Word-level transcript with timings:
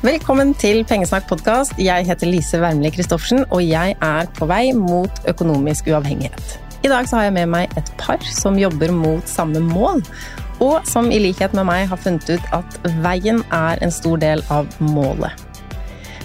Velkommen 0.00 0.54
til 0.56 0.78
Pengesnakk 0.88 1.26
podkast. 1.28 1.74
Jeg 1.76 2.06
heter 2.08 2.30
Lise 2.30 2.56
Wermli 2.56 2.88
Christoffersen, 2.88 3.42
og 3.52 3.60
jeg 3.60 3.92
er 4.00 4.28
på 4.32 4.46
vei 4.48 4.70
mot 4.72 5.18
økonomisk 5.28 5.90
uavhengighet. 5.92 6.54
I 6.80 6.88
dag 6.88 7.04
har 7.12 7.26
jeg 7.26 7.34
med 7.36 7.50
meg 7.52 7.74
et 7.76 7.90
par 8.00 8.24
som 8.24 8.56
jobber 8.56 8.94
mot 8.96 9.28
samme 9.28 9.60
mål, 9.60 10.00
og 10.64 10.88
som 10.88 11.10
i 11.12 11.18
likhet 11.20 11.52
med 11.52 11.68
meg 11.68 11.84
har 11.90 12.00
funnet 12.00 12.32
ut 12.32 12.46
at 12.56 12.78
veien 13.04 13.42
er 13.52 13.82
en 13.84 13.92
stor 13.92 14.16
del 14.22 14.40
av 14.48 14.72
målet. 14.80 15.36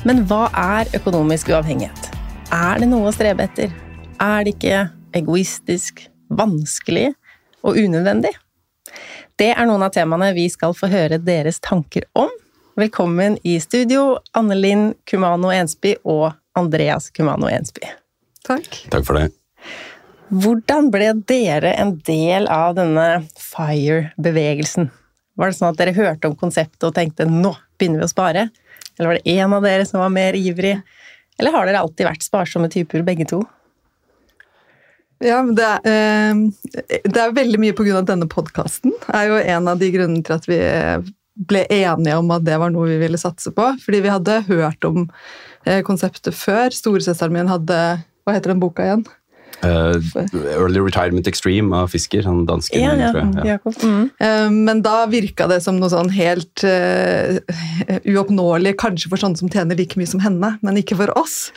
Men 0.07 0.23
hva 0.31 0.45
er 0.55 0.95
økonomisk 0.95 1.51
uavhengighet? 1.51 2.07
Er 2.55 2.79
det 2.79 2.87
noe 2.93 3.11
å 3.11 3.13
strebe 3.17 3.43
etter? 3.43 3.75
Er 4.23 4.47
det 4.47 4.55
ikke 4.55 4.85
egoistisk, 5.19 6.05
vanskelig 6.31 7.09
og 7.59 7.75
unødvendig? 7.75 8.31
Det 9.35 9.51
er 9.51 9.67
noen 9.67 9.83
av 9.83 9.91
temaene 9.99 10.31
vi 10.31 10.47
skal 10.47 10.71
få 10.71 10.87
høre 10.95 11.19
deres 11.19 11.59
tanker 11.59 12.07
om. 12.15 12.31
Velkommen 12.75 13.37
i 13.43 13.59
studio, 13.59 14.17
Anne 14.35 14.55
Linn 14.55 14.89
Kumano 15.07 15.47
Ensby 15.47 15.93
og 16.03 16.33
Andreas 16.59 17.05
Kumano 17.15 17.47
Ensby. 17.47 17.87
Takk. 18.43 18.67
Takk 18.91 19.05
for 19.07 19.15
det. 19.15 19.29
Hvordan 20.43 20.89
ble 20.91 21.13
dere 21.23 21.71
en 21.79 21.93
del 22.03 22.49
av 22.51 22.75
denne 22.75 23.05
FIRE-bevegelsen? 23.39 24.91
Var 25.39 25.53
det 25.53 25.55
sånn 25.55 25.71
at 25.71 25.79
dere 25.79 25.95
hørte 25.95 26.27
om 26.27 26.35
konseptet 26.35 26.83
og 26.83 26.91
tenkte 26.99 27.29
nå 27.31 27.53
begynner 27.79 28.03
vi 28.03 28.09
å 28.09 28.11
spare? 28.11 28.47
Eller 28.99 29.13
var 29.13 29.21
det 29.21 29.39
en 29.39 29.55
av 29.55 29.71
dere 29.71 29.87
som 29.87 30.03
var 30.03 30.11
mer 30.11 30.35
ivrig? 30.35 30.75
Eller 31.39 31.55
har 31.55 31.71
dere 31.71 31.87
alltid 31.87 32.11
vært 32.11 32.27
sparsomme 32.27 32.67
typer, 32.75 33.07
begge 33.07 33.31
to? 33.31 33.45
Ja, 35.23 35.39
det, 35.47 35.73
er, 35.87 35.93
eh, 35.95 37.03
det 37.07 37.23
er 37.23 37.39
veldig 37.39 37.67
mye 37.69 37.79
på 37.79 37.87
grunn 37.87 38.03
av 38.03 38.11
denne 38.11 38.27
podkasten. 38.27 38.99
er 39.15 39.29
jo 39.31 39.39
en 39.39 39.71
av 39.71 39.79
de 39.79 39.95
grunnene 39.95 40.27
til 40.27 40.35
at 40.35 40.51
vi 40.51 40.65
ble 41.35 41.65
enige 41.69 42.17
om 42.19 42.31
at 42.35 42.45
det 42.47 42.57
var 42.61 42.71
noe 42.73 42.87
vi 42.89 43.01
ville 43.01 43.19
satse 43.19 43.51
på. 43.55 43.67
Fordi 43.83 44.01
vi 44.05 44.13
hadde 44.13 44.39
hørt 44.49 44.87
om 44.87 45.05
eh, 45.65 45.83
konseptet 45.85 46.37
før. 46.37 46.73
Storesøsteren 46.73 47.35
min 47.35 47.51
hadde 47.51 47.83
Hva 48.25 48.33
heter 48.33 48.55
den 48.55 48.63
boka 48.63 48.87
igjen? 48.87 49.05
Uh, 49.63 49.95
Early 50.33 50.79
Retirement 50.79 51.27
Extreme 51.27 51.75
av 51.75 51.87
Fisker, 51.87 52.25
han 52.27 52.43
dansken. 52.45 52.81
Ja, 52.81 52.93
ja, 52.99 53.11
tror. 53.13 53.47
Ja. 53.47 53.57
Mm. 53.83 54.09
Eh, 54.19 54.49
Men 54.51 54.81
da 54.85 55.05
virka 55.09 55.47
det 55.47 55.61
som 55.63 55.79
noe 55.79 55.89
sånn 55.93 56.11
helt 56.13 56.65
uh, 56.67 57.39
uoppnåelig, 58.03 58.75
kanskje 58.81 59.09
for 59.13 59.21
sånne 59.21 59.39
som 59.39 59.51
tjener 59.51 59.79
like 59.79 59.97
mye 59.99 60.11
som 60.11 60.21
henne, 60.23 60.55
men 60.65 60.81
ikke 60.81 60.99
for 60.99 61.13
oss. 61.17 61.53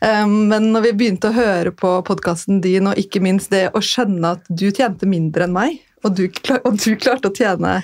Men 0.00 0.72
når 0.72 0.88
vi 0.88 0.94
begynte 0.98 1.30
å 1.30 1.36
høre 1.36 1.70
på 1.76 1.92
podkasten 2.08 2.62
din, 2.64 2.88
og 2.90 2.98
ikke 2.98 3.22
minst 3.22 3.52
det 3.52 3.68
å 3.76 3.82
skjønne 3.84 4.34
at 4.38 4.48
du 4.48 4.70
tjente 4.72 5.06
mindre 5.06 5.46
enn 5.46 5.54
meg, 5.54 5.78
og 6.02 6.16
du, 6.18 6.24
klar, 6.34 6.62
og 6.66 6.80
du 6.82 6.96
klarte 6.98 7.30
å 7.30 7.36
tjene 7.36 7.76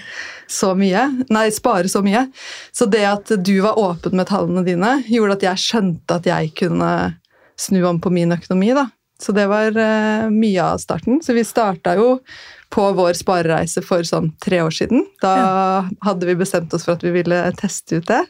så 0.49 0.73
mye, 0.79 1.05
nei, 1.29 1.49
spare 1.53 1.91
så 1.93 2.01
mye, 2.05 2.25
så 2.73 2.89
det 2.89 3.05
at 3.05 3.33
du 3.45 3.59
var 3.65 3.79
åpen 3.81 4.17
med 4.17 4.31
tallene 4.31 4.65
dine, 4.67 4.99
gjorde 5.09 5.39
at 5.39 5.49
jeg 5.51 5.65
skjønte 5.65 6.21
at 6.21 6.29
jeg 6.29 6.55
kunne 6.59 6.93
snu 7.59 7.83
om 7.89 7.99
på 8.01 8.13
min 8.15 8.33
økonomi. 8.33 8.73
da. 8.77 8.89
Så 9.21 9.35
det 9.35 9.49
var 9.51 9.75
uh, 9.75 10.31
mye 10.31 10.63
av 10.63 10.79
starten. 10.79 11.19
Så 11.25 11.35
vi 11.35 11.45
starta 11.45 11.97
jo 11.99 12.21
på 12.71 12.85
vår 12.95 13.17
sparereise 13.19 13.83
for 13.83 14.07
sånn 14.07 14.31
tre 14.43 14.61
år 14.63 14.75
siden. 14.75 15.03
Da 15.23 15.89
hadde 16.05 16.29
vi 16.29 16.37
bestemt 16.39 16.75
oss 16.77 16.87
for 16.87 16.95
at 16.95 17.03
vi 17.03 17.17
ville 17.17 17.41
teste 17.59 17.99
ut 17.99 18.09
det. 18.09 18.23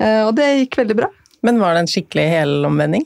Uh, 0.00 0.24
og 0.28 0.32
det 0.38 0.48
gikk 0.62 0.80
veldig 0.80 0.96
bra. 1.02 1.10
Men 1.44 1.60
var 1.60 1.76
det 1.76 1.84
en 1.84 1.92
skikkelig 1.92 2.26
helomvending? 2.32 3.04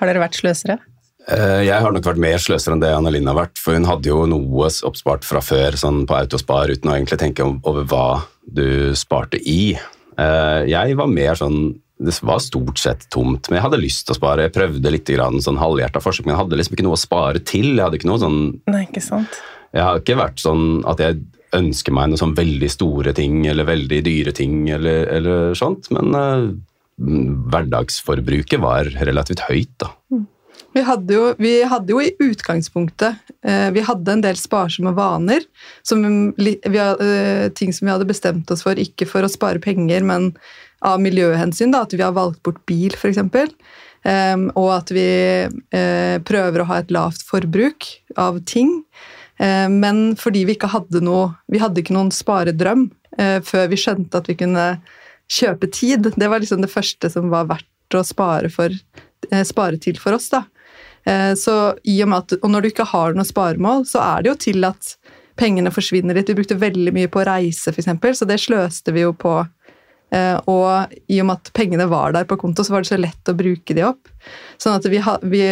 Har 0.00 0.10
dere 0.10 0.24
vært 0.24 0.40
sløsere? 0.40 0.80
Eh, 1.28 1.62
Jeg 1.64 1.80
har 1.80 1.92
nok 1.94 2.04
vært 2.04 2.20
mer 2.20 2.40
sløser 2.42 2.74
enn 2.74 2.82
det 2.82 2.90
Anna-Linn 2.92 3.28
har 3.30 3.38
vært, 3.38 3.60
for 3.60 3.76
hun 3.76 3.86
hadde 3.88 4.10
jo 4.10 4.24
noe 4.28 4.68
oppspart 4.84 5.24
fra 5.24 5.40
før 5.44 5.78
sånn 5.80 6.04
på 6.08 6.16
autospar 6.18 6.72
uten 6.74 6.90
å 6.90 6.96
egentlig 6.98 7.20
tenke 7.22 7.46
over 7.46 7.86
hva 7.88 8.06
du 8.44 8.92
sparte 8.98 9.40
i. 9.40 9.72
Eh, 10.18 10.60
Jeg 10.68 10.96
var 10.96 11.06
mer 11.08 11.34
sånn 11.34 11.80
Det 11.96 12.10
var 12.26 12.40
stort 12.42 12.76
sett 12.76 13.04
tomt, 13.08 13.48
men 13.48 13.56
jeg 13.56 13.62
hadde 13.62 13.78
lyst 13.80 14.04
til 14.06 14.14
å 14.14 14.18
spare. 14.18 14.42
Jeg 14.42 14.52
prøvde 14.52 14.90
litt 14.90 15.06
grann, 15.06 15.38
sånn 15.40 15.56
halvhjerta 15.56 16.02
forsøk, 16.02 16.26
men 16.26 16.34
jeg 16.34 16.40
hadde 16.42 16.56
liksom 16.58 16.74
ikke 16.74 16.82
noe 16.88 16.96
å 16.98 17.00
spare 17.00 17.38
til. 17.38 17.76
Jeg 17.76 17.84
hadde 17.84 17.98
ikke 18.00 18.10
noe 18.10 18.18
sånn 18.18 18.40
Nei, 18.66 18.82
ikke 18.82 19.00
sant? 19.00 19.38
Jeg 19.72 19.80
har 19.82 20.00
ikke 20.00 20.16
vært 20.18 20.42
sånn 20.42 20.82
at 20.90 20.98
jeg 20.98 21.22
ønsker 21.54 21.94
meg 21.94 22.10
noen 22.10 22.18
sånn 22.18 22.34
veldig 22.34 22.68
store 22.68 23.14
ting 23.14 23.46
eller 23.46 23.64
veldig 23.64 24.02
dyre 24.04 24.32
ting 24.34 24.68
eller, 24.74 25.06
eller 25.06 25.54
sånt, 25.54 25.86
men 25.94 26.10
uh, 26.18 26.50
hverdagsforbruket 27.54 28.60
var 28.60 28.90
relativt 29.06 29.46
høyt, 29.48 29.72
da. 29.78 29.92
Vi 30.74 30.82
hadde, 30.82 31.14
jo, 31.14 31.30
vi 31.38 31.52
hadde 31.70 31.94
jo 31.94 32.00
i 32.02 32.10
utgangspunktet 32.18 33.32
eh, 33.46 33.68
Vi 33.74 33.84
hadde 33.86 34.10
en 34.16 34.24
del 34.24 34.38
sparsomme 34.38 34.90
vaner. 34.96 35.46
Som 35.86 36.02
vi, 36.36 36.56
vi, 36.58 36.80
eh, 36.82 37.48
ting 37.54 37.72
som 37.72 37.86
vi 37.86 37.94
hadde 37.94 38.08
bestemt 38.08 38.50
oss 38.50 38.64
for, 38.66 38.78
ikke 38.78 39.06
for 39.06 39.26
å 39.26 39.30
spare 39.30 39.62
penger, 39.62 40.02
men 40.06 40.32
av 40.84 41.00
miljøhensyn. 41.02 41.72
Da, 41.74 41.84
at 41.86 41.94
vi 41.94 42.02
har 42.02 42.16
valgt 42.16 42.42
bort 42.44 42.58
bil, 42.68 42.94
f.eks. 42.98 43.22
Eh, 44.04 44.46
og 44.58 44.70
at 44.74 44.90
vi 44.94 45.08
eh, 45.46 46.16
prøver 46.26 46.62
å 46.62 46.68
ha 46.72 46.80
et 46.82 46.90
lavt 46.94 47.22
forbruk 47.28 47.88
av 48.20 48.42
ting. 48.48 48.82
Eh, 49.38 49.68
men 49.70 50.02
fordi 50.18 50.44
vi 50.48 50.54
ikke 50.54 50.70
hadde 50.70 51.00
noe 51.02 51.32
Vi 51.50 51.58
hadde 51.58 51.80
ikke 51.82 51.94
noen 51.96 52.12
sparedrøm 52.14 52.84
eh, 53.18 53.40
før 53.42 53.70
vi 53.72 53.78
skjønte 53.80 54.20
at 54.20 54.30
vi 54.30 54.36
kunne 54.38 54.66
kjøpe 55.30 55.70
tid. 55.72 56.10
Det 56.14 56.28
var 56.30 56.42
liksom 56.42 56.62
det 56.62 56.72
første 56.72 57.10
som 57.10 57.30
var 57.32 57.48
verdt 57.50 57.96
å 57.96 58.02
spare, 58.06 58.50
for, 58.52 58.74
eh, 59.30 59.46
spare 59.46 59.78
til 59.78 59.98
for 60.02 60.18
oss. 60.18 60.28
da. 60.34 60.44
Eh, 61.06 61.34
Så 61.38 61.76
i 61.84 61.98
og 62.02 62.08
med 62.10 62.24
at, 62.24 62.38
og 62.42 62.50
når 62.50 62.62
du 62.62 62.70
ikke 62.72 62.88
har 62.92 63.16
noe 63.16 63.28
sparemål, 63.28 63.84
så 63.88 64.02
er 64.04 64.22
det 64.22 64.32
jo 64.32 64.38
til 64.46 64.64
at 64.68 64.94
pengene 65.38 65.72
forsvinner 65.74 66.14
litt. 66.16 66.30
Vi 66.30 66.38
brukte 66.38 66.58
veldig 66.58 66.94
mye 66.94 67.10
på 67.10 67.20
å 67.22 67.28
reise, 67.28 67.72
f.eks., 67.74 68.18
så 68.18 68.28
det 68.28 68.40
sløste 68.42 68.94
vi 68.94 69.04
jo 69.04 69.12
på. 69.18 69.40
Eh, 70.14 70.36
og 70.50 70.94
i 71.10 71.20
og 71.20 71.28
med 71.28 71.40
at 71.40 71.52
pengene 71.56 71.88
var 71.90 72.14
der 72.14 72.26
på 72.28 72.38
konto, 72.40 72.64
så 72.64 72.76
var 72.76 72.84
det 72.84 72.92
så 72.92 73.00
lett 73.00 73.30
å 73.30 73.36
bruke 73.36 73.76
de 73.76 73.86
opp. 73.86 74.10
Sånn 74.62 74.76
at 74.78 74.86
vi, 74.90 75.00
vi, 75.26 75.44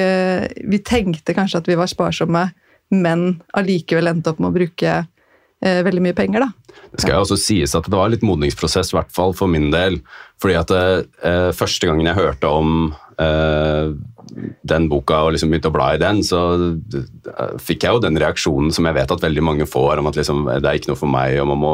vi 0.70 0.82
tenkte 0.86 1.34
kanskje 1.36 1.62
at 1.62 1.70
vi 1.70 1.78
var 1.78 1.90
sparsomme, 1.90 2.48
men 2.92 3.26
allikevel 3.56 4.10
endte 4.10 4.32
opp 4.32 4.42
med 4.42 4.52
å 4.52 4.56
bruke 4.56 4.92
eh, 5.00 5.80
veldig 5.84 6.04
mye 6.04 6.16
penger, 6.16 6.46
da. 6.46 6.78
Det 6.92 7.02
skal 7.02 7.16
jo 7.16 7.24
også 7.24 7.40
sies 7.40 7.74
at 7.76 7.88
det 7.88 7.96
var 7.96 8.12
litt 8.12 8.24
modningsprosess, 8.24 8.92
i 8.92 8.98
hvert 8.98 9.12
fall 9.12 9.34
for 9.36 9.50
min 9.50 9.70
del. 9.72 9.98
Fordi 10.42 10.58
at 10.60 10.72
eh, 10.76 11.50
første 11.56 11.88
gangen 11.88 12.08
jeg 12.08 12.20
hørte 12.20 12.52
om 12.52 12.92
den 13.20 14.88
boka 14.90 15.18
og 15.26 15.34
liksom 15.34 15.52
begynte 15.52 15.70
å 15.70 15.74
bla 15.74 15.90
i 15.94 16.00
den, 16.00 16.22
så 16.24 16.40
eh, 16.62 17.56
fikk 17.60 17.86
jeg 17.86 17.96
jo 17.96 18.02
den 18.04 18.18
reaksjonen 18.20 18.72
som 18.74 18.86
jeg 18.88 18.96
vet 18.96 19.14
at 19.14 19.24
veldig 19.24 19.44
mange 19.44 19.66
får, 19.68 20.00
om 20.00 20.08
at 20.10 20.18
liksom, 20.18 20.46
det 20.48 20.68
er 20.68 20.78
ikke 20.78 20.92
noe 20.92 21.00
for 21.00 21.12
meg, 21.12 21.36
og 21.42 21.50
man 21.52 21.60
må 21.62 21.72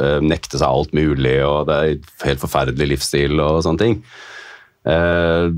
eh, 0.00 0.18
nekte 0.24 0.58
seg 0.58 0.66
alt 0.68 0.94
mulig, 0.96 1.36
og 1.46 1.68
det 1.68 1.76
er 1.78 2.26
helt 2.26 2.42
forferdelig 2.42 2.94
livsstil 2.94 3.42
og 3.42 3.62
sånne 3.66 3.84
ting. 3.84 3.98
Eh, 4.88 5.48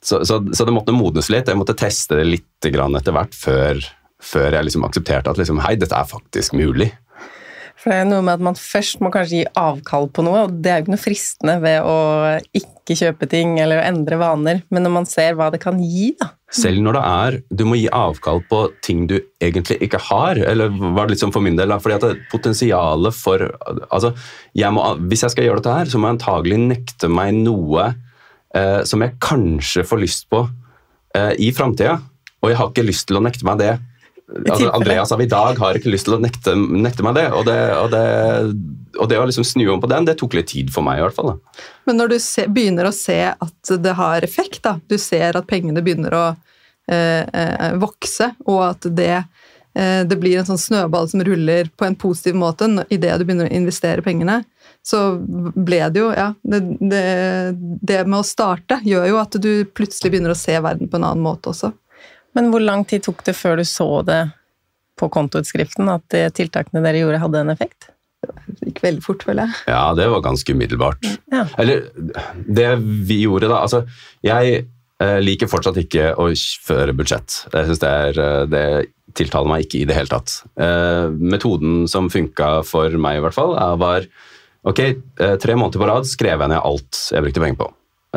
så, 0.00 0.22
så, 0.24 0.40
så, 0.40 0.64
det 0.64 0.72
måtte 0.72 0.96
modnes 0.96 1.28
litt. 1.32 1.50
Jeg 1.50 1.60
måtte 1.60 1.76
teste 1.76 2.16
det 2.20 2.28
litt 2.28 2.46
etter 2.64 3.12
hvert 3.16 3.36
før, 3.36 3.82
før 4.22 4.56
jeg 4.56 4.68
liksom 4.68 4.86
aksepterte 4.86 5.32
at 5.32 5.40
liksom, 5.40 5.60
hei, 5.64 5.74
dette 5.80 5.96
er 5.96 6.08
faktisk 6.08 6.56
mulig. 6.56 6.88
For 7.80 7.92
det 7.92 8.02
er 8.02 8.08
noe 8.10 8.20
med 8.24 8.36
at 8.36 8.42
man 8.44 8.58
først 8.58 9.00
må 9.00 9.08
kanskje 9.12 9.40
gi 9.40 9.46
avkall 9.56 10.10
på 10.12 10.24
noe, 10.26 10.44
og 10.44 10.58
det 10.60 10.68
er 10.68 10.80
jo 10.80 10.84
ikke 10.84 10.92
noe 10.92 11.00
fristende 11.00 11.54
ved 11.62 11.86
å 11.88 11.94
ikke 12.60 12.96
kjøpe 12.98 13.28
ting 13.30 13.54
eller 13.62 13.80
å 13.80 13.86
endre 13.86 14.18
vaner, 14.20 14.60
men 14.68 14.84
når 14.84 14.92
man 14.98 15.08
ser 15.08 15.38
hva 15.38 15.48
det 15.54 15.62
kan 15.62 15.80
gi, 15.80 16.10
da. 16.20 16.34
Selv 16.50 16.82
når 16.82 16.96
det 16.96 17.00
er 17.06 17.34
Du 17.54 17.60
må 17.62 17.76
gi 17.78 17.86
avkall 17.94 18.40
på 18.50 18.64
ting 18.82 19.04
du 19.06 19.14
egentlig 19.38 19.76
ikke 19.86 20.00
har, 20.08 20.40
eller 20.50 20.72
var 20.74 21.06
det 21.06 21.14
liksom 21.14 21.30
for 21.30 21.46
min 21.46 21.54
del? 21.54 21.70
Fordi 21.78 21.94
at 21.94 22.24
potensialet 22.32 23.14
for 23.14 23.44
Altså, 23.86 24.10
jeg 24.58 24.74
må, 24.74 24.82
hvis 25.06 25.22
jeg 25.22 25.36
skal 25.36 25.46
gjøre 25.46 25.62
dette 25.62 25.76
her, 25.76 25.92
så 25.92 26.00
må 26.00 26.10
jeg 26.10 26.18
antagelig 26.18 26.58
nekte 26.64 27.10
meg 27.12 27.38
noe 27.38 27.92
eh, 28.56 28.80
som 28.82 29.06
jeg 29.06 29.14
kanskje 29.22 29.86
får 29.86 30.02
lyst 30.02 30.26
på 30.32 30.42
eh, 31.14 31.32
i 31.38 31.52
framtida, 31.54 32.00
og 32.42 32.50
jeg 32.50 32.58
har 32.58 32.72
ikke 32.72 32.88
lyst 32.88 33.06
til 33.08 33.20
å 33.20 33.24
nekte 33.24 33.46
meg 33.46 33.62
det 33.62 33.76
altså, 34.38 34.70
Andreas 34.70 35.12
av 35.12 35.22
i 35.22 35.28
dag 35.30 35.58
har 35.58 35.78
ikke 35.78 35.92
lyst 35.92 36.06
til 36.08 36.16
å 36.16 36.20
nekte, 36.22 36.54
nekte 36.54 37.04
meg 37.06 37.16
det 37.18 37.26
og, 37.34 37.44
det. 37.48 37.58
og 37.76 37.90
det. 37.92 38.04
og 38.98 39.10
det, 39.10 39.18
å 39.18 39.26
liksom 39.28 39.46
snu 39.46 39.66
om 39.72 39.82
på 39.82 39.90
den, 39.90 40.06
det 40.08 40.16
tok 40.20 40.36
litt 40.38 40.50
tid 40.52 40.72
for 40.74 40.86
meg 40.86 41.00
i 41.00 41.04
hvert 41.04 41.16
fall. 41.16 41.32
Da. 41.32 41.64
Men 41.88 42.00
når 42.00 42.14
du 42.14 42.18
se, 42.22 42.46
begynner 42.50 42.88
å 42.88 42.94
se 42.94 43.20
at 43.32 43.74
det 43.82 43.96
har 43.98 44.26
effekt, 44.26 44.62
da, 44.66 44.78
du 44.86 44.98
ser 45.00 45.38
at 45.38 45.48
pengene 45.50 45.82
begynner 45.84 46.16
å 46.16 46.24
eh, 46.90 47.24
eh, 47.26 47.74
vokse, 47.80 48.32
og 48.46 48.62
at 48.68 48.88
det, 48.96 49.22
eh, 49.74 50.00
det 50.06 50.20
blir 50.20 50.40
en 50.40 50.48
sånn 50.52 50.62
snøball 50.62 51.10
som 51.10 51.24
ruller 51.26 51.70
på 51.76 51.88
en 51.88 51.98
positiv 51.98 52.38
måte 52.38 52.70
idet 52.88 53.18
du 53.18 53.26
begynner 53.26 53.50
å 53.50 53.60
investere 53.60 54.04
pengene, 54.06 54.42
så 54.86 55.18
ble 55.20 55.82
det 55.92 56.00
jo 56.00 56.08
Ja, 56.16 56.30
det, 56.40 56.60
det, 56.80 57.04
det 57.84 57.98
med 58.06 58.22
å 58.22 58.26
starte 58.26 58.78
gjør 58.86 59.10
jo 59.10 59.18
at 59.20 59.36
du 59.36 59.52
plutselig 59.68 60.14
begynner 60.14 60.32
å 60.32 60.38
se 60.38 60.54
verden 60.56 60.88
på 60.88 60.96
en 60.96 61.04
annen 61.10 61.24
måte 61.24 61.52
også. 61.52 61.74
Men 62.36 62.50
hvor 62.52 62.62
lang 62.62 62.84
tid 62.88 63.04
tok 63.06 63.24
det 63.26 63.34
før 63.38 63.60
du 63.60 63.66
så 63.68 63.88
det 64.06 64.20
på 65.00 65.08
kontoutskriften, 65.12 65.88
at 65.90 66.04
de 66.12 66.26
tiltakene 66.36 66.82
dere 66.84 67.02
gjorde, 67.02 67.22
hadde 67.22 67.42
en 67.44 67.54
effekt? 67.54 67.90
Det 68.20 68.68
gikk 68.68 68.82
veldig 68.84 69.04
fort, 69.04 69.24
føler 69.24 69.48
jeg. 69.48 69.62
Ja, 69.72 69.84
det 69.96 70.08
var 70.12 70.24
ganske 70.24 70.54
umiddelbart. 70.54 71.06
Ja. 71.32 71.46
Eller 71.60 71.86
det 72.44 72.68
vi 73.08 73.22
gjorde, 73.22 73.48
da 73.50 73.62
Altså, 73.64 73.84
jeg 74.26 74.64
eh, 75.00 75.18
liker 75.24 75.50
fortsatt 75.50 75.80
ikke 75.80 76.12
å 76.20 76.28
føre 76.66 76.94
budsjett. 76.96 77.44
Jeg 77.54 77.70
synes 77.70 77.82
det, 77.82 77.92
er, 78.04 78.20
eh, 78.20 78.48
det 78.52 78.64
tiltaler 79.18 79.50
meg 79.50 79.64
ikke 79.64 79.80
i 79.80 79.86
det 79.88 79.96
hele 79.96 80.12
tatt. 80.12 80.36
Eh, 80.60 81.08
metoden 81.16 81.86
som 81.90 82.10
funka 82.12 82.60
for 82.68 82.92
meg, 83.00 83.18
i 83.18 83.24
hvert 83.24 83.36
fall, 83.36 83.56
var 83.80 84.06
ok, 84.68 84.80
tre 85.40 85.54
måneder 85.56 85.80
på 85.80 85.88
rad 85.88 86.04
skrev 86.08 86.42
jeg 86.44 86.52
ned 86.52 86.60
alt 86.60 86.98
jeg 87.14 87.24
brukte 87.24 87.42
penger 87.42 87.62
på. 87.62 87.70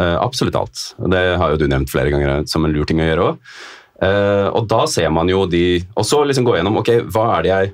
Absolutt 0.04 0.58
alt. 0.58 0.82
Det 1.14 1.22
har 1.40 1.54
jo 1.54 1.60
du 1.62 1.68
nevnt 1.70 1.92
flere 1.92 2.12
ganger 2.12 2.44
som 2.50 2.66
en 2.66 2.74
lur 2.74 2.88
ting 2.90 3.00
å 3.00 3.06
gjøre 3.08 3.28
òg. 3.30 3.54
Uh, 4.04 4.50
og 4.58 4.68
da 4.68 4.84
ser 4.90 5.12
man 5.14 5.30
jo 5.32 5.46
de 5.48 5.78
Og 5.96 6.04
så 6.04 6.18
liksom 6.26 6.44
gå 6.44 6.58
gjennom 6.58 6.82
ok, 6.82 6.90
hva 7.14 7.28
er 7.38 7.46
det 7.46 7.52
jeg 7.52 7.74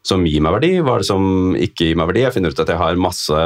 som 0.00 0.22
gir 0.24 0.40
meg 0.40 0.54
verdi, 0.56 0.70
hva 0.80 0.94
er 0.96 1.02
det 1.02 1.08
som 1.10 1.24
ikke 1.60 1.90
gir 1.90 1.98
meg 2.00 2.08
verdi. 2.08 2.22
Jeg 2.24 2.32
finner 2.32 2.54
ut 2.54 2.62
at 2.62 2.70
jeg 2.72 2.80
har 2.80 3.00
masse 3.04 3.42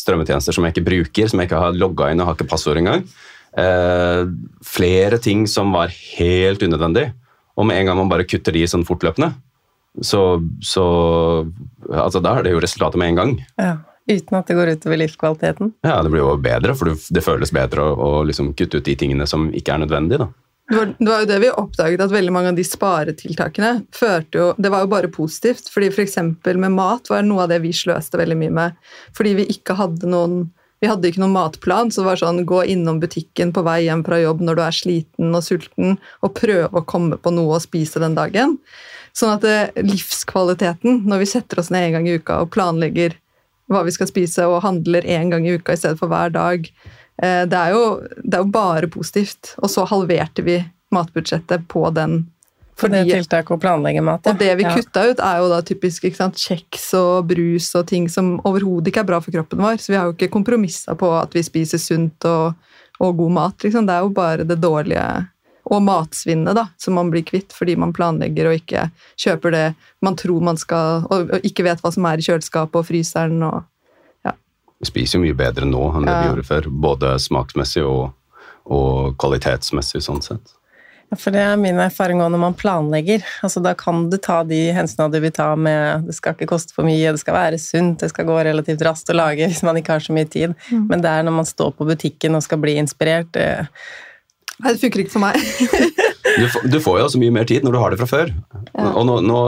strømmetjenester 0.00 0.56
som 0.56 0.64
jeg 0.64 0.72
ikke 0.72 0.86
bruker, 0.86 1.28
som 1.28 1.42
jeg 1.42 1.50
ikke 1.50 1.60
har 1.60 1.76
logga 1.76 2.08
inn 2.08 2.22
og 2.24 2.30
har 2.30 2.38
ikke 2.38 2.48
passord 2.48 2.80
engang. 2.80 3.04
Uh, 3.52 4.32
flere 4.64 5.18
ting 5.20 5.44
som 5.50 5.74
var 5.76 5.92
helt 5.92 6.64
unødvendig. 6.64 7.10
Og 7.60 7.68
med 7.68 7.82
en 7.82 7.90
gang 7.90 8.00
man 8.00 8.08
bare 8.08 8.24
kutter 8.24 8.56
de 8.56 8.64
sånn 8.70 8.86
fortløpende, 8.88 9.34
så, 10.06 10.40
så 10.64 10.86
altså 11.90 12.22
Da 12.22 12.38
er 12.38 12.46
det 12.46 12.54
jo 12.54 12.64
resultatet 12.64 13.00
med 13.02 13.12
en 13.12 13.20
gang. 13.20 13.36
Ja, 13.60 13.76
Uten 14.10 14.38
at 14.40 14.48
det 14.48 14.56
går 14.58 14.72
utover 14.74 14.98
livskvaliteten? 14.98 15.74
Ja, 15.86 16.00
det 16.02 16.10
blir 16.10 16.24
jo 16.24 16.32
bedre, 16.42 16.74
for 16.74 16.90
det 16.90 17.22
føles 17.22 17.52
bedre 17.54 17.84
å, 17.84 17.90
å 17.94 18.22
liksom 18.26 18.54
kutte 18.58 18.80
ut 18.80 18.88
de 18.88 18.96
tingene 18.98 19.26
som 19.28 19.50
ikke 19.54 19.76
er 19.76 19.84
nødvendige. 19.84 20.24
da. 20.24 20.30
Det 20.70 20.76
var, 20.76 20.92
det 20.98 21.08
var, 21.08 21.22
jo 21.24 21.26
det 21.26 21.38
vi 21.42 21.48
oppdaget, 21.50 22.02
at 22.04 22.12
veldig 22.14 22.32
mange 22.34 22.52
av 22.52 22.58
de 22.58 22.62
sparetiltakene 22.62 23.70
førte 23.90 24.38
jo 24.38 24.44
Det 24.54 24.70
var 24.70 24.84
jo 24.84 24.90
bare 24.92 25.10
positivt. 25.10 25.66
fordi 25.74 25.88
F.eks. 25.90 26.16
med 26.46 26.70
mat 26.70 27.10
var 27.10 27.26
noe 27.26 27.42
av 27.42 27.50
det 27.50 27.58
vi 27.64 27.72
sløste 27.74 28.20
veldig 28.20 28.36
mye 28.38 28.54
med. 28.54 28.76
Fordi 29.16 29.34
vi 29.40 29.48
ikke 29.56 29.74
hadde 29.80 30.06
noen 30.10 30.44
vi 30.80 30.88
hadde 30.88 31.10
ikke 31.10 31.20
noen 31.20 31.34
matplan, 31.34 31.90
så 31.92 32.00
det 32.00 32.06
var 32.06 32.20
sånn 32.22 32.38
gå 32.48 32.62
innom 32.72 33.02
butikken 33.02 33.50
på 33.52 33.64
vei 33.66 33.82
hjem 33.84 34.00
fra 34.06 34.16
jobb 34.16 34.40
når 34.46 34.56
du 34.56 34.62
er 34.64 34.76
sliten 34.78 35.34
og 35.36 35.42
sulten, 35.44 35.98
og 36.24 36.32
prøve 36.38 36.70
å 36.72 36.86
komme 36.88 37.18
på 37.20 37.32
noe 37.36 37.58
å 37.58 37.60
spise 37.60 38.00
den 38.00 38.16
dagen. 38.16 38.56
Sånn 39.12 39.34
at 39.34 39.44
det, 39.44 39.58
eh, 39.74 39.82
livskvaliteten, 39.84 41.02
når 41.04 41.20
vi 41.20 41.28
setter 41.34 41.60
oss 41.60 41.68
ned 41.68 41.84
en 41.84 41.98
gang 41.98 42.08
i 42.08 42.16
uka 42.16 42.40
og 42.40 42.52
planlegger 42.54 43.18
hva 43.68 43.84
vi 43.84 43.92
skal 43.92 44.08
spise, 44.08 44.46
og 44.48 44.62
handler 44.64 45.02
én 45.02 45.30
gang 45.30 45.44
i 45.46 45.58
uka 45.58 45.76
i 45.76 45.76
stedet 45.76 45.98
for 46.00 46.08
hver 46.08 46.32
dag, 46.32 46.70
det 47.20 47.56
er, 47.56 47.74
jo, 47.74 48.00
det 48.22 48.36
er 48.38 48.44
jo 48.44 48.52
bare 48.52 48.88
positivt. 48.92 49.54
Og 49.60 49.70
så 49.72 49.84
halverte 49.88 50.44
vi 50.46 50.60
matbudsjettet 50.94 51.66
på 51.68 51.90
den. 51.94 52.22
På 52.80 52.88
det 52.88 53.02
tiltaket 53.10 53.52
å 53.52 53.60
planlegge 53.60 54.00
mat, 54.00 54.24
ja. 54.24 54.32
Og 54.32 54.38
det 54.40 54.54
vi 54.56 54.64
kutta 54.64 55.02
ut, 55.10 55.18
er 55.20 55.42
jo 55.42 55.48
da 55.50 55.58
typisk 55.68 56.06
sant, 56.16 56.38
kjeks 56.40 56.86
og 56.96 57.26
brus 57.28 57.68
og 57.76 57.84
ting 57.90 58.06
som 58.08 58.38
overhodet 58.48 58.88
ikke 58.88 59.02
er 59.02 59.10
bra 59.10 59.18
for 59.20 59.34
kroppen 59.34 59.60
vår. 59.60 59.76
Så 59.82 59.92
vi 59.92 59.98
har 59.98 60.08
jo 60.08 60.14
ikke 60.14 60.30
kompromissa 60.32 60.96
på 60.96 61.10
at 61.18 61.36
vi 61.36 61.44
spiser 61.44 61.82
sunt 61.82 62.24
og, 62.24 62.56
og 63.04 63.20
god 63.20 63.36
mat. 63.36 63.66
Liksom. 63.66 63.84
Det 63.84 63.98
er 63.98 64.06
jo 64.06 64.14
bare 64.16 64.48
det 64.48 64.56
dårlige 64.64 65.04
og 65.70 65.82
matsvinnet 65.86 66.56
da, 66.56 66.66
som 66.80 66.96
man 66.98 67.12
blir 67.12 67.22
kvitt 67.26 67.52
fordi 67.54 67.76
man 67.78 67.92
planlegger 67.94 68.48
og 68.50 68.56
ikke 68.58 68.88
kjøper 69.20 69.54
det 69.54 69.66
man 70.02 70.16
tror 70.18 70.42
man 70.42 70.58
skal, 70.58 71.04
og 71.12 71.34
ikke 71.46 71.66
vet 71.68 71.82
hva 71.84 71.92
som 71.94 72.08
er 72.08 72.18
i 72.18 72.24
kjøleskapet 72.26 72.80
og 72.80 72.88
fryseren. 72.88 73.42
og 73.46 73.68
vi 74.80 74.88
spiser 74.88 75.18
jo 75.18 75.26
mye 75.26 75.36
bedre 75.36 75.68
nå 75.68 75.82
enn 75.92 76.08
det 76.08 76.14
vi 76.16 76.30
gjorde 76.30 76.46
før, 76.48 76.70
både 76.86 77.12
smaksmessig 77.20 77.84
og, 77.84 78.14
og 78.64 79.12
kvalitetsmessig 79.20 80.00
sånn 80.06 80.24
sett. 80.24 80.56
Ja, 81.10 81.18
for 81.18 81.34
det 81.34 81.42
er 81.42 81.56
min 81.58 81.80
erfaring 81.82 82.22
òg 82.22 82.30
når 82.30 82.40
man 82.40 82.54
planlegger. 82.56 83.24
Altså, 83.44 83.60
da 83.64 83.72
kan 83.74 84.04
du 84.12 84.16
ta 84.22 84.40
de 84.46 84.68
hensynene 84.76 85.10
du 85.10 85.18
vil 85.24 85.32
ta 85.34 85.48
med 85.58 86.06
Det 86.06 86.14
skal 86.14 86.36
ikke 86.36 86.52
koste 86.52 86.76
for 86.76 86.86
mye, 86.86 87.10
det 87.10 87.20
skal 87.20 87.34
være 87.34 87.58
sunt, 87.58 87.98
det 88.00 88.12
skal 88.12 88.28
gå 88.28 88.36
relativt 88.46 88.84
raskt 88.86 89.10
å 89.10 89.18
lage 89.18 89.48
hvis 89.50 89.64
man 89.66 89.80
ikke 89.80 89.98
har 89.98 90.06
så 90.06 90.14
mye 90.16 90.28
tid. 90.30 90.54
Mm. 90.70 90.86
Men 90.92 91.02
det 91.02 91.10
er 91.10 91.26
når 91.26 91.36
man 91.42 91.50
står 91.50 91.74
på 91.76 91.88
butikken 91.88 92.38
og 92.38 92.46
skal 92.46 92.62
bli 92.62 92.78
inspirert 92.80 93.32
det... 93.36 93.50
Nei, 94.60 94.74
det 94.74 94.80
funker 94.82 95.02
ikke 95.02 95.16
for 95.16 95.24
meg. 95.24 95.36
du, 96.40 96.46
du, 96.68 96.78
får 96.84 97.00
jo 97.00 97.04
også 97.08 97.20
mye 97.20 97.32
mer 97.32 97.46
tid 97.48 97.64
når 97.64 97.74
du 97.74 97.80
har 97.80 97.92
det 97.92 98.00
fra 98.02 98.08
før. 98.08 98.32
Ja. 98.76 98.90
Og 98.92 99.06
nå, 99.08 99.20
nå, 99.24 99.38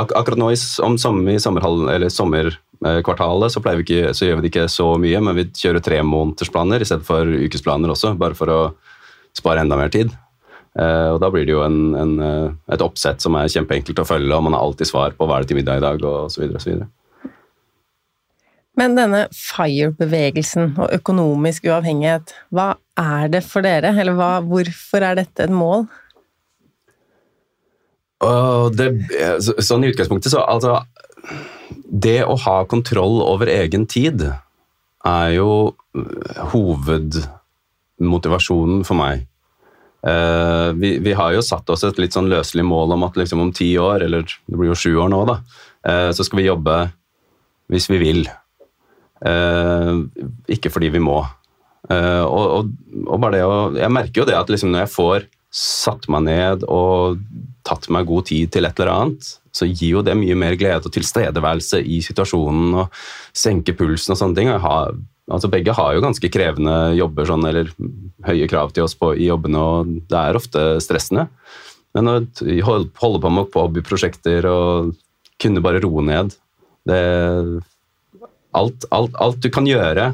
ak 0.00 0.14
akkurat 0.16 0.40
nå 0.40 0.50
i, 0.56 0.60
om 0.82 0.96
sommer, 0.98 1.36
i 1.36 1.94
eller 1.94 2.10
sommer 2.10 2.56
kvartalet, 2.84 3.52
så, 3.52 3.62
vi 3.64 3.80
ikke, 3.80 4.10
så, 4.12 4.26
gjør 4.26 4.38
vi 4.38 4.44
det 4.44 4.50
ikke 4.50 4.66
så 4.68 4.90
mye, 5.00 5.20
men 5.24 5.38
vi 5.38 5.46
kjører 5.56 5.80
tre 5.84 6.02
månedersplaner 6.04 6.82
i 6.84 6.88
stedet 6.88 7.06
for 7.06 7.24
ukesplaner 7.24 7.92
også, 7.94 8.12
bare 8.20 8.36
for 8.36 8.52
å 8.52 8.58
spare 9.34 9.64
enda 9.64 9.78
mer 9.80 9.92
tid. 9.94 10.12
Eh, 10.78 11.08
og 11.14 11.20
Da 11.22 11.30
blir 11.30 11.46
det 11.46 11.54
jo 11.54 11.62
en, 11.62 11.94
en, 11.98 12.14
eh, 12.18 12.50
et 12.74 12.82
oppsett 12.82 13.22
som 13.22 13.36
er 13.38 13.50
kjempeenkelt 13.52 14.02
å 14.02 14.08
følge, 14.08 14.34
og 14.34 14.46
man 14.46 14.56
har 14.56 14.66
alltid 14.66 14.90
svar 14.90 15.14
på 15.14 15.28
hva 15.28 15.38
er 15.38 15.44
det 15.44 15.52
til 15.52 15.60
middag 15.60 15.80
i 15.80 15.86
dag, 15.86 16.02
og 16.02 16.30
så 16.34 16.42
videre, 16.42 16.58
og 16.58 16.64
så 16.64 16.72
videre. 16.72 16.90
Men 18.74 18.96
denne 18.98 19.20
FIRE-bevegelsen 19.30 20.72
og 20.82 20.96
økonomisk 20.96 21.68
uavhengighet, 21.70 22.32
hva 22.50 22.72
er 22.98 23.28
det 23.30 23.44
for 23.46 23.62
dere? 23.62 23.92
Eller 23.94 24.16
hva, 24.18 24.40
hvorfor 24.42 25.06
er 25.06 25.20
dette 25.20 25.46
et 25.46 25.54
mål? 25.54 25.86
Det, 28.20 29.08
sånn 29.42 29.84
i 29.84 29.88
utgangspunktet 29.90 30.32
så 30.32 30.40
altså 30.48 30.80
det 31.84 32.24
å 32.24 32.36
ha 32.44 32.64
kontroll 32.70 33.22
over 33.24 33.46
egen 33.50 33.86
tid 33.90 34.22
er 35.04 35.30
jo 35.34 35.74
hovedmotivasjonen 36.54 38.84
for 38.88 38.96
meg. 38.98 39.26
Uh, 40.04 40.76
vi, 40.76 40.98
vi, 41.00 41.14
har 41.16 41.32
jo 41.32 41.42
satt 41.44 41.70
oss 41.72 41.84
et 41.86 41.98
litt 42.00 42.12
sånn 42.12 42.28
løselig 42.28 42.64
mål 42.68 42.92
om 42.96 43.06
at 43.06 43.16
liksom 43.16 43.40
om 43.40 43.52
ti 43.56 43.70
år, 43.80 44.04
eller 44.04 44.26
det 44.26 44.58
blir 44.58 44.68
jo 44.68 44.76
sju 44.76 44.90
år 45.00 45.08
nå, 45.12 45.22
da, 45.30 45.36
uh, 45.88 46.10
så 46.12 46.26
skal 46.26 46.42
vi 46.42 46.50
jobbe 46.50 46.74
hvis 47.72 47.88
vi 47.88 48.00
vil. 48.02 48.20
Uh, 49.24 50.04
ikke 50.52 50.72
fordi 50.72 50.92
vi 50.92 51.04
må. 51.04 51.22
Og, 51.84 52.46
og, 52.48 52.68
og, 53.04 53.18
bare 53.20 53.34
det 53.34 53.42
å 53.44 53.56
Jeg 53.76 53.92
merker 53.92 54.22
jo 54.22 54.24
det 54.24 54.38
at 54.38 54.48
liksom 54.48 54.70
når 54.72 54.86
jeg 54.86 54.92
får 54.94 55.26
satt 55.54 56.08
meg 56.10 56.26
ned 56.26 56.64
og 56.66 57.20
tatt 57.66 57.86
meg 57.94 58.08
god 58.08 58.26
tid 58.30 58.50
til 58.52 58.66
et 58.66 58.80
eller 58.80 58.92
annet, 58.92 59.28
så 59.54 59.68
gir 59.70 60.00
jo 60.00 60.02
det 60.04 60.16
mye 60.18 60.34
mer 60.38 60.56
glede 60.58 60.88
og 60.88 60.94
tilstedeværelse 60.94 61.78
i 61.78 62.00
situasjonen 62.02 62.74
og 62.82 63.04
senke 63.36 63.76
pulsen 63.78 64.16
og 64.16 64.18
sånne 64.18 64.38
ting. 64.40 64.50
Har, 64.50 64.96
altså 65.30 65.50
begge 65.52 65.76
har 65.76 65.94
jo 65.94 66.02
ganske 66.02 66.30
krevende 66.34 66.74
jobber 66.98 67.30
sånn, 67.30 67.46
eller 67.46 67.70
høye 68.26 68.48
krav 68.50 68.74
til 68.74 68.88
oss 68.88 68.96
på, 68.98 69.12
i 69.14 69.28
jobbene, 69.30 69.62
og 69.62 69.94
det 70.10 70.18
er 70.20 70.40
ofte 70.40 70.64
stressende. 70.82 71.28
Men 71.94 72.10
å 72.10 72.16
holde 72.66 73.22
på 73.22 73.30
med 73.30 73.54
hobbyprosjekter 73.54 74.50
og 74.50 74.96
kunne 75.38 75.62
bare 75.62 75.82
roe 75.84 76.02
ned 76.02 76.34
det, 76.88 76.98
alt, 78.54 78.86
alt, 78.90 79.14
alt 79.22 79.38
du 79.42 79.48
kan 79.54 79.66
gjøre 79.68 80.10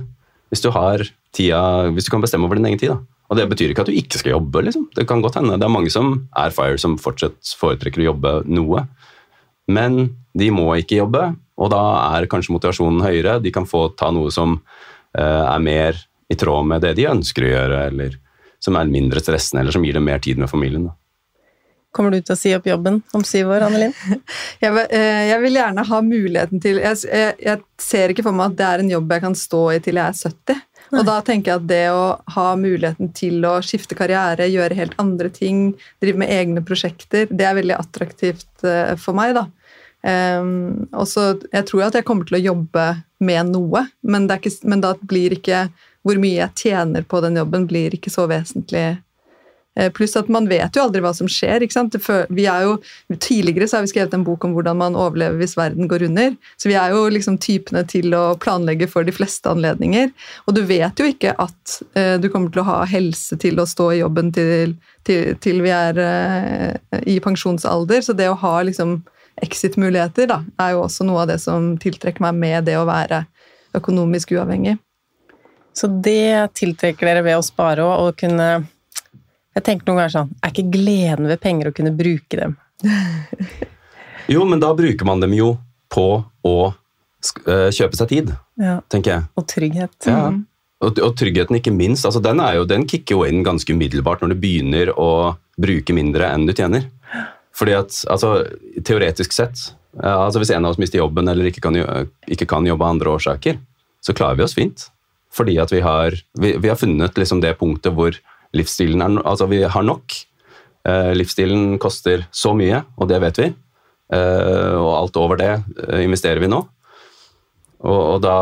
hvis 0.50 0.62
du 0.64 0.68
har 0.74 1.02
tida, 1.36 1.88
hvis 1.94 2.08
du 2.08 2.12
kan 2.12 2.22
bestemme 2.22 2.46
over 2.48 2.58
din 2.58 2.68
egen 2.68 2.80
tid. 2.80 2.92
Da. 2.92 3.09
Og 3.30 3.38
det 3.38 3.46
betyr 3.52 3.70
ikke 3.72 3.84
at 3.84 3.90
du 3.92 3.94
ikke 3.94 4.18
skal 4.18 4.32
jobbe. 4.34 4.62
Liksom. 4.66 4.88
Det 4.96 5.04
kan 5.06 5.22
godt 5.22 5.36
hende. 5.38 5.54
Det 5.60 5.66
er 5.68 5.70
mange 5.72 5.90
som 5.94 6.14
er 6.36 6.50
FIRE 6.54 6.80
som 6.82 6.96
fortsatt 6.98 7.52
foretrekker 7.60 8.02
å 8.02 8.08
jobbe 8.10 8.32
noe. 8.50 8.84
Men 9.70 10.00
de 10.34 10.48
må 10.54 10.64
ikke 10.80 10.98
jobbe, 10.98 11.28
og 11.60 11.70
da 11.70 11.82
er 12.16 12.26
kanskje 12.30 12.54
motivasjonen 12.56 13.04
høyere. 13.04 13.36
De 13.44 13.52
kan 13.54 13.68
få 13.70 13.84
ta 13.98 14.10
noe 14.14 14.32
som 14.34 14.56
eh, 15.14 15.44
er 15.46 15.62
mer 15.62 16.00
i 16.30 16.36
tråd 16.38 16.66
med 16.70 16.82
det 16.82 16.96
de 16.98 17.06
ønsker 17.10 17.46
å 17.46 17.52
gjøre, 17.52 17.84
eller 17.92 18.16
som 18.62 18.76
er 18.78 18.90
mindre 18.90 19.22
stressende, 19.22 19.62
eller 19.62 19.74
som 19.74 19.84
gir 19.86 19.94
dem 19.98 20.04
mer 20.10 20.18
tid 20.22 20.38
med 20.42 20.50
familien. 20.50 20.88
Da. 20.90 20.96
Kommer 21.94 22.14
du 22.14 22.20
til 22.22 22.34
å 22.36 22.38
si 22.38 22.50
opp 22.54 22.66
jobben 22.70 23.00
om 23.18 23.22
syv 23.26 23.48
år, 23.54 23.64
Annelin? 23.66 23.94
Jeg, 24.62 24.74
vil- 24.76 24.90
eh, 24.94 25.22
jeg 25.30 25.40
vil 25.42 25.56
gjerne 25.58 25.84
ha 25.88 25.98
muligheten 26.04 26.60
til 26.62 26.76
jeg, 26.82 26.98
jeg, 27.08 27.34
jeg 27.46 27.62
ser 27.80 28.12
ikke 28.12 28.22
for 28.26 28.36
meg 28.36 28.52
at 28.52 28.58
det 28.58 28.66
er 28.68 28.82
en 28.84 28.90
jobb 28.92 29.14
jeg 29.14 29.22
kan 29.24 29.34
stå 29.38 29.60
i 29.72 29.78
til 29.82 29.96
jeg 29.98 30.04
er 30.12 30.18
70. 30.20 30.60
Og 30.90 31.06
da 31.06 31.20
tenker 31.24 31.52
jeg 31.52 31.60
at 31.60 31.68
det 31.70 31.84
å 31.94 32.04
ha 32.34 32.46
muligheten 32.58 33.12
til 33.16 33.44
å 33.46 33.58
skifte 33.64 33.96
karriere, 33.98 34.48
gjøre 34.50 34.78
helt 34.78 34.96
andre 35.02 35.30
ting, 35.32 35.70
drive 36.02 36.20
med 36.22 36.32
egne 36.34 36.64
prosjekter, 36.66 37.30
det 37.30 37.46
er 37.46 37.56
veldig 37.58 37.76
attraktivt 37.78 38.66
eh, 38.66 38.96
for 38.98 39.16
meg, 39.18 39.36
da. 39.38 39.46
Um, 40.00 40.88
og 40.96 41.04
så, 41.10 41.34
jeg 41.52 41.66
tror 41.68 41.84
at 41.84 41.98
jeg 41.98 42.06
kommer 42.08 42.24
til 42.24 42.38
å 42.38 42.42
jobbe 42.42 42.86
med 43.20 43.52
noe, 43.52 43.84
men, 44.00 44.26
ikke, 44.32 44.52
men 44.64 44.82
da 44.82 44.94
blir 44.96 45.36
ikke 45.36 45.66
hvor 46.06 46.16
mye 46.20 46.38
jeg 46.38 46.56
tjener 46.62 47.04
på 47.04 47.20
den 47.20 47.36
jobben, 47.36 47.66
blir 47.68 47.94
ikke 47.94 48.12
så 48.12 48.24
vesentlig. 48.30 48.96
Eh, 49.78 49.90
Pluss 49.94 50.16
at 50.18 50.28
man 50.28 50.48
vet 50.50 50.74
jo 50.74 50.82
aldri 50.82 51.02
hva 51.04 51.12
som 51.14 51.28
skjer. 51.30 51.62
ikke 51.62 51.76
sant? 51.76 51.94
Vi 52.28 52.46
er 52.50 52.66
jo, 52.66 52.76
tidligere 53.22 53.68
så 53.68 53.78
har 53.78 53.86
vi 53.86 53.92
skrevet 53.92 54.14
en 54.16 54.26
bok 54.26 54.44
om 54.44 54.54
hvordan 54.56 54.80
man 54.80 54.98
overlever 54.98 55.38
hvis 55.40 55.56
verden 55.58 55.88
går 55.90 56.08
under. 56.08 56.34
Så 56.56 56.70
vi 56.70 56.76
er 56.78 56.94
jo 56.94 57.04
liksom 57.12 57.38
typene 57.42 57.84
til 57.88 58.14
å 58.16 58.34
planlegge 58.40 58.90
for 58.90 59.06
de 59.06 59.14
fleste 59.14 59.50
anledninger. 59.50 60.10
Og 60.46 60.58
du 60.58 60.64
vet 60.66 60.98
jo 60.98 61.06
ikke 61.10 61.36
at 61.38 61.78
eh, 61.94 62.16
du 62.20 62.28
kommer 62.32 62.50
til 62.50 62.64
å 62.64 62.68
ha 62.70 62.80
helse 62.90 63.38
til 63.40 63.62
å 63.62 63.68
stå 63.68 63.92
i 63.94 64.02
jobben 64.02 64.34
til, 64.34 64.76
til, 65.06 65.36
til 65.42 65.62
vi 65.64 65.72
er 65.74 66.02
eh, 66.02 67.00
i 67.06 67.20
pensjonsalder. 67.22 68.02
Så 68.04 68.16
det 68.18 68.30
å 68.30 68.38
ha 68.42 68.58
liksom 68.66 69.00
exit-muligheter 69.40 70.28
da, 70.28 70.42
er 70.60 70.74
jo 70.74 70.84
også 70.84 71.06
noe 71.06 71.22
av 71.22 71.30
det 71.30 71.38
som 71.40 71.72
tiltrekker 71.80 72.26
meg 72.26 72.36
med 72.36 72.66
det 72.68 72.76
å 72.76 72.88
være 72.88 73.24
økonomisk 73.78 74.34
uavhengig. 74.34 74.76
Så 75.72 75.86
det 76.02 76.50
tiltrekker 76.58 77.06
dere 77.06 77.22
ved 77.24 77.38
å 77.38 77.46
spare 77.46 77.86
og 77.86 78.18
kunne 78.18 78.50
Jeg 79.56 79.64
tenker 79.66 79.88
noen 79.88 79.98
ganger 79.98 80.12
sånn 80.14 80.28
Er 80.44 80.52
ikke 80.52 80.70
gleden 80.70 81.26
ved 81.26 81.40
penger 81.42 81.70
å 81.70 81.74
kunne 81.74 81.90
bruke 81.96 82.38
dem? 82.38 82.56
Jo, 84.30 84.44
men 84.46 84.60
da 84.62 84.68
bruker 84.78 85.08
man 85.08 85.18
dem 85.22 85.32
jo 85.34 85.56
på 85.90 86.04
å 86.46 86.54
eh, 86.70 87.70
kjøpe 87.74 87.98
seg 87.98 88.10
tid, 88.12 88.28
Ja. 88.62 88.76
tenker 88.86 89.10
jeg. 89.10 89.24
Og 89.34 89.46
trygghet. 89.50 89.96
Ja. 90.06 90.28
Og, 90.80 91.00
og 91.02 91.16
tryggheten, 91.18 91.58
ikke 91.58 91.72
minst. 91.74 92.06
Altså, 92.06 92.22
den, 92.22 92.38
er 92.38 92.60
jo, 92.60 92.66
den 92.68 92.86
kicker 92.86 93.16
jo 93.18 93.24
inn 93.26 93.42
ganske 93.42 93.74
umiddelbart 93.74 94.22
når 94.22 94.32
du 94.36 94.38
begynner 94.44 94.92
å 94.94 95.08
bruke 95.60 95.96
mindre 95.96 96.30
enn 96.30 96.46
du 96.46 96.54
tjener. 96.54 96.86
Fordi 97.58 97.74
at, 97.80 97.98
altså, 98.12 98.30
Teoretisk 98.86 99.34
sett, 99.34 99.64
eh, 99.98 100.06
altså 100.14 100.44
hvis 100.44 100.54
en 100.54 100.68
av 100.68 100.76
oss 100.76 100.80
mister 100.80 101.02
jobben 101.02 101.26
eller 101.32 101.50
ikke 101.50 101.64
kan, 101.66 101.80
ikke 102.30 102.46
kan 102.54 102.68
jobbe 102.70 102.86
av 102.86 102.94
andre 102.94 103.16
årsaker, 103.18 103.58
så 104.00 104.14
klarer 104.14 104.38
vi 104.38 104.46
oss 104.46 104.54
fint. 104.54 104.86
Fordi 105.34 105.58
at 105.58 105.74
vi 105.74 105.82
har, 105.82 106.14
vi, 106.38 106.54
vi 106.54 106.70
har 106.70 106.78
funnet 106.78 107.18
liksom 107.18 107.42
det 107.42 107.56
punktet 107.58 107.98
hvor 107.98 108.14
livsstilen 108.56 109.02
er 109.04 109.20
Altså, 109.24 109.48
vi 109.50 109.62
har 109.62 109.86
nok. 109.86 110.14
Eh, 110.88 111.12
livsstilen 111.14 111.78
koster 111.78 112.26
så 112.32 112.54
mye, 112.56 112.82
og 112.96 113.10
det 113.10 113.20
vet 113.20 113.40
vi. 113.42 113.48
Eh, 114.12 114.74
og 114.74 114.92
alt 114.96 115.18
over 115.20 115.38
det 115.38 115.50
eh, 115.54 116.04
investerer 116.04 116.40
vi 116.42 116.50
nå. 116.50 116.62
Og, 117.80 118.00
og 118.14 118.18
da 118.24 118.36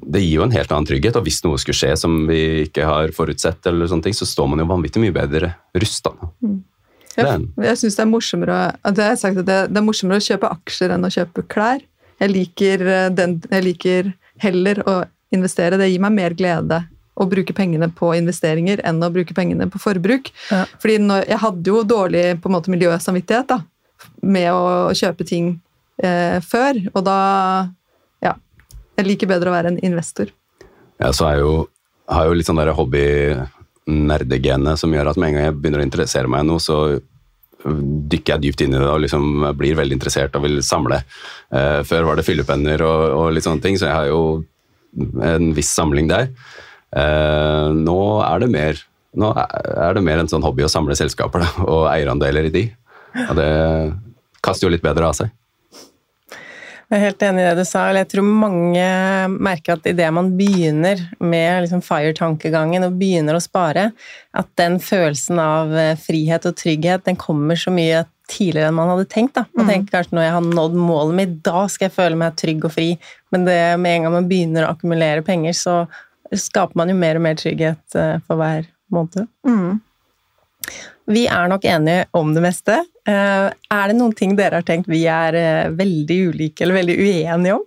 Det 0.00 0.20
gir 0.22 0.38
jo 0.38 0.44
en 0.46 0.54
helt 0.54 0.70
annen 0.72 0.86
trygghet, 0.88 1.16
og 1.18 1.26
hvis 1.26 1.42
noe 1.44 1.58
skulle 1.60 1.76
skje 1.76 1.92
som 2.00 2.22
vi 2.24 2.64
ikke 2.64 2.86
har 2.88 3.10
forutsett, 3.12 3.60
eller 3.68 3.90
sånne 3.90 4.06
ting, 4.06 4.16
så 4.16 4.24
står 4.24 4.46
man 4.48 4.62
jo 4.62 4.70
vanvittig 4.70 5.02
mye 5.02 5.12
bedre 5.12 5.50
rusta. 5.76 6.14
Det 6.40 7.20
er 7.20 7.26
Jeg, 7.26 7.48
jeg 7.66 7.80
synes 7.82 7.98
det 7.98 8.02
er 8.06 8.08
morsommere 8.08 8.60
sagt 9.20 9.42
at 9.42 9.44
det, 9.44 9.58
det 9.68 9.76
er 9.76 9.84
morsommere 9.84 10.22
å 10.22 10.24
kjøpe 10.24 10.48
aksjer 10.56 10.94
enn 10.94 11.04
å 11.04 11.12
kjøpe 11.12 11.44
klær. 11.52 11.84
Jeg 12.20 12.32
liker, 12.32 12.86
eh, 12.86 13.10
den, 13.12 13.40
jeg 13.50 13.66
liker 13.66 14.12
heller 14.40 14.80
å 14.88 14.96
investere. 15.34 15.78
Det 15.80 15.90
gir 15.90 16.02
meg 16.02 16.16
mer 16.16 16.36
glede 16.38 16.80
å 17.20 17.28
bruke 17.28 17.54
pengene 17.56 17.90
på 17.96 18.12
investeringer 18.16 18.82
enn 18.86 19.02
å 19.04 19.10
bruke 19.12 19.36
pengene 19.36 19.68
på 19.70 19.80
forbruk. 19.82 20.32
Ja. 20.50 20.64
Fordi 20.80 21.00
når, 21.04 21.26
jeg 21.28 21.42
hadde 21.44 21.74
jo 21.74 21.82
dårlig 21.84 22.24
på 22.40 22.50
en 22.50 22.56
måte, 22.56 22.72
miljøsamvittighet 22.72 23.52
da, 23.52 23.60
med 24.24 24.48
å 24.54 24.94
kjøpe 24.96 25.26
ting 25.28 25.58
eh, 26.02 26.40
før, 26.44 26.80
og 26.94 27.04
da 27.06 27.18
ja, 28.24 28.34
jeg 28.98 29.08
liker 29.08 29.30
bedre 29.30 29.52
å 29.52 29.56
være 29.56 29.74
en 29.74 29.82
investor. 29.84 30.32
Ja, 31.00 31.12
så 31.16 31.30
er 31.30 31.42
jo, 31.42 31.54
har 32.10 32.28
jo 32.28 32.36
litt 32.36 32.48
sånn 32.48 32.60
derre 32.60 32.76
hobby-nerdegenet 32.76 34.80
som 34.80 34.92
gjør 34.94 35.12
at 35.12 35.20
med 35.20 35.30
en 35.30 35.38
gang 35.38 35.48
jeg 35.48 35.60
begynner 35.60 35.84
å 35.84 35.88
interessere 35.88 36.30
meg 36.30 36.44
i 36.44 36.50
noe, 36.50 36.62
så 36.62 36.82
dykker 37.60 38.34
jeg 38.34 38.44
dypt 38.46 38.62
inn 38.64 38.74
i 38.74 38.80
det 38.80 38.88
og 38.88 39.02
liksom 39.04 39.44
blir 39.58 39.76
veldig 39.78 39.98
interessert 39.98 40.36
og 40.38 40.46
vil 40.46 40.62
samle. 40.64 41.02
Eh, 41.52 41.80
før 41.84 42.08
var 42.08 42.16
det 42.16 42.24
fyllepenner 42.24 42.84
og, 42.86 43.02
og 43.18 43.36
litt 43.36 43.46
sånne 43.46 43.64
ting, 43.64 43.76
så 43.76 43.88
jeg 43.88 43.96
har 43.96 44.08
jo 44.08 44.22
en 45.24 45.52
viss 45.56 45.72
samling 45.76 46.08
der. 46.10 46.32
Eh, 46.96 47.66
nå 47.76 48.00
er 48.26 48.42
det 48.42 48.52
mer 48.54 48.86
nå 49.18 49.32
er 49.34 49.96
det 49.96 50.04
mer 50.06 50.20
en 50.22 50.30
sånn 50.30 50.44
hobby 50.46 50.62
å 50.62 50.70
samle 50.70 50.94
selskaper 50.98 51.42
da, 51.42 51.50
og 51.66 51.88
eierandeler 51.90 52.46
i 52.46 52.54
de. 52.54 52.64
Og 53.26 53.36
det 53.38 53.50
kaster 54.44 54.68
jo 54.68 54.72
litt 54.72 54.84
bedre 54.84 55.08
av 55.08 55.16
seg. 55.18 55.32
Jeg 56.90 56.98
er 56.98 57.04
helt 57.06 57.22
enig 57.22 57.42
i 57.42 57.46
det 57.46 57.62
du 57.62 57.66
sa. 57.68 57.84
eller 57.86 58.02
Jeg 58.02 58.10
tror 58.16 58.26
mange 58.26 58.86
merker 59.30 59.76
at 59.76 59.84
idet 59.86 60.08
man 60.14 60.32
begynner 60.38 60.98
med 61.22 61.64
liksom 61.64 61.84
FIRE-tankegangen 61.86 62.86
og 62.86 62.96
begynner 62.98 63.38
å 63.38 63.42
spare, 63.42 63.92
at 64.34 64.48
den 64.58 64.80
følelsen 64.82 65.38
av 65.42 65.74
eh, 65.78 65.92
frihet 65.98 66.48
og 66.50 66.56
trygghet 66.58 67.06
den 67.06 67.18
kommer 67.18 67.58
så 67.58 67.70
mye 67.74 68.02
tidligere 68.30 68.70
enn 68.70 68.78
man 68.78 68.90
hadde 68.90 69.06
tenkt. 69.10 69.36
Da. 69.38 69.46
Man 69.58 69.70
tenker 69.70 70.00
kanskje 70.00 70.18
når 70.18 70.26
jeg 70.26 70.36
har 70.36 70.48
nådd 70.48 70.76
målet 70.78 71.18
mitt, 71.18 71.38
da 71.46 71.64
skal 71.70 71.88
jeg 71.88 71.94
føle 71.94 72.18
meg 72.18 72.38
trygg 72.38 72.66
og 72.66 72.74
fri. 72.74 72.90
Men 73.30 73.46
det, 73.46 73.58
med 73.78 73.96
en 73.96 74.06
gang 74.06 74.16
man 74.18 74.30
begynner 74.30 74.66
å 74.66 74.72
akkumulere 74.74 75.26
penger, 75.26 75.54
så 75.58 75.76
skaper 76.38 76.76
man 76.78 76.90
jo 76.92 76.94
mer 76.98 77.18
og 77.18 77.24
mer 77.24 77.38
trygghet 77.40 77.96
eh, 77.98 78.18
for 78.26 78.38
hver 78.40 78.68
måned. 78.94 79.26
Vi 81.10 81.24
er 81.26 81.48
nok 81.50 81.64
enige 81.66 82.04
om 82.14 82.34
det 82.36 82.42
meste. 82.44 82.76
Eh, 83.08 83.48
Er 83.70 83.88
det 83.90 83.96
noen 83.98 84.14
ting 84.14 84.36
dere 84.38 84.60
har 84.60 84.66
tenkt 84.66 84.90
vi 84.90 85.04
er 85.10 85.34
eh, 85.38 85.70
veldig 85.74 86.18
ulike 86.30 86.62
eller 86.66 86.78
veldig 86.82 86.96
uenige 87.00 87.56
om? 87.58 87.66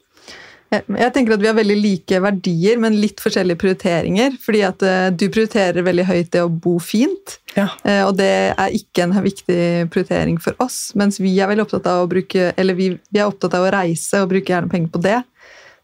Jeg 0.74 1.12
tenker 1.14 1.36
at 1.36 1.42
vi 1.44 1.46
har 1.52 1.54
veldig 1.54 1.76
like 1.78 2.18
verdier, 2.24 2.80
men 2.82 2.96
litt 2.98 3.20
forskjellige 3.22 3.60
prioriteringer. 3.62 4.40
Fordi 4.42 4.62
at 4.66 4.82
du 5.22 5.28
prioriterer 5.30 5.86
veldig 5.86 6.06
høyt 6.08 6.32
det 6.34 6.42
å 6.42 6.48
bo 6.50 6.80
fint, 6.82 7.36
Ja. 7.54 7.68
og 8.08 8.16
det 8.18 8.32
er 8.58 8.74
ikke 8.74 9.04
en 9.04 9.14
viktig 9.22 9.60
prioritering 9.94 10.40
for 10.42 10.58
oss. 10.66 10.88
Mens 10.98 11.20
vi 11.22 11.36
er 11.38 11.52
veldig 11.52 11.68
opptatt 11.68 11.86
av 11.92 12.02
å 12.02 12.10
bruke, 12.10 12.48
eller 12.58 12.74
vi, 12.74 12.88
vi 13.14 13.22
er 13.22 13.30
opptatt 13.30 13.54
av 13.54 13.68
å 13.68 13.70
reise 13.76 14.24
og 14.24 14.32
bruke 14.34 14.50
gjerne 14.50 14.72
penger 14.74 14.90
på 14.96 15.04
det. 15.06 15.20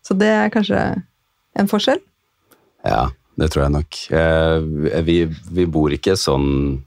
Så 0.01 0.17
det 0.17 0.31
er 0.39 0.49
kanskje 0.57 0.81
en 1.61 1.69
forskjell. 1.69 2.01
Ja, 2.85 3.09
det 3.39 3.49
tror 3.51 3.65
jeg 3.65 3.71
nok. 3.75 3.97
Eh, 4.11 5.01
Vi, 5.03 5.17
vi 5.51 5.65
bor 5.65 5.91
ikke 5.95 6.15
sånn 6.19 6.83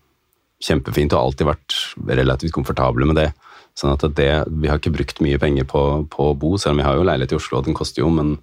kjempefint 0.62 1.12
og 1.12 1.18
har 1.18 1.26
alltid 1.26 1.48
vært 1.48 1.76
relativt 2.20 2.52
komfortable 2.54 3.06
med 3.08 3.16
det. 3.18 3.32
Sånn 3.74 3.92
at 3.96 4.04
det, 4.16 4.30
Vi 4.62 4.68
har 4.68 4.78
ikke 4.78 4.92
brukt 4.94 5.20
mye 5.24 5.38
penger 5.40 5.64
på, 5.64 5.82
på 6.12 6.30
å 6.32 6.36
bo, 6.38 6.56
selv 6.60 6.76
om 6.76 6.82
vi 6.82 6.86
har 6.86 6.96
jo 7.00 7.04
leilighet 7.08 7.32
i 7.32 7.38
Oslo, 7.40 7.58
og 7.58 7.64
den 7.66 7.74
koster 7.74 8.02
jo, 8.04 8.10
men, 8.12 8.34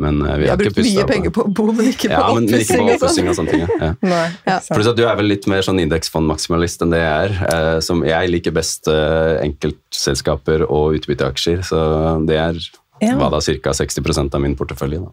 men 0.00 0.22
eh, 0.26 0.36
vi, 0.40 0.46
Vi 0.46 0.48
har 0.50 0.56
ikke 0.58 0.72
brukt 0.74 0.88
mye 0.96 1.06
penger 1.10 1.30
på 1.36 1.44
å 1.44 1.52
bo, 1.60 1.66
men 1.72 1.90
ikke 1.92 2.08
på 2.08 2.16
ja, 2.16 2.30
oppussing. 2.32 2.88
og 2.88 3.02
sånn. 3.04 3.28
og 3.28 3.36
sånne 3.38 3.52
ting. 3.52 3.66
Ja. 3.68 3.90
Nei, 4.14 4.22
Ja. 4.48 4.56
Pluss 4.72 4.88
at 4.92 4.96
du 4.98 5.04
er 5.06 5.16
vel 5.20 5.28
litt 5.30 5.46
mer 5.52 5.62
sånn 5.66 5.80
indeksfondmaksimalist 5.84 6.82
enn 6.86 6.94
det 6.96 7.02
jeg 7.04 7.28
er. 7.28 7.36
Eh, 7.52 7.76
som 7.84 8.00
jeg 8.08 8.32
liker 8.32 8.56
best 8.56 8.88
eh, 8.90 9.36
enkeltselskaper 9.44 10.64
og 10.68 10.96
utbytteaksjer, 11.00 11.62
så 11.68 11.82
det 12.26 12.40
er 12.40 12.58
Ja. 13.02 13.16
hva 13.18 13.28
da 13.32 13.40
ca. 13.44 13.72
60% 13.76 14.34
av 14.34 14.40
min 14.40 14.56
portefølje. 14.56 15.00
Da. 15.04 15.12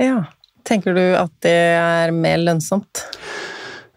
Ja. 0.00 0.18
Tenker 0.66 0.96
du 0.96 1.04
at 1.18 1.32
det 1.44 1.56
er 1.76 2.14
mer 2.14 2.40
lønnsomt? 2.42 3.04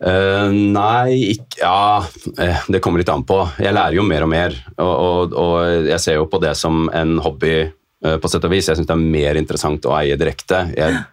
Uh, 0.03 0.49
nei, 0.51 1.35
ikke 1.37 1.61
Ja, 1.61 2.03
eh, 2.43 2.63
det 2.67 2.81
kommer 2.83 2.99
litt 2.99 3.11
an 3.13 3.23
på. 3.27 3.39
Jeg 3.63 3.75
lærer 3.75 3.95
jo 3.95 4.03
mer 4.03 4.25
og 4.25 4.31
mer, 4.33 4.57
og, 4.75 4.93
og, 4.93 5.37
og 5.39 5.87
jeg 5.87 5.99
ser 6.03 6.17
jo 6.19 6.27
på 6.27 6.41
det 6.43 6.57
som 6.59 6.89
en 6.91 7.15
hobby 7.23 7.53
uh, 7.63 8.17
på 8.19 8.31
sett 8.31 8.43
og 8.43 8.51
vis. 8.51 8.67
Jeg 8.67 8.79
syns 8.79 8.89
det 8.89 8.97
er 8.97 9.13
mer 9.15 9.39
interessant 9.39 9.87
å 9.87 9.95
eie 10.01 10.19
direkte. 10.19 10.65
Jeg 10.75 11.05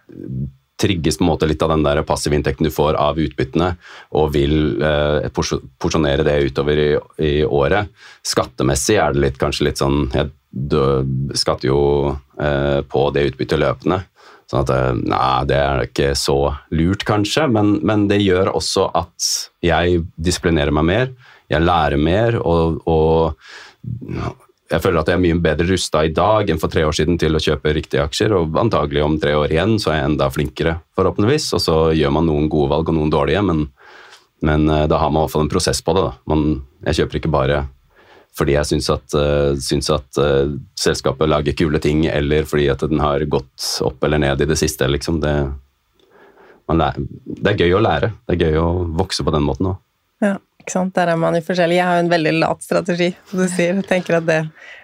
trigges 0.81 1.17
på 1.17 1.23
en 1.23 1.29
måte 1.29 1.47
litt 1.49 1.61
av 1.61 1.69
den 1.73 1.85
der 1.85 2.01
passive 2.07 2.35
inntekten 2.37 2.67
du 2.67 2.73
får 2.73 2.97
av 2.99 3.19
utbyttene, 3.21 3.73
og 4.17 4.31
vil 4.35 4.81
eh, 4.81 5.29
porsjonere 5.35 6.25
det 6.25 6.37
utover 6.49 6.81
i, 6.81 6.89
i 7.21 7.33
året. 7.45 7.91
Skattemessig 8.25 8.97
er 9.01 9.13
det 9.13 9.25
litt, 9.25 9.41
kanskje 9.41 9.69
litt 9.69 9.81
sånn 9.81 10.07
Jeg 10.15 10.31
skatter 11.37 11.69
jo 11.69 11.81
eh, 12.41 12.81
på 12.81 13.03
det 13.15 13.27
utbyttet 13.31 13.61
løpende. 13.61 14.01
Sånn 14.51 14.65
at 14.65 14.71
eh, 14.75 14.93
Nei, 14.99 15.47
det 15.47 15.57
er 15.57 15.85
ikke 15.87 16.11
så 16.19 16.37
lurt, 16.75 17.05
kanskje, 17.07 17.47
men, 17.55 17.77
men 17.87 18.09
det 18.11 18.19
gjør 18.19 18.51
også 18.57 18.89
at 18.99 19.31
jeg 19.63 20.03
disiplinerer 20.19 20.75
meg 20.75 20.87
mer, 20.89 21.11
jeg 21.51 21.63
lærer 21.63 21.99
mer, 21.99 22.37
og, 22.43 22.81
og 22.87 23.37
jeg 24.71 24.83
føler 24.83 25.01
at 25.01 25.09
jeg 25.11 25.17
er 25.17 25.23
mye 25.23 25.39
bedre 25.43 25.67
rusta 25.67 26.03
i 26.07 26.13
dag 26.15 26.51
enn 26.51 26.59
for 26.61 26.71
tre 26.71 26.83
år 26.87 26.95
siden 26.95 27.17
til 27.19 27.35
å 27.35 27.43
kjøpe 27.43 27.73
riktige 27.75 28.03
aksjer, 28.03 28.35
og 28.35 28.59
antagelig 28.59 29.03
om 29.03 29.17
tre 29.19 29.35
år 29.39 29.55
igjen 29.55 29.77
så 29.81 29.91
er 29.93 30.01
jeg 30.01 30.09
enda 30.11 30.29
flinkere, 30.31 30.77
forhåpentligvis. 30.99 31.49
Og 31.57 31.63
så 31.63 31.77
gjør 31.97 32.15
man 32.15 32.27
noen 32.29 32.47
gode 32.51 32.71
valg 32.71 32.91
og 32.91 32.97
noen 32.97 33.11
dårlige, 33.11 33.43
men, 33.47 33.65
men 34.47 34.67
eh, 34.71 34.87
da 34.91 34.99
har 35.01 35.11
man 35.11 35.23
i 35.23 35.25
hvert 35.25 35.35
fall 35.35 35.47
en 35.47 35.51
prosess 35.51 35.83
på 35.83 35.95
det. 35.97 36.07
Man, 36.31 36.45
jeg 36.87 37.01
kjøper 37.01 37.19
ikke 37.21 37.33
bare 37.35 37.61
fordi 38.37 38.55
jeg 38.55 38.69
syns 38.69 38.87
at, 38.93 39.15
eh, 39.17 39.53
syns 39.59 39.89
at 39.91 40.19
eh, 40.21 40.53
selskapet 40.79 41.29
lager 41.29 41.55
kule 41.57 41.81
ting, 41.83 42.05
eller 42.07 42.47
fordi 42.47 42.69
at 42.71 42.83
den 42.87 43.01
har 43.03 43.23
gått 43.27 43.67
opp 43.83 44.03
eller 44.07 44.21
ned 44.23 44.41
i 44.41 44.47
det 44.47 44.57
siste. 44.59 44.87
Liksom. 44.87 45.19
Det, 45.23 45.35
det 46.71 47.51
er 47.51 47.65
gøy 47.65 47.75
å 47.75 47.83
lære. 47.83 48.13
Det 48.27 48.37
er 48.37 48.45
gøy 48.47 48.61
å 48.61 48.69
vokse 49.01 49.25
på 49.27 49.33
den 49.35 49.43
måten 49.47 49.73
òg. 49.73 49.81
Ja, 50.23 50.35
ikke 50.61 50.75
sant? 50.75 50.93
Der 50.95 51.11
er 51.11 51.19
man 51.19 51.35
jo 51.35 51.41
forskjellig. 51.43 51.79
Jeg 51.79 51.87
har 51.89 51.97
jo 51.97 52.05
en 52.05 52.13
veldig 52.13 52.33
lat 52.37 52.63
strategi, 52.63 53.09
som 53.27 53.41
du 53.41 53.47
sier. 53.49 53.73
Jeg 53.81 53.87
tenker 53.89 54.19
at 54.21 54.27
det, 54.29 54.37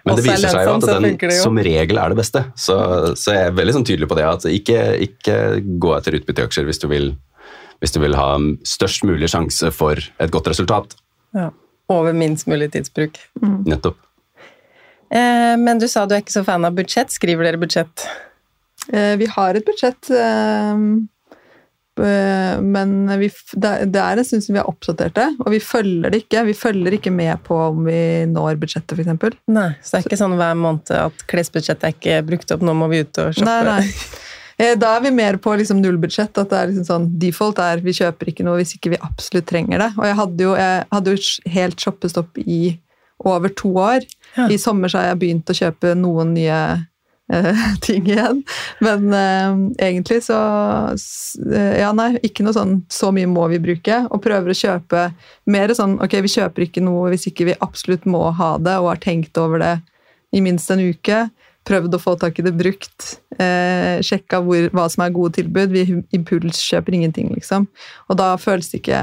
Men 0.03 0.17
det 0.17 0.25
er 0.25 0.27
viser 0.31 0.51
seg 0.51 0.67
jo 0.67 0.73
at 0.75 0.89
den 1.21 1.35
som 1.37 1.61
regel 1.69 2.01
er 2.01 2.11
det 2.11 2.19
beste. 2.19 2.43
Så, 2.59 2.75
så 3.15 3.37
jeg 3.37 3.51
er 3.51 3.55
veldig 3.55 3.77
sånn 3.77 3.87
tydelig 3.87 4.09
på 4.11 4.17
det. 4.19 4.25
at 4.27 4.49
Ikke, 4.51 4.81
ikke 5.07 5.37
gå 5.79 5.93
etter 5.95 6.19
utbytteaksjer 6.19 6.67
hvis 6.67 6.83
du, 6.83 6.89
vil, 6.91 7.13
hvis 7.79 7.95
du 7.95 8.01
vil 8.03 8.17
ha 8.19 8.33
størst 8.67 9.07
mulig 9.07 9.31
sjanse 9.31 9.71
for 9.71 10.01
et 10.01 10.35
godt 10.35 10.51
resultat. 10.51 10.97
Ja. 11.37 11.53
Over 11.89 12.13
minst 12.13 12.47
mulig 12.47 12.71
tidsbruk. 12.73 13.17
Nettopp. 13.41 13.97
Eh, 15.09 15.55
men 15.57 15.79
du 15.79 15.87
sa 15.87 16.05
du 16.05 16.15
er 16.17 16.21
ikke 16.23 16.35
så 16.35 16.43
fan 16.47 16.65
av 16.67 16.73
budsjett. 16.75 17.13
Skriver 17.15 17.47
dere 17.47 17.57
budsjett? 17.61 18.07
Eh, 18.91 19.15
Vi 19.19 19.25
har 19.31 19.55
et 19.55 19.65
budsjett, 19.65 20.09
eh, 20.11 20.75
men 22.61 22.91
vi, 23.19 23.29
det 23.55 23.65
er- 23.71 23.85
det 23.89 23.95
er 24.03 24.17
en 24.19 24.23
stund 24.27 24.43
siden 24.43 24.53
vi 24.53 24.59
har 24.61 24.67
oppdatert 24.69 25.13
det, 25.15 25.27
og 25.39 25.49
vi 25.51 25.59
følger 25.59 26.11
det 26.11 26.19
ikke. 26.27 26.43
Vi 26.45 26.53
følger 26.53 26.91
ikke 26.99 27.11
med 27.11 27.39
på 27.43 27.55
om 27.71 27.85
vi 27.85 28.25
når 28.29 28.59
budsjettet, 28.61 28.93
f.eks. 28.99 29.37
Nei, 29.47 29.69
så 29.81 29.91
det 29.97 30.05
er 30.05 30.09
ikke 30.09 30.19
sånn 30.21 30.35
hver 30.37 30.53
måned 30.59 30.91
at 30.91 31.23
klesbudsjettet 31.27 31.83
er 31.87 31.95
ikke 31.95 32.19
brukt 32.27 32.51
opp, 32.53 32.61
nå 32.61 32.75
må 32.77 32.89
vi 32.91 32.99
ut 33.01 33.17
og 33.17 33.33
shoppe. 33.33 33.45
Nei, 33.45 33.63
nei. 33.63 33.91
Eh, 34.57 34.75
Da 34.79 34.95
er 34.97 35.01
vi 35.05 35.11
mer 35.13 35.37
på 35.37 35.53
liksom 35.57 35.81
nullbudsjett. 35.81 36.37
At 36.37 36.49
det 36.49 36.57
er 36.57 36.71
liksom 36.71 36.87
sånn, 36.89 37.07
default 37.21 37.61
er 37.61 37.83
vi 37.85 37.95
kjøper 37.97 38.33
ikke 38.33 38.45
noe 38.47 38.61
hvis 38.61 38.75
ikke 38.77 38.95
vi 38.95 39.01
absolutt 39.05 39.47
trenger 39.49 39.83
det. 39.85 39.91
Og 39.97 40.05
jeg 40.09 40.19
hadde 40.21 40.43
jo, 40.49 40.57
jeg 40.57 40.83
hadde 40.91 41.15
jo 41.15 41.53
helt 41.57 41.79
shoppestopp 41.87 42.43
i 42.45 42.61
over 43.25 43.49
to 43.49 43.71
år. 43.81 44.05
Ja. 44.35 44.47
I 44.49 44.59
sommer 44.61 44.91
så 44.91 45.01
har 45.01 45.11
jeg 45.11 45.23
begynt 45.23 45.49
å 45.49 45.57
kjøpe 45.57 45.93
noen 45.97 46.33
nye 46.37 46.59
eh, 47.33 47.63
ting 47.85 48.05
igjen. 48.09 48.43
Men 48.85 49.13
eh, 49.13 49.61
egentlig 49.89 50.23
så 50.27 50.37
Ja, 51.53 51.91
nei, 51.93 52.15
ikke 52.25 52.45
noe 52.45 52.55
sånn 52.55 52.79
så 52.93 53.11
mye 53.15 53.29
må 53.29 53.47
vi 53.53 53.61
bruke. 53.61 54.03
Og 54.09 54.21
prøver 54.25 54.53
å 54.53 54.57
kjøpe 54.57 55.09
mer 55.49 55.73
sånn 55.77 55.97
ok, 56.03 56.17
vi 56.25 56.33
kjøper 56.37 56.67
ikke 56.67 56.85
noe 56.85 57.11
hvis 57.13 57.29
ikke 57.29 57.51
vi 57.51 57.59
absolutt 57.61 58.05
må 58.09 58.27
ha 58.37 58.55
det, 58.57 58.77
og 58.81 58.93
har 58.93 59.03
tenkt 59.03 59.37
over 59.41 59.61
det 59.61 59.75
i 60.35 60.41
minst 60.43 60.69
en 60.73 60.81
uke. 60.83 61.27
Prøvd 61.67 61.97
å 61.97 61.99
få 61.99 62.15
tak 62.19 62.39
i 62.39 62.45
det 62.45 62.53
brukt. 62.55 63.17
Eh, 63.35 63.99
sjekka 64.05 64.39
hvor, 64.45 64.69
hva 64.75 64.87
som 64.91 65.03
er 65.03 65.15
gode 65.15 65.35
tilbud. 65.41 65.73
Vi 65.75 66.01
impulskjøper 66.15 66.95
ingenting, 66.95 67.33
liksom. 67.35 67.67
Og 68.07 68.19
da 68.19 68.33
føles 68.39 68.71
det 68.71 68.81
ikke 68.81 69.01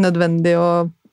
nødvendig 0.00 0.56
å 0.58 0.68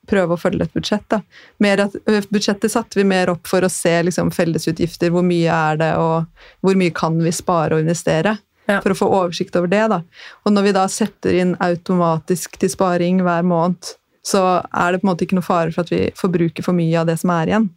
prøve 0.10 0.36
å 0.36 0.42
følge 0.42 0.66
et 0.66 0.76
budsjett. 0.76 1.06
Da. 1.12 1.22
Mer 1.64 1.86
at, 1.86 1.98
budsjettet 2.34 2.74
satte 2.74 3.00
vi 3.00 3.06
mer 3.08 3.32
opp 3.34 3.48
for 3.50 3.64
å 3.64 3.72
se 3.72 3.94
liksom, 4.08 4.32
fellesutgifter. 4.36 5.14
Hvor 5.14 5.26
mye 5.26 5.58
er 5.72 5.82
det, 5.82 5.92
og 6.02 6.66
hvor 6.66 6.80
mye 6.80 6.94
kan 6.96 7.20
vi 7.22 7.34
spare 7.36 7.78
og 7.78 7.86
investere? 7.86 8.38
Ja. 8.70 8.80
For 8.80 8.94
å 8.94 8.98
få 8.98 9.10
oversikt 9.10 9.56
over 9.60 9.72
det. 9.72 9.84
Da. 9.92 10.02
Og 10.46 10.56
når 10.56 10.70
vi 10.70 10.78
da 10.78 10.86
setter 10.92 11.38
inn 11.44 11.58
automatisk 11.62 12.58
til 12.62 12.72
sparing 12.72 13.22
hver 13.26 13.46
måned, 13.48 13.96
så 14.26 14.62
er 14.70 14.94
det 14.94 15.02
på 15.02 15.08
en 15.08 15.12
måte 15.12 15.26
ikke 15.26 15.38
noe 15.40 15.46
fare 15.46 15.74
for 15.74 15.84
at 15.84 15.94
vi 15.94 16.04
forbruker 16.18 16.66
for 16.66 16.78
mye 16.78 17.00
av 17.02 17.10
det 17.10 17.18
som 17.22 17.34
er 17.34 17.52
igjen. 17.52 17.70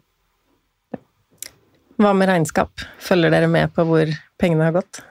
Hva 2.01 2.13
med 2.17 2.31
regnskap? 2.31 2.85
Følger 3.03 3.35
dere 3.35 3.51
med 3.51 3.75
på 3.75 3.85
hvor 3.89 4.11
pengene 4.41 4.69
har 4.69 4.79
gått? 4.81 5.03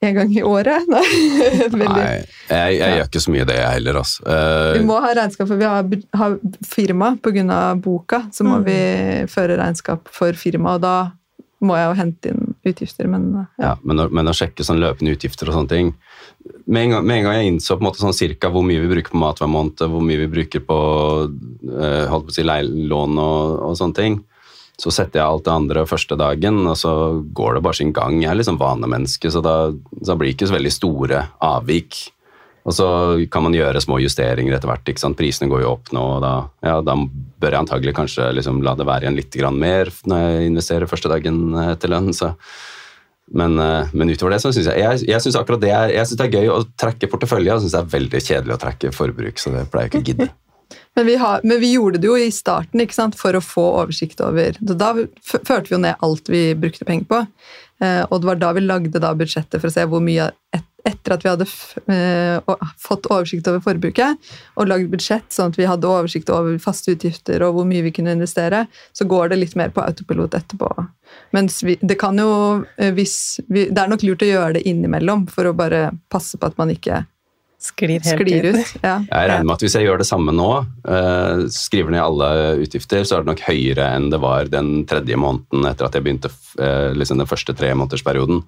En 0.00 0.14
gang 0.14 0.30
i 0.30 0.42
året? 0.46 0.86
Nei. 0.92 1.02
Nei, 1.74 2.18
jeg, 2.46 2.74
jeg 2.78 2.98
gjør 2.98 3.06
ikke 3.08 3.22
så 3.24 3.34
mye 3.34 3.46
det, 3.48 3.56
jeg 3.58 3.76
heller. 3.80 3.98
Altså. 3.98 4.22
Uh, 4.22 4.72
Vi 4.76 4.84
må 4.86 4.98
ha 5.02 5.10
regnskap, 5.18 5.48
for 5.50 5.58
vi 5.58 5.66
har, 5.66 5.88
har 6.20 6.36
firma 6.66 7.12
pga. 7.22 7.62
boka. 7.82 8.22
Så 8.34 8.46
må 8.46 8.60
vi 8.66 8.78
føre 9.30 9.58
regnskap 9.58 10.10
for 10.14 10.38
firma, 10.38 10.76
og 10.78 10.84
da 10.86 10.96
må 11.58 11.74
jeg 11.74 11.88
jo 11.88 11.96
hente 11.98 12.30
inn 12.30 12.54
utgifter, 12.68 13.08
men 13.10 13.24
ja. 13.34 13.44
Ja, 13.58 13.72
men, 13.82 13.98
å, 13.98 14.06
men 14.14 14.30
å 14.30 14.34
sjekke 14.36 14.62
sånn 14.66 14.78
løpende 14.78 15.16
utgifter 15.16 15.48
og 15.50 15.56
sånne 15.56 15.72
ting 15.72 15.88
Med 16.70 16.84
en 16.84 16.92
gang, 16.92 17.06
med 17.08 17.16
en 17.16 17.24
gang 17.26 17.38
jeg 17.38 17.52
innså 17.52 17.74
på 17.74 17.82
en 17.82 17.88
måte 17.88 18.02
sånn 18.02 18.14
cirka 18.14 18.50
hvor 18.54 18.62
mye 18.66 18.82
vi 18.84 18.90
bruker 18.92 19.14
på 19.14 19.18
mat 19.18 19.40
hver 19.42 19.50
måned, 19.50 19.82
hvor 19.90 20.04
mye 20.04 20.20
vi 20.20 20.28
bruker 20.30 20.62
på, 20.62 20.78
uh, 21.26 22.04
holdt 22.12 22.28
på 22.28 22.34
å 22.34 22.36
si 22.36 22.44
leilån 22.46 23.18
og, 23.24 23.56
og 23.70 23.78
sånne 23.80 23.98
ting, 23.98 24.20
så 24.78 24.92
setter 24.94 25.18
jeg 25.18 25.26
alt 25.26 25.46
det 25.48 25.54
andre 25.54 25.82
første 25.90 26.14
dagen, 26.18 26.60
og 26.70 26.76
så 26.78 26.92
går 27.34 27.56
det 27.56 27.64
bare 27.66 27.78
sin 27.80 27.90
gang. 27.94 28.20
Jeg 28.22 28.30
er 28.30 28.38
liksom 28.38 28.60
vanemenneske, 28.60 29.32
så 29.34 29.42
da, 29.42 29.56
så 30.06 30.14
blir 30.14 30.30
det 30.30 30.36
ikke 30.36 30.50
så 30.52 30.54
veldig 30.54 30.74
store 30.74 31.24
avvik. 31.42 31.98
Og 32.68 32.74
så 32.76 32.86
kan 33.32 33.42
man 33.46 33.56
gjøre 33.56 33.80
små 33.80 33.98
justeringer 34.02 34.54
etter 34.54 34.70
hvert. 34.70 34.86
ikke 34.86 35.02
sant? 35.02 35.18
Prisene 35.18 35.48
går 35.50 35.64
jo 35.64 35.72
opp 35.72 35.90
nå, 35.96 36.04
og 36.18 36.22
da, 36.22 36.32
ja, 36.62 36.78
da 36.84 36.94
bør 36.94 37.54
jeg 37.54 37.64
antagelig 37.64 37.94
kanskje 37.96 38.30
liksom 38.36 38.60
la 38.66 38.76
det 38.78 38.86
være 38.86 39.06
igjen 39.08 39.18
litt 39.18 39.38
mer 39.56 39.90
når 40.10 40.24
jeg 40.24 40.50
investerer 40.50 40.90
første 40.90 41.10
dagen 41.10 41.40
til 41.54 41.70
etter 41.72 41.94
lønn. 41.94 42.12
så 42.14 42.34
men, 43.28 43.58
eh, 43.60 43.88
men 43.92 44.08
utover 44.08 44.32
det 44.32 44.40
så 44.40 44.52
syns 44.56 44.70
jeg 44.70 44.80
Jeg, 44.80 45.00
jeg 45.08 45.20
synes 45.20 45.36
akkurat 45.36 45.60
det 45.60 45.70
er, 45.70 45.90
jeg 45.92 46.06
synes 46.06 46.20
det 46.20 46.26
er 46.28 46.36
gøy 46.40 46.52
å 46.52 46.62
trekke 46.80 47.10
portefølje, 47.12 47.54
og 47.54 47.64
syns 47.64 47.74
det 47.74 47.80
er 47.82 47.94
veldig 47.98 48.20
kjedelig 48.24 48.54
å 48.54 48.62
trekke 48.62 48.92
forbruk, 48.96 49.40
så 49.40 49.52
det 49.52 49.66
pleier 49.72 49.88
jeg 49.88 49.92
ikke 49.92 50.00
å 50.00 50.08
gidde. 50.12 50.28
Men 50.96 51.06
vi, 51.06 51.16
har, 51.16 51.40
men 51.44 51.60
vi 51.60 51.72
gjorde 51.72 52.00
det 52.02 52.08
jo 52.10 52.16
i 52.18 52.30
starten 52.34 52.82
ikke 52.82 52.96
sant? 52.96 53.16
for 53.18 53.36
å 53.36 53.44
få 53.44 53.64
oversikt 53.82 54.20
over 54.24 54.58
Da 54.60 54.92
førte 55.24 55.68
vi 55.68 55.76
jo 55.76 55.82
ned 55.84 56.04
alt 56.04 56.28
vi 56.28 56.42
brukte 56.58 56.88
penger 56.88 57.08
på. 57.08 57.20
Eh, 57.84 58.02
og 58.08 58.20
det 58.20 58.28
var 58.32 58.40
da 58.40 58.54
vi 58.56 58.64
lagde 58.66 59.00
da 59.02 59.12
budsjettet 59.16 59.60
for 59.60 59.70
å 59.70 59.74
se 59.74 59.86
hvor 59.88 60.02
mye 60.04 60.32
et, 60.54 60.64
Etter 60.86 61.12
at 61.12 61.24
vi 61.24 61.28
hadde 61.28 61.44
f, 61.44 61.74
eh, 61.90 62.38
fått 62.80 63.08
oversikt 63.10 63.48
over 63.50 63.60
forbruket 63.60 64.30
og 64.56 64.68
lagd 64.70 64.86
budsjett 64.92 65.26
sånn 65.34 65.50
at 65.50 65.58
vi 65.58 65.66
hadde 65.68 65.90
oversikt 65.90 66.30
over 66.32 66.54
faste 66.62 66.94
utgifter 66.94 67.42
og 67.44 67.58
hvor 67.58 67.66
mye 67.68 67.82
vi 67.84 67.92
kunne 67.92 68.14
investere, 68.14 68.62
så 68.96 69.04
går 69.10 69.32
det 69.32 69.40
litt 69.40 69.56
mer 69.58 69.74
på 69.74 69.82
autopilot 69.82 70.38
etterpå. 70.38 70.70
Mens 71.36 71.58
vi, 71.66 71.76
det 71.82 71.98
kan 72.00 72.16
jo 72.22 72.30
eh, 72.78 72.94
hvis 72.94 73.18
vi, 73.50 73.66
Det 73.68 73.82
er 73.82 73.90
nok 73.90 74.06
lurt 74.06 74.24
å 74.24 74.30
gjøre 74.30 74.56
det 74.56 74.64
innimellom 74.70 75.26
for 75.34 75.50
å 75.50 75.56
bare 75.58 75.90
passe 76.08 76.38
på 76.38 76.48
at 76.48 76.56
man 76.62 76.72
ikke 76.72 77.02
Sklir 77.68 77.98
helt 77.98 78.08
sklir 78.08 78.48
ut. 78.48 78.72
Ja. 78.82 78.94
Jeg 79.04 79.30
regner 79.30 79.44
med 79.44 79.54
at 79.56 79.64
hvis 79.64 79.76
jeg 79.76 79.86
gjør 79.86 80.00
det 80.00 80.08
samme 80.08 80.32
nå, 80.34 80.48
eh, 80.88 81.44
skriver 81.52 81.94
ned 81.94 82.04
alle 82.04 82.30
utgifter, 82.64 83.04
så 83.04 83.18
er 83.18 83.24
det 83.24 83.32
nok 83.32 83.44
høyere 83.48 83.90
enn 83.96 84.08
det 84.12 84.20
var 84.22 84.50
den 84.52 84.72
tredje 84.88 85.18
måneden 85.20 85.68
etter 85.68 85.88
at 85.88 85.98
jeg 85.98 86.06
begynte 86.06 86.32
eh, 86.62 86.90
liksom 86.96 87.20
den 87.20 87.30
første 87.30 87.54
tre 87.58 87.74
månedersperioden. 87.74 88.40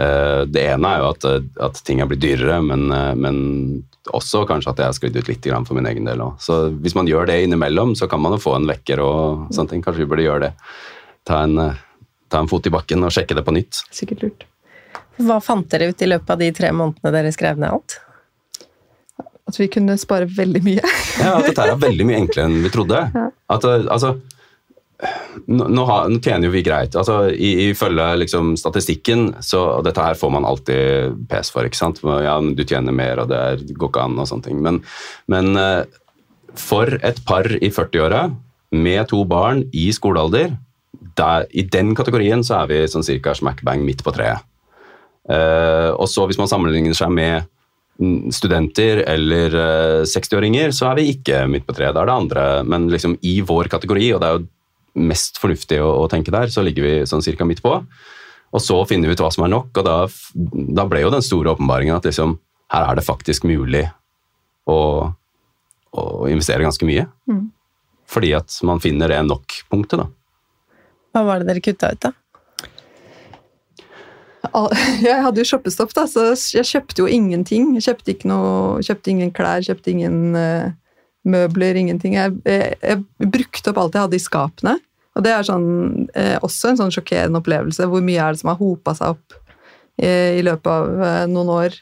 Eh, 0.00 0.42
det 0.50 0.66
ene 0.72 0.90
er 0.90 1.04
jo 1.04 1.12
at, 1.12 1.28
at 1.68 1.80
ting 1.86 2.02
er 2.02 2.10
blitt 2.10 2.24
dyrere, 2.24 2.58
men, 2.64 2.88
men 3.20 3.40
også 4.10 4.44
kanskje 4.50 4.74
at 4.74 4.82
jeg 4.82 4.90
har 4.90 4.98
sklidd 4.98 5.20
ut 5.20 5.30
litt 5.30 5.50
for 5.54 5.78
min 5.78 5.88
egen 5.92 6.08
del 6.08 6.24
òg. 6.24 6.42
Så 6.42 6.62
hvis 6.82 6.96
man 6.98 7.08
gjør 7.10 7.30
det 7.30 7.42
innimellom, 7.44 7.94
så 7.98 8.10
kan 8.10 8.22
man 8.22 8.36
jo 8.36 8.42
få 8.42 8.56
en 8.58 8.68
vekker 8.70 9.02
og 9.04 9.50
sånne 9.54 9.76
ting. 9.76 9.86
Kanskje 9.86 10.04
vi 10.04 10.10
burde 10.10 10.26
gjøre 10.26 10.48
det. 10.48 10.52
Ta 11.28 11.44
en, 11.46 11.58
ta 12.32 12.40
en 12.42 12.50
fot 12.50 12.66
i 12.66 12.72
bakken 12.74 13.04
og 13.06 13.14
sjekke 13.14 13.36
det 13.38 13.46
på 13.46 13.54
nytt. 13.54 13.84
Sikkert 13.94 14.24
lurt. 14.24 14.46
Hva 15.20 15.36
fant 15.44 15.68
dere 15.68 15.90
ut 15.92 16.02
i 16.02 16.08
løpet 16.08 16.32
av 16.32 16.40
de 16.40 16.48
tre 16.56 16.70
månedene 16.72 17.12
dere 17.12 17.32
skrev 17.34 17.60
ned 17.60 17.74
alt? 17.74 18.00
At 19.50 19.58
vi 19.58 19.70
kunne 19.72 19.98
spare 20.00 20.28
veldig 20.30 20.62
mye. 20.66 20.82
Ja, 21.20 21.36
at 21.40 21.48
dette 21.50 21.66
er 21.66 21.80
veldig 21.80 22.06
mye 22.06 22.20
enklere 22.24 22.48
enn 22.48 22.60
vi 22.64 22.70
trodde. 22.72 23.00
At, 23.50 23.66
eh, 23.66 23.88
altså, 23.90 24.14
nå, 25.48 25.66
nå, 25.66 25.84
har, 25.88 26.08
nå 26.12 26.20
tjener 26.22 26.48
jo 26.48 26.54
vi 26.54 26.62
greit. 26.66 26.96
Altså, 26.98 27.30
Ifølge 27.34 28.08
liksom, 28.22 28.54
statistikken, 28.60 29.30
så 29.44 29.64
og 29.78 29.86
Dette 29.86 30.04
her 30.04 30.18
får 30.18 30.34
man 30.36 30.46
alltid 30.48 31.18
pes 31.30 31.52
for. 31.52 31.66
ikke 31.66 31.80
sant? 31.80 32.02
Ja, 32.04 32.38
du 32.40 32.64
tjener 32.64 32.94
mer, 32.96 33.22
og 33.22 33.32
det 33.32 33.40
er, 33.40 33.64
går 33.72 33.92
ikke 33.92 34.06
an, 34.06 34.18
og 34.20 34.30
sånne 34.30 34.48
ting. 34.48 34.62
Men, 34.64 34.82
men 35.32 35.52
eh, 35.60 35.82
for 36.58 36.98
et 37.06 37.20
par 37.26 37.48
i 37.58 37.70
40-åra 37.70 38.28
med 38.70 39.08
to 39.10 39.24
barn 39.28 39.64
i 39.74 39.88
skolealder, 39.94 40.54
der, 41.18 41.46
i 41.50 41.64
den 41.66 41.94
kategorien 41.98 42.44
så 42.46 42.62
er 42.62 42.70
vi 42.70 42.84
sånn 42.90 43.06
cirka 43.06 43.34
smack 43.36 43.64
bang 43.66 43.82
midt 43.86 44.04
på 44.06 44.14
treet. 44.14 44.46
Uh, 45.30 45.92
og 46.00 46.08
så 46.10 46.24
hvis 46.26 46.38
man 46.40 46.48
sammenligner 46.50 46.96
seg 46.96 47.12
med 47.14 47.46
studenter 48.32 49.02
eller 49.08 49.54
eh, 49.54 50.02
60-åringer, 50.08 50.72
så 50.72 50.90
er 50.90 51.00
vi 51.00 51.10
ikke 51.12 51.44
midt 51.50 51.66
på 51.68 51.76
treet. 51.76 51.94
Da 51.96 52.02
er 52.02 52.08
det 52.08 52.16
andre. 52.16 52.46
Men 52.64 52.88
liksom 52.92 53.18
i 53.26 53.40
vår 53.46 53.70
kategori, 53.72 54.12
og 54.14 54.22
det 54.22 54.30
er 54.30 54.38
jo 54.38 55.04
mest 55.10 55.38
fornuftig 55.40 55.80
å, 55.84 55.90
å 56.02 56.08
tenke 56.10 56.32
der, 56.34 56.50
så 56.52 56.64
ligger 56.66 56.86
vi 56.86 56.94
sånn 57.08 57.24
cirka 57.24 57.46
midt 57.48 57.62
på. 57.64 57.76
Og 58.50 58.62
så 58.64 58.78
finner 58.88 59.10
vi 59.10 59.14
ut 59.14 59.22
hva 59.22 59.30
som 59.30 59.44
er 59.46 59.52
nok, 59.52 59.70
og 59.78 59.86
da, 59.86 59.96
da 60.80 60.86
ble 60.90 61.04
jo 61.04 61.12
den 61.14 61.22
store 61.22 61.52
åpenbaringen 61.52 61.94
at 61.94 62.08
liksom, 62.08 62.34
her 62.72 62.88
er 62.88 62.98
det 62.98 63.06
faktisk 63.06 63.46
mulig 63.46 63.84
å, 64.70 64.80
å 65.94 66.06
investere 66.30 66.66
ganske 66.66 66.88
mye. 66.88 67.06
Mm. 67.30 67.44
Fordi 68.10 68.32
at 68.34 68.56
man 68.66 68.82
finner 68.82 69.12
det 69.12 69.20
nok-punktet, 69.28 70.02
da. 70.02 70.08
Hva 71.14 71.22
var 71.26 71.42
det 71.42 71.50
dere 71.50 71.62
kutta 71.62 71.92
ut, 71.92 72.02
da? 72.02 72.14
Jeg 75.08 75.22
hadde 75.24 75.42
jo 75.42 75.48
shoppestopp, 75.48 75.94
da, 75.96 76.06
så 76.10 76.30
jeg 76.34 76.68
kjøpte 76.68 77.04
jo 77.04 77.08
ingenting. 77.10 77.74
Jeg 77.78 77.86
kjøpte, 77.88 78.16
noe, 78.30 78.80
kjøpte 78.84 79.12
ingen 79.12 79.32
klær, 79.34 79.64
kjøpte 79.66 79.92
ingen 79.92 80.36
uh, 80.36 80.70
møbler, 81.28 81.78
ingenting. 81.78 82.16
Jeg, 82.18 82.38
jeg, 82.48 82.78
jeg 82.82 83.30
brukte 83.32 83.72
opp 83.72 83.82
alt 83.82 83.98
jeg 83.98 84.06
hadde 84.06 84.18
i 84.18 84.24
skapene. 84.24 84.78
Og 85.18 85.26
det 85.26 85.34
er 85.34 85.46
sånn, 85.46 85.68
uh, 86.14 86.38
også 86.46 86.72
en 86.72 86.80
sånn 86.82 86.94
sjokkerende 86.94 87.42
opplevelse. 87.42 87.88
Hvor 87.90 88.02
mye 88.06 88.24
er 88.24 88.34
det 88.34 88.42
som 88.42 88.52
har 88.52 88.60
hopa 88.60 88.96
seg 88.98 89.14
opp 89.16 89.38
uh, 89.38 90.32
i 90.38 90.42
løpet 90.46 90.74
av 90.74 91.30
noen 91.30 91.54
år. 91.60 91.80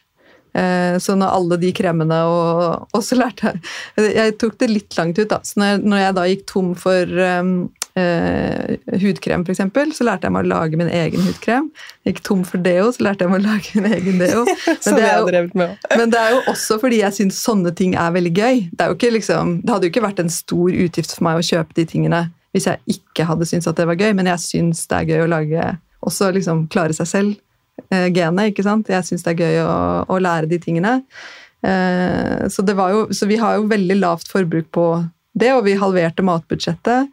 Så 0.98 1.12
når 1.14 1.28
alle 1.36 1.56
de 1.60 1.68
kremene 1.76 2.16
og, 2.26 2.86
og 2.96 3.02
så 3.04 3.14
lærte 3.14 3.52
jeg 3.52 4.14
Jeg 4.16 4.32
tok 4.40 4.56
det 4.58 4.70
litt 4.72 4.96
langt 4.96 5.20
ut, 5.20 5.28
da. 5.30 5.36
Så 5.44 5.60
når, 5.60 5.84
når 5.84 6.00
jeg 6.00 6.16
da 6.16 6.24
gikk 6.26 6.46
tom 6.48 6.70
for 6.74 7.12
eh, 7.22 7.50
eh, 7.98 8.96
hudkrem, 9.02 9.44
f.eks., 9.44 9.96
så 9.98 10.06
lærte 10.06 10.28
jeg 10.28 10.34
meg 10.34 10.46
å 10.46 10.50
lage 10.52 10.78
min 10.80 10.90
egen 10.90 11.24
hudkrem. 11.26 11.68
Gikk 12.06 12.22
tom 12.26 12.44
for 12.48 12.62
deo, 12.62 12.88
så 12.94 13.04
lærte 13.08 13.26
jeg 13.26 13.32
meg 13.32 13.42
å 13.42 13.46
lage 13.48 13.74
min 13.74 13.90
egen 13.98 14.22
deo. 14.22 14.44
Men, 14.86 14.96
det 14.98 15.04
er 15.08 15.18
jo, 15.18 15.68
men 15.98 16.12
det 16.12 16.20
er 16.22 16.32
jo 16.34 16.40
også 16.52 16.78
fordi 16.80 17.02
jeg 17.02 17.16
syns 17.16 17.42
sånne 17.44 17.74
ting 17.76 17.94
er 17.98 18.14
veldig 18.14 18.32
gøy. 18.32 18.62
Det, 18.72 18.88
er 18.88 19.14
liksom, 19.14 19.58
det 19.64 19.74
hadde 19.74 19.88
jo 19.88 19.92
ikke 19.92 20.06
vært 20.06 20.22
en 20.22 20.32
stor 20.32 20.72
utgift 20.86 21.14
for 21.16 21.26
meg 21.26 21.40
å 21.40 21.44
kjøpe 21.44 21.76
de 21.76 21.86
tingene 21.88 22.22
hvis 22.56 22.68
jeg 22.68 22.96
ikke 22.96 23.26
hadde 23.28 23.46
syntes 23.48 23.68
at 23.70 23.76
det 23.78 23.86
var 23.88 23.98
gøy, 24.00 24.14
men 24.16 24.30
jeg 24.30 24.42
syns 24.44 24.86
det 24.88 24.96
er 24.96 25.10
gøy 25.12 25.26
å 25.26 25.32
lage 25.34 25.66
Også 26.08 26.30
liksom 26.32 26.66
klare 26.72 26.94
seg 26.94 27.08
selv. 27.10 27.36
Eh, 27.90 28.06
genet, 28.14 28.52
ikke 28.52 28.64
sant. 28.66 28.88
Jeg 28.90 29.06
syns 29.06 29.24
det 29.26 29.34
er 29.34 29.42
gøy 29.42 29.60
å, 29.64 29.74
å 30.06 30.18
lære 30.22 30.48
de 30.50 30.60
tingene. 30.62 30.92
Eh, 31.66 32.46
så, 32.46 32.62
det 32.62 32.76
var 32.78 32.94
jo, 32.94 33.00
så 33.10 33.26
vi 33.26 33.38
har 33.40 33.58
jo 33.58 33.66
veldig 33.70 33.98
lavt 33.98 34.30
forbruk 34.30 34.70
på 34.74 34.86
det, 35.38 35.50
og 35.56 35.64
vi 35.66 35.74
halverte 35.78 36.24
matbudsjettet. 36.26 37.10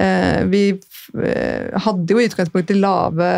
Eh, 0.00 0.40
vi 0.50 0.64
eh, 0.72 1.70
hadde 1.86 2.14
jo 2.14 2.20
i 2.20 2.26
utgangspunktet 2.26 2.80
lave 2.80 3.28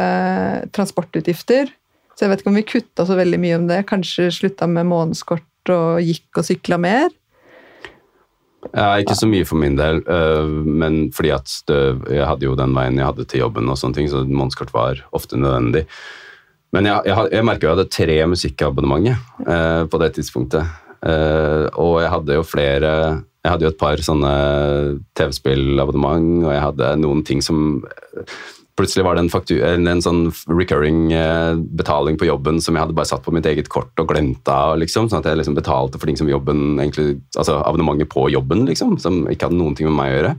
transportutgifter, 0.77 1.71
så 2.16 2.25
jeg 2.25 2.33
vet 2.33 2.42
ikke 2.42 2.53
om 2.53 2.59
vi 2.59 2.66
kutta 2.71 3.05
så 3.09 3.19
veldig 3.19 3.40
mye 3.42 3.61
om 3.61 3.69
det. 3.69 3.85
Kanskje 3.90 4.31
slutta 4.33 4.69
med 4.71 4.88
månedskort 4.88 5.73
og 5.75 6.01
gikk 6.05 6.40
og 6.40 6.49
sykla 6.49 6.81
mer. 6.81 7.09
Ja, 8.73 8.97
ikke 8.99 9.14
så 9.14 9.29
mye 9.31 9.47
for 9.47 9.61
min 9.61 9.77
del, 9.79 10.01
øh, 10.11 10.55
men 10.66 11.11
fordi 11.14 11.31
at 11.37 11.53
jeg 11.71 12.27
hadde 12.27 12.49
jo 12.49 12.57
den 12.59 12.75
veien 12.75 12.99
jeg 12.99 13.07
hadde 13.07 13.27
til 13.31 13.45
jobben, 13.45 13.69
og 13.71 13.79
sånne 13.79 14.01
ting, 14.01 14.09
så 14.11 14.25
månedskort 14.27 14.73
var 14.75 15.05
ofte 15.14 15.38
nødvendig. 15.38 15.85
Men 16.75 16.88
jeg, 16.88 17.07
jeg, 17.09 17.29
jeg 17.33 17.47
merka 17.47 17.64
jo 17.64 17.71
jeg 17.71 17.77
hadde 17.77 17.95
tre 17.95 18.16
musikkabonnementer 18.33 19.16
eh, 19.47 19.85
på 19.90 20.01
det 20.03 20.11
tidspunktet. 20.16 20.75
Eh, 21.07 21.66
og 21.79 22.01
jeg 22.03 22.12
hadde 22.12 22.38
jo 22.38 22.47
flere 22.47 22.92
Jeg 23.46 23.54
hadde 23.54 23.66
jo 23.68 23.70
et 23.70 23.78
par 23.78 24.00
sånne 24.02 24.35
TV-spillabonnement, 25.14 26.30
og 26.48 26.50
jeg 26.50 26.62
hadde 26.64 26.92
noen 26.98 27.22
ting 27.26 27.42
som 27.44 27.80
Plutselig 28.76 29.06
var 29.06 29.16
det 29.16 29.22
en, 29.24 29.30
faktu- 29.32 29.62
en, 29.64 30.00
sånn 30.04 30.26
recurring 30.52 31.06
eh, 31.16 31.54
betaling 31.78 32.18
på 32.20 32.26
jobben 32.28 32.59
som 32.61 32.76
jeg 32.76 32.85
hadde 32.85 32.96
bare 32.98 33.09
satt 33.09 33.22
på 33.24 33.32
mitt 33.32 33.46
eget 33.48 33.70
kort 33.72 33.96
og 34.02 34.11
glemt 34.11 34.44
av, 34.52 34.74
liksom, 34.82 35.09
sånn 35.09 35.22
at 35.22 35.30
jeg 35.30 35.38
liksom 35.40 35.56
betalte 35.56 35.96
for 35.96 36.11
ting 36.11 36.18
som 36.20 36.28
jobben 36.28 36.74
egentlig, 36.74 37.14
altså 37.40 37.56
abonnementet 37.62 38.11
på 38.12 38.26
jobben, 38.35 38.66
liksom, 38.68 38.98
som 39.00 39.22
ikke 39.32 39.48
hadde 39.48 39.56
noen 39.62 39.78
ting 39.78 39.88
med 39.88 39.96
meg 39.96 40.11
å 40.11 40.18
gjøre. 40.18 40.35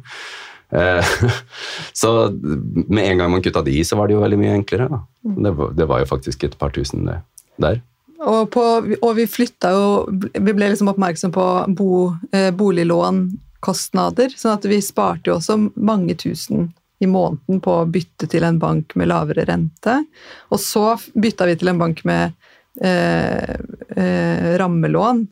Eh, 0.78 1.18
så 2.04 2.14
med 2.30 3.08
en 3.08 3.24
gang 3.24 3.34
man 3.34 3.42
kutta 3.42 3.66
de, 3.66 3.80
så 3.82 3.98
var 3.98 4.06
det 4.06 4.20
jo 4.20 4.22
veldig 4.22 4.42
mye 4.44 4.54
enklere. 4.60 4.86
Da. 4.94 5.02
Det, 5.34 5.56
var, 5.58 5.74
det 5.82 5.90
var 5.90 6.06
jo 6.06 6.12
faktisk 6.14 6.46
et 6.46 6.62
par 6.62 6.78
tusen 6.78 7.10
der. 7.10 7.82
Og, 8.18 8.50
på, 8.52 8.64
og 9.02 9.12
vi 9.14 9.28
flytta 9.30 9.70
jo 9.76 9.84
Vi 10.10 10.54
ble 10.54 10.72
liksom 10.72 10.90
oppmerksom 10.90 11.34
på 11.36 11.46
bo, 11.78 12.16
eh, 12.34 12.50
boliglånkostnader, 12.56 14.34
sånn 14.34 14.56
at 14.58 14.66
vi 14.66 14.80
sparte 14.82 15.30
jo 15.30 15.38
også 15.38 15.60
mange 15.76 16.18
tusen 16.18 16.72
i 16.98 17.08
måneden 17.10 17.62
på 17.62 17.76
å 17.78 17.86
bytte 17.86 18.26
til 18.32 18.46
en 18.48 18.58
bank 18.58 18.96
med 18.98 19.12
lavere 19.12 19.46
rente. 19.46 20.00
Og 20.50 20.62
så 20.62 20.96
bytta 21.14 21.46
vi 21.46 21.58
til 21.62 21.70
en 21.70 21.82
bank 21.82 22.02
med 22.10 22.34
eh, 22.82 23.54
eh, 23.94 24.48
rammelån. 24.58 25.28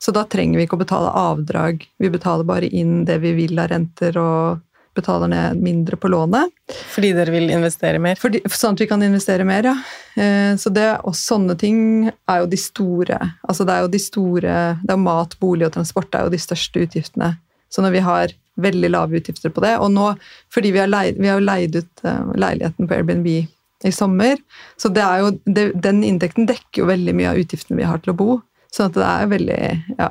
Så 0.00 0.14
da 0.16 0.24
trenger 0.24 0.56
vi 0.56 0.64
ikke 0.64 0.78
å 0.78 0.80
betale 0.80 1.12
avdrag. 1.12 1.84
Vi 2.00 2.08
betaler 2.08 2.48
bare 2.48 2.70
inn 2.72 3.04
det 3.04 3.18
vi 3.20 3.34
vil 3.36 3.60
av 3.60 3.68
renter, 3.68 4.16
og 4.16 4.64
betaler 4.96 5.30
ned 5.30 5.60
mindre 5.62 5.96
på 6.00 6.10
lånet. 6.10 6.50
Fordi 6.94 7.12
dere 7.16 7.32
vil 7.34 7.50
investere 7.52 8.00
mer? 8.02 8.18
Fordi, 8.20 8.40
sånn 8.50 8.74
at 8.76 8.82
vi 8.82 8.88
kan 8.90 9.02
investere 9.06 9.46
mer, 9.46 9.70
ja. 9.70 9.76
Eh, 10.16 10.56
Så 10.60 10.72
det, 10.74 10.88
og 11.06 11.14
sånne 11.14 11.56
ting 11.58 12.10
er 12.10 12.42
jo 12.42 12.50
de 12.50 12.58
store. 12.58 13.18
Altså 13.46 13.66
det 13.66 13.76
er 13.76 13.86
jo 13.86 13.92
de 13.94 14.02
store 14.02 14.58
det 14.82 14.94
er 14.96 15.00
Mat, 15.00 15.38
bolig 15.40 15.68
og 15.68 15.74
transport 15.78 16.14
er 16.14 16.26
jo 16.26 16.34
de 16.34 16.42
største 16.42 16.82
utgiftene. 16.86 17.36
Så 17.70 17.82
når 17.84 17.94
vi 17.94 18.04
har 18.04 18.34
veldig 18.60 18.90
lave 18.90 19.20
utgifter 19.20 19.52
på 19.54 19.62
det, 19.64 19.76
og 19.78 19.92
nå 19.94 20.10
fordi 20.52 20.72
vi 20.74 20.82
har 20.82 20.90
leid, 20.90 21.20
vi 21.22 21.30
har 21.30 21.40
leid 21.40 21.76
ut 21.76 22.04
eh, 22.04 22.32
leiligheten 22.34 22.88
på 22.88 22.96
Airbnb 22.98 23.30
i 23.30 23.92
sommer, 23.94 24.36
så 24.76 24.90
det 24.92 25.00
er 25.00 25.22
jo, 25.22 25.30
det, 25.46 25.70
den 25.80 26.02
inntekten 26.04 26.48
dekker 26.50 26.82
jo 26.82 26.88
veldig 26.90 27.14
mye 27.16 27.30
av 27.30 27.38
utgiftene 27.40 27.78
vi 27.78 27.86
har 27.88 28.02
til 28.02 28.12
å 28.12 28.18
bo. 28.18 28.40
Sånn 28.74 28.90
at 28.90 28.98
det 28.98 29.06
er 29.06 29.30
veldig 29.30 29.60
Ja. 29.98 30.10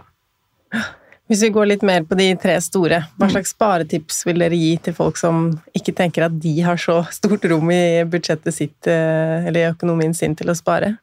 Hvis 1.30 1.44
vi 1.46 1.52
går 1.54 1.68
litt 1.70 1.84
mer 1.86 2.08
på 2.10 2.18
de 2.18 2.32
tre 2.42 2.56
store, 2.58 3.04
hva 3.22 3.28
slags 3.30 3.52
sparetips 3.54 4.24
vil 4.26 4.42
dere 4.42 4.58
gi 4.58 4.72
til 4.82 4.96
folk 4.98 5.20
som 5.20 5.52
ikke 5.78 5.94
tenker 6.00 6.26
at 6.26 6.40
de 6.42 6.56
har 6.66 6.80
så 6.82 7.04
stort 7.14 7.46
rom 7.52 7.70
i 7.70 8.02
budsjettet 8.10 8.56
sitt, 8.56 8.90
eh, 8.90 9.46
eller 9.46 9.60
i 9.62 9.70
økonomien 9.70 10.16
sin, 10.18 10.34
til 10.34 10.50
å 10.50 10.58
spare? 10.58 10.96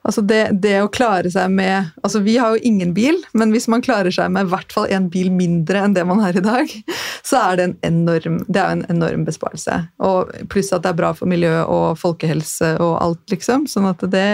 Altså 0.00 0.24
det, 0.24 0.40
det 0.64 0.78
å 0.80 0.88
klare 0.88 1.28
seg 1.28 1.50
med 1.52 1.90
altså 2.00 2.22
Vi 2.24 2.38
har 2.40 2.54
jo 2.54 2.62
ingen 2.64 2.94
bil, 2.96 3.18
men 3.36 3.52
hvis 3.52 3.68
man 3.68 3.84
klarer 3.84 4.10
seg 4.14 4.32
med 4.32 4.48
i 4.48 4.50
hvert 4.50 4.72
fall 4.72 4.88
en 4.88 5.10
bil 5.12 5.28
mindre 5.30 5.82
enn 5.84 5.94
det 5.94 6.06
man 6.08 6.22
har 6.24 6.34
i 6.34 6.42
dag, 6.42 6.74
så 7.28 7.44
er 7.44 7.60
det 7.60 7.68
en 7.68 7.76
enorm, 7.86 8.40
det 8.48 8.64
er 8.64 8.74
en 8.74 8.84
enorm 8.90 9.28
besparelse. 9.28 9.78
Og 10.02 10.34
Pluss 10.50 10.72
at 10.74 10.82
det 10.88 10.90
er 10.90 11.00
bra 11.04 11.12
for 11.14 11.30
miljø 11.30 11.54
og 11.68 12.00
folkehelse 12.02 12.74
og 12.80 12.96
alt, 12.98 13.22
liksom. 13.30 13.70
Sånn 13.70 13.86
at 13.92 14.02
det 14.10 14.26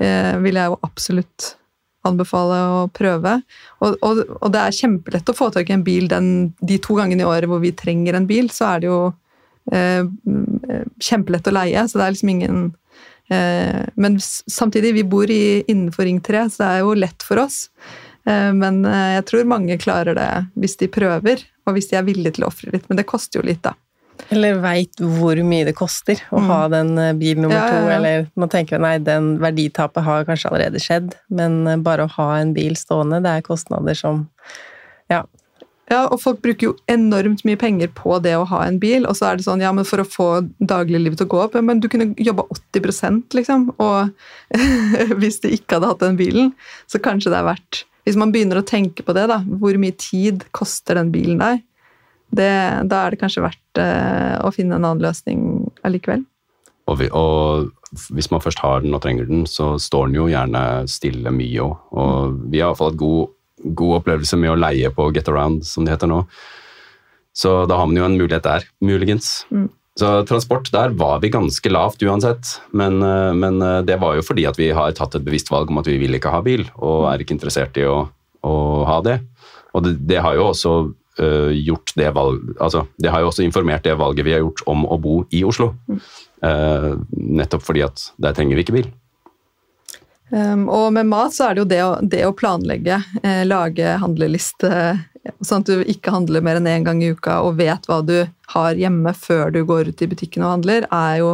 eh, 0.00 0.34
vil 0.40 0.56
jeg 0.56 0.72
jo 0.72 0.80
absolutt 0.86 1.52
anbefale 2.08 2.62
å 2.78 2.80
prøve. 2.94 3.36
Og, 3.80 3.98
og, 4.00 4.22
og 4.40 4.48
det 4.54 4.62
er 4.62 4.78
kjempelett 4.78 5.30
å 5.32 5.36
få 5.36 5.50
tak 5.54 5.70
i 5.70 5.76
en 5.76 5.84
bil 5.86 6.08
den, 6.10 6.32
de 6.60 6.80
to 6.82 6.96
gangene 6.98 7.24
i 7.24 7.28
året 7.28 7.50
hvor 7.50 7.62
vi 7.62 7.74
trenger 7.76 8.18
en 8.18 8.28
bil, 8.28 8.50
så 8.54 8.72
er 8.72 8.82
det 8.82 8.90
jo 8.90 9.00
eh, 9.74 10.02
kjempelett 11.02 11.50
å 11.50 11.56
leie, 11.56 11.86
så 11.86 12.00
det 12.00 12.06
er 12.06 12.16
liksom 12.16 12.34
ingen 12.36 12.66
Eh, 13.28 13.86
Men 13.94 14.20
samtidig, 14.46 14.94
vi 14.94 15.04
bor 15.04 15.30
i, 15.30 15.64
innenfor 15.66 16.04
Ring 16.04 16.20
3, 16.20 16.50
så 16.50 16.62
det 16.62 16.68
er 16.70 16.84
jo 16.84 16.94
lett 16.94 17.26
for 17.26 17.42
oss. 17.42 17.66
Eh, 18.26 18.52
Men 18.52 18.84
eh, 18.84 19.16
jeg 19.18 19.26
tror 19.30 19.50
mange 19.50 19.78
klarer 19.82 20.14
det 20.18 20.30
hvis 20.54 20.78
de 20.82 20.90
prøver, 20.92 21.42
og 21.66 21.76
hvis 21.76 21.90
de 21.90 21.98
er 21.98 22.06
villige 22.06 22.36
til 22.36 22.46
å 22.46 22.52
ofre 22.52 22.74
litt. 22.74 22.86
Men 22.88 23.00
det 23.00 23.08
koster 23.10 23.40
jo 23.40 23.46
litt, 23.48 23.64
da. 23.66 23.74
Eller 24.34 24.58
veit 24.62 25.00
hvor 25.00 25.38
mye 25.46 25.66
det 25.68 25.76
koster 25.78 26.20
å 26.34 26.40
ha 26.48 26.60
den 26.72 26.94
eh, 27.00 27.14
bil 27.18 27.40
nummer 27.40 27.56
Ja, 27.58 27.66
ja, 27.70 27.80
to, 27.80 27.90
eller 27.96 28.28
man 28.38 28.52
tenker 28.52 28.82
nei, 28.82 28.96
den 29.02 29.36
verditapet 29.42 30.06
har 30.06 30.26
kanskje 30.28 30.50
allerede 30.50 30.82
skjedd, 30.82 31.14
men 31.32 31.62
eh, 31.70 31.80
bare 31.82 32.06
å 32.06 32.14
ha 32.16 32.30
en 32.40 32.54
bil 32.56 32.76
stående, 32.78 33.22
det 33.24 33.38
er 33.38 33.46
kostnader 33.46 33.98
som 33.98 34.26
Ja. 35.12 35.24
Ja, 35.86 36.00
og 36.10 36.18
folk 36.18 36.40
bruker 36.42 36.66
jo 36.66 36.72
enormt 36.90 37.44
mye 37.46 37.58
penger 37.60 37.92
på 37.94 38.16
det 38.18 38.32
å 38.34 38.46
ha 38.50 38.64
en 38.66 38.80
bil, 38.82 39.04
og 39.06 39.14
så 39.14 39.28
er 39.28 39.38
det 39.38 39.44
sånn, 39.46 39.62
ja, 39.62 39.70
men 39.70 39.86
for 39.86 40.02
å 40.02 40.08
få 40.08 40.28
dagliglivet 40.58 41.20
til 41.20 41.28
å 41.28 41.30
gå 41.30 41.42
opp, 41.44 41.54
ja, 41.54 41.62
men 41.62 41.78
du 41.78 41.86
kunne 41.92 42.08
jobba 42.18 42.42
80% 42.74 43.36
liksom, 43.38 43.68
og 43.78 44.10
hvis 45.20 45.38
du 45.44 45.46
ikke 45.52 45.76
hadde 45.76 45.92
hatt 45.92 46.02
den 46.02 46.18
bilen, 46.18 46.50
så 46.90 46.98
kanskje 47.02 47.30
det 47.30 47.38
er 47.38 47.52
verdt 47.52 47.84
Hvis 48.06 48.18
man 48.18 48.34
begynner 48.34 48.58
å 48.58 48.66
tenke 48.66 49.06
på 49.06 49.14
det, 49.14 49.28
da, 49.30 49.38
hvor 49.62 49.78
mye 49.82 49.94
tid 49.94 50.42
koster 50.54 50.98
den 50.98 51.14
bilen 51.14 51.38
deg, 51.42 51.62
det, 52.34 52.52
da 52.90 53.04
er 53.04 53.14
det 53.14 53.20
kanskje 53.20 53.44
verdt 53.44 53.80
eh, 53.80 54.34
å 54.42 54.50
finne 54.54 54.78
en 54.78 54.84
annen 54.84 55.04
løsning 55.04 55.40
allikevel. 55.86 56.24
Og, 56.86 56.98
vi, 57.00 57.08
og 57.10 57.70
hvis 58.14 58.30
man 58.30 58.42
først 58.42 58.60
har 58.62 58.84
den 58.84 58.94
og 58.94 59.02
trenger 59.02 59.26
den, 59.28 59.46
så 59.50 59.74
står 59.82 60.08
den 60.08 60.18
jo 60.20 60.28
gjerne 60.30 60.62
stille 60.90 61.32
mye 61.34 61.64
òg. 61.64 61.88
Og 61.98 62.36
vi 62.52 62.60
har 62.60 62.68
i 62.68 62.70
hvert 62.70 62.82
fall 62.82 62.92
hatt 62.92 63.00
god, 63.00 63.32
god 63.78 63.96
opplevelse 64.00 64.38
med 64.42 64.52
å 64.52 64.60
leie 64.60 64.92
på 64.94 65.08
Get 65.14 65.30
Around, 65.32 65.66
som 65.66 65.86
det 65.86 65.96
heter 65.96 66.10
nå. 66.10 66.22
Så 67.36 67.58
da 67.68 67.80
har 67.80 67.88
man 67.90 67.98
jo 67.98 68.06
en 68.06 68.16
mulighet 68.16 68.46
der, 68.46 68.68
muligens. 68.80 69.42
Så 69.96 70.10
transport, 70.28 70.68
der 70.72 70.92
var 70.96 71.20
vi 71.22 71.32
ganske 71.32 71.72
lavt 71.72 72.04
uansett. 72.04 72.58
Men, 72.76 73.00
eh, 73.02 73.32
men 73.36 73.62
eh, 73.62 73.80
det 73.88 73.98
var 74.02 74.16
jo 74.16 74.24
fordi 74.24 74.46
at 74.48 74.60
vi 74.60 74.70
har 74.76 74.94
tatt 74.96 75.16
et 75.16 75.24
bevisst 75.24 75.50
valg 75.52 75.72
om 75.72 75.80
at 75.80 75.88
vi 75.88 75.98
vil 76.00 76.16
ikke 76.18 76.32
ha 76.34 76.42
bil, 76.44 76.66
og 76.76 77.08
er 77.10 77.24
ikke 77.24 77.36
interessert 77.36 77.76
i 77.80 77.86
å, 77.88 78.04
å 78.44 78.54
ha 78.88 79.00
det. 79.04 79.18
Og 79.76 79.84
det, 79.84 79.96
det 80.08 80.22
har 80.24 80.36
jo 80.36 80.50
også 80.52 80.76
øh, 81.22 81.50
gjort 81.56 81.92
det 81.96 82.12
valg, 82.16 82.52
altså, 82.60 82.86
det 82.98 83.10
har 83.12 83.22
jo 83.22 83.30
også 83.30 83.44
informert 83.46 83.84
det 83.84 83.96
valget 83.98 84.26
vi 84.26 84.34
har 84.36 84.44
gjort 84.44 84.62
om 84.70 84.84
å 84.86 84.98
bo 85.00 85.18
i 85.30 85.44
Oslo. 85.46 85.72
Uh, 86.44 87.00
nettopp 87.16 87.64
fordi 87.64 87.80
at 87.86 88.10
der 88.20 88.34
trenger 88.36 88.58
vi 88.58 88.66
ikke 88.66 88.76
bil. 88.76 88.90
Um, 90.28 90.66
og 90.68 90.90
med 90.92 91.06
mat 91.06 91.34
så 91.36 91.48
er 91.48 91.54
det 91.54 91.62
jo 91.62 91.68
det 91.70 91.82
å, 91.84 91.90
det 92.02 92.22
å 92.26 92.34
planlegge, 92.34 92.98
eh, 93.22 93.44
lage 93.46 93.92
handleliste, 94.02 94.70
sånn 95.38 95.62
at 95.62 95.70
du 95.70 95.84
ikke 95.86 96.10
handler 96.14 96.42
mer 96.42 96.58
enn 96.58 96.66
én 96.70 96.86
gang 96.86 97.02
i 97.02 97.12
uka 97.14 97.38
og 97.46 97.60
vet 97.60 97.86
hva 97.86 98.00
du 98.02 98.16
har 98.54 98.78
hjemme 98.78 99.12
før 99.14 99.54
du 99.54 99.60
går 99.66 99.92
ut 99.92 100.02
i 100.02 100.08
butikken 100.10 100.42
og 100.42 100.56
handler, 100.56 100.88
er 100.90 101.20
jo 101.22 101.30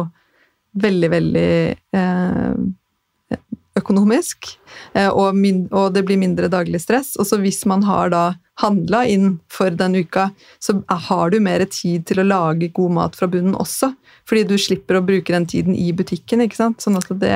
veldig, 0.85 1.09
veldig 1.09 1.49
eh, 1.97 3.39
økonomisk. 3.79 4.53
Eh, 4.93 5.09
og, 5.09 5.37
og, 5.71 5.93
det 5.95 6.05
blir 6.07 6.19
mindre 6.21 6.49
daglig 6.51 6.83
stress. 6.83 7.13
Og 7.19 7.27
så 7.29 7.39
hvis 7.41 7.63
man 7.69 7.85
har 7.87 8.13
da 8.13 8.23
handla 8.61 9.03
inn 9.09 9.37
for 9.51 9.73
den 9.73 9.97
uka, 10.03 10.29
så 10.61 10.77
har 11.07 11.33
du 11.33 11.39
mer 11.41 11.65
tid 11.65 12.05
til 12.09 12.21
å 12.21 12.27
lage 12.27 12.69
god 12.75 12.97
mat 12.99 13.17
fra 13.17 13.29
bunnen 13.29 13.57
også. 13.57 13.93
Fordi 14.29 14.45
du 14.51 14.59
slipper 14.61 14.99
å 14.99 15.05
bruke 15.05 15.33
den 15.33 15.49
tiden 15.49 15.77
i 15.77 15.89
butikken. 15.95 16.45
ikke 16.45 16.61
sant? 16.61 16.83
Sånn 16.83 16.99
at 17.01 17.09
det 17.17 17.33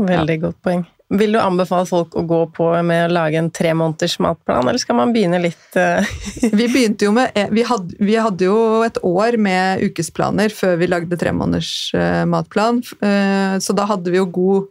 Veldig 0.00 0.36
ja. 0.38 0.40
godt 0.46 0.56
poeng. 0.64 0.86
Vil 1.10 1.34
du 1.34 1.40
anbefale 1.42 1.84
folk 1.90 2.14
å 2.16 2.22
gå 2.24 2.38
på 2.54 2.68
med 2.86 3.08
å 3.08 3.12
lage 3.12 3.36
en 3.36 3.48
tre 3.52 3.72
måneders 3.74 4.14
matplan, 4.22 4.62
eller 4.62 4.78
skal 4.80 4.96
man 4.96 5.10
begynne 5.12 5.40
litt 5.42 5.76
uh... 5.76 6.06
Vi 6.60 6.68
begynte 6.70 7.08
jo 7.08 7.12
med 7.12 7.34
vi 7.50 7.64
hadde, 7.66 7.98
vi 7.98 8.14
hadde, 8.14 8.46
jo 8.46 8.84
et 8.86 9.00
år 9.04 9.36
med 9.42 9.82
ukesplaner 9.90 10.54
før 10.54 10.78
vi 10.80 10.88
lagde 10.88 11.18
tre 11.18 11.34
måneders 11.34 11.90
matplan. 12.30 12.78
Så 12.86 13.74
da 13.76 13.88
hadde 13.90 14.14
vi 14.14 14.22
jo 14.22 14.28
god 14.30 14.70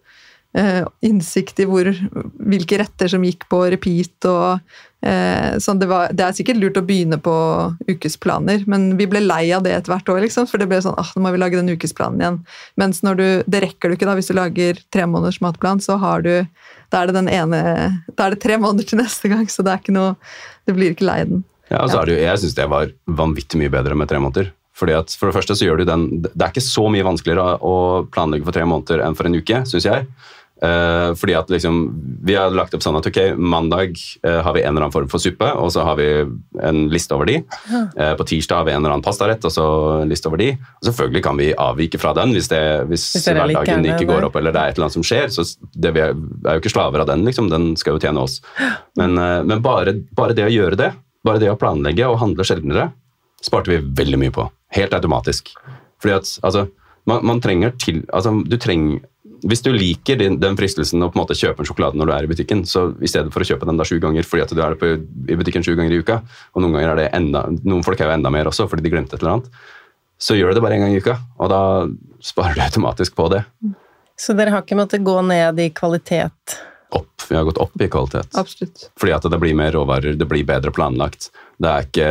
innsikt 1.05 1.59
i 1.61 1.65
hvor, 1.69 1.85
hvilke 2.41 2.79
retter 2.81 3.11
som 3.11 3.21
gikk 3.21 3.43
på 3.51 3.59
repeat 3.69 4.25
og 4.25 4.63
Eh, 4.99 5.53
sånn 5.63 5.79
det, 5.79 5.87
var, 5.87 6.09
det, 6.11 6.25
er 6.25 6.35
sikkert 6.35 6.57
lurt 6.59 6.77
å 6.79 6.83
begynne 6.83 7.15
på 7.23 7.33
ukesplaner, 7.87 8.65
men 8.67 8.97
vi 8.99 9.07
ble 9.07 9.21
lei 9.23 9.45
av 9.55 9.63
det 9.63 9.71
etter 9.77 9.93
hvert 9.93 10.11
år. 10.11 10.19
Liksom, 10.25 10.47
for 10.49 10.59
det 10.59 10.67
ble 10.67 10.81
sånn 10.83 10.97
ah, 10.99 11.11
nå 11.15 11.23
må 11.23 11.31
vi 11.35 11.39
lage 11.39 11.59
den 11.59 11.71
ukesplanen 11.71 12.19
igjen. 12.19 12.39
Mens 12.79 12.99
du, 12.99 13.27
det 13.47 13.63
rekker 13.63 13.89
du 13.89 13.95
ikke 13.95 14.09
da, 14.09 14.17
hvis 14.19 14.31
du 14.31 14.35
lager 14.35 14.81
tre 14.91 15.07
måneders 15.07 15.39
matplan, 15.43 15.79
så 15.83 15.95
har 16.03 16.25
du 16.25 16.33
da 16.91 17.03
er 17.03 17.13
det 17.13 17.21
ene, 17.31 17.61
da 18.17 18.27
er 18.27 18.35
det 18.35 18.43
tre 18.43 18.57
måneder 18.59 18.89
til 18.89 18.99
neste 18.99 19.31
gang, 19.31 19.45
så 19.47 19.63
det 19.63 19.71
er 19.71 19.83
ikke 19.83 19.95
noe, 19.95 20.15
du 20.67 20.75
blir 20.75 20.95
ikke 20.95 21.07
lei 21.07 21.21
den. 21.29 21.45
Ja, 21.69 21.83
altså. 21.83 22.01
Det 22.09 22.17
Jeg 22.17 22.41
syns 22.41 22.57
det 22.57 22.65
var 22.67 22.91
vanvittig 23.05 23.59
mye 23.61 23.71
bedre 23.71 23.95
med 23.95 24.09
tre 24.09 24.19
måneder. 24.19 24.49
Fordi 24.79 24.95
at 24.95 25.11
For 25.11 25.27
det 25.27 25.35
første 25.35 25.57
så 25.59 25.65
gjør 25.67 25.81
du 25.81 25.89
den 25.89 26.03
Det 26.23 26.39
er 26.39 26.53
ikke 26.53 26.63
så 26.63 26.85
mye 26.87 27.03
vanskeligere 27.03 27.57
å 27.67 27.73
planlegge 28.15 28.47
for 28.47 28.55
tre 28.55 28.63
måneder 28.63 29.03
enn 29.03 29.17
for 29.17 29.27
en 29.27 29.35
uke, 29.35 29.63
syns 29.67 29.87
jeg. 29.87 30.07
Uh, 30.59 31.15
fordi 31.15 31.37
at 31.39 31.47
liksom, 31.47 31.75
Vi 32.27 32.33
har 32.35 32.51
lagt 32.51 32.73
opp 32.75 32.83
sånn 32.83 32.97
at 32.99 33.05
ok, 33.07 33.19
mandag 33.39 33.93
uh, 34.25 34.41
har 34.43 34.51
vi 34.57 34.63
en 34.65 34.73
eller 34.73 34.89
annen 34.89 34.95
form 34.95 35.07
for 35.11 35.23
suppe, 35.23 35.47
og 35.55 35.71
så 35.71 35.85
har 35.87 35.95
vi 35.99 36.07
en 36.67 36.81
liste 36.91 37.15
over 37.15 37.29
de. 37.29 37.37
Uh, 37.71 38.13
på 38.19 38.25
tirsdag 38.27 38.59
har 38.59 38.67
vi 38.67 38.73
en 38.73 38.81
eller 38.81 38.97
annen 38.97 39.05
pastarett, 39.05 39.45
og 39.47 39.53
så 39.55 39.65
en 40.01 40.11
liste 40.11 40.27
over 40.27 40.41
de. 40.41 40.49
Og 40.81 40.89
selvfølgelig 40.89 41.23
kan 41.23 41.39
vi 41.39 41.51
avvike 41.55 42.01
fra 42.01 42.11
den 42.17 42.35
hvis, 42.35 42.49
det, 42.51 42.61
hvis, 42.91 43.07
hvis 43.15 43.29
hverdagen 43.31 43.87
ikke 43.87 44.09
går 44.09 44.27
opp 44.27 44.35
eller 44.39 44.55
det 44.55 44.61
er 44.61 44.73
et 44.73 44.79
eller 44.79 44.89
annet 44.89 44.97
som 44.97 45.05
skjer. 45.07 45.31
så 45.31 45.45
det, 45.71 45.93
Vi 45.95 46.03
er 46.03 46.11
jo 46.11 46.59
ikke 46.59 46.73
slaver 46.73 47.05
av 47.05 47.11
den, 47.11 47.23
liksom. 47.27 47.47
Den 47.51 47.71
skal 47.79 47.95
jo 47.95 48.03
tjene 48.03 48.25
oss. 48.25 48.39
Men, 48.99 49.15
men 49.15 49.63
bare, 49.63 49.95
bare, 50.15 50.35
det 50.35 50.47
å 50.49 50.51
gjøre 50.51 50.79
det, 50.79 50.89
bare 51.25 51.39
det 51.41 51.51
å 51.53 51.59
planlegge 51.59 52.07
og 52.09 52.19
handle 52.19 52.45
sjeldnere, 52.47 52.89
sparte 53.43 53.71
vi 53.71 53.79
veldig 53.79 54.19
mye 54.19 54.35
på. 54.35 54.49
Helt 54.75 54.93
automatisk. 54.97 55.53
Fordi 56.03 56.17
at 56.17 56.33
altså, 56.43 56.67
man, 57.09 57.23
man 57.25 57.41
trenger 57.43 57.73
til 57.79 58.03
altså, 58.13 58.35
Du 58.47 58.57
trenger 58.59 58.99
hvis 59.47 59.63
du 59.63 59.69
liker 59.73 60.19
den, 60.19 60.37
den, 60.41 60.57
fristelsen 60.59 61.03
å 61.03 61.09
på 61.11 61.17
en 61.17 61.23
måte 61.23 61.37
kjøpe 61.37 61.63
en 61.63 61.69
sjokolade 61.69 61.99
når 61.99 62.09
du 62.09 62.13
er 62.15 62.27
i 62.27 62.29
butikken, 62.31 62.63
så 62.67 62.89
i 62.99 63.09
stedet 63.09 63.33
for 63.33 63.45
å 63.45 63.47
kjøpe 63.47 63.67
den 63.69 63.79
da 63.79 63.87
sju 63.87 63.97
ganger 64.03 64.27
fordi 64.27 64.45
at 64.45 64.53
du 64.55 64.61
er 64.65 64.77
på, 64.79 64.93
i 64.99 65.37
butikken 65.39 65.65
sju 65.65 65.75
ganger 65.79 65.95
i 65.95 65.99
uka, 66.03 66.19
og 66.53 66.63
noen 66.63 66.77
ganger 66.77 66.93
er 66.93 67.01
det 67.01 67.09
enda, 67.17 67.45
noen 67.63 67.85
folk 67.87 68.01
er 68.01 68.09
jo 68.09 68.15
enda 68.17 68.31
mer 68.33 68.49
også 68.51 68.67
fordi 68.71 68.85
de 68.85 68.93
glemte 68.93 69.15
et 69.15 69.23
eller 69.23 69.37
annet, 69.37 69.51
så 70.19 70.35
gjør 70.35 70.51
du 70.51 70.59
det 70.59 70.65
bare 70.65 70.79
én 70.79 70.83
gang 70.83 70.95
i 70.95 70.99
uka, 70.99 71.15
og 71.39 71.51
da 71.53 71.61
sparer 72.25 72.57
du 72.57 72.65
automatisk 72.65 73.15
på 73.15 73.29
det. 73.31 73.43
Så 74.19 74.35
dere 74.35 74.51
har 74.51 74.65
ikke 74.65 74.79
måttet 74.79 75.05
gå 75.07 75.15
ned 75.23 75.61
i 75.63 75.69
kvalitet? 75.71 76.59
Opp. 76.95 77.23
Vi 77.29 77.37
har 77.37 77.45
gått 77.47 77.61
opp 77.61 77.79
i 77.79 77.87
kvalitet. 77.87 78.33
Absolutt. 78.39 78.89
Fordi 78.99 79.13
at 79.15 79.27
det 79.31 79.39
blir 79.39 79.55
mer 79.55 79.71
råvarer, 79.77 80.17
det 80.19 80.27
blir 80.27 80.47
bedre 80.47 80.73
planlagt. 80.75 81.29
Det 81.61 81.71
er 81.71 81.87
ikke 81.87 82.09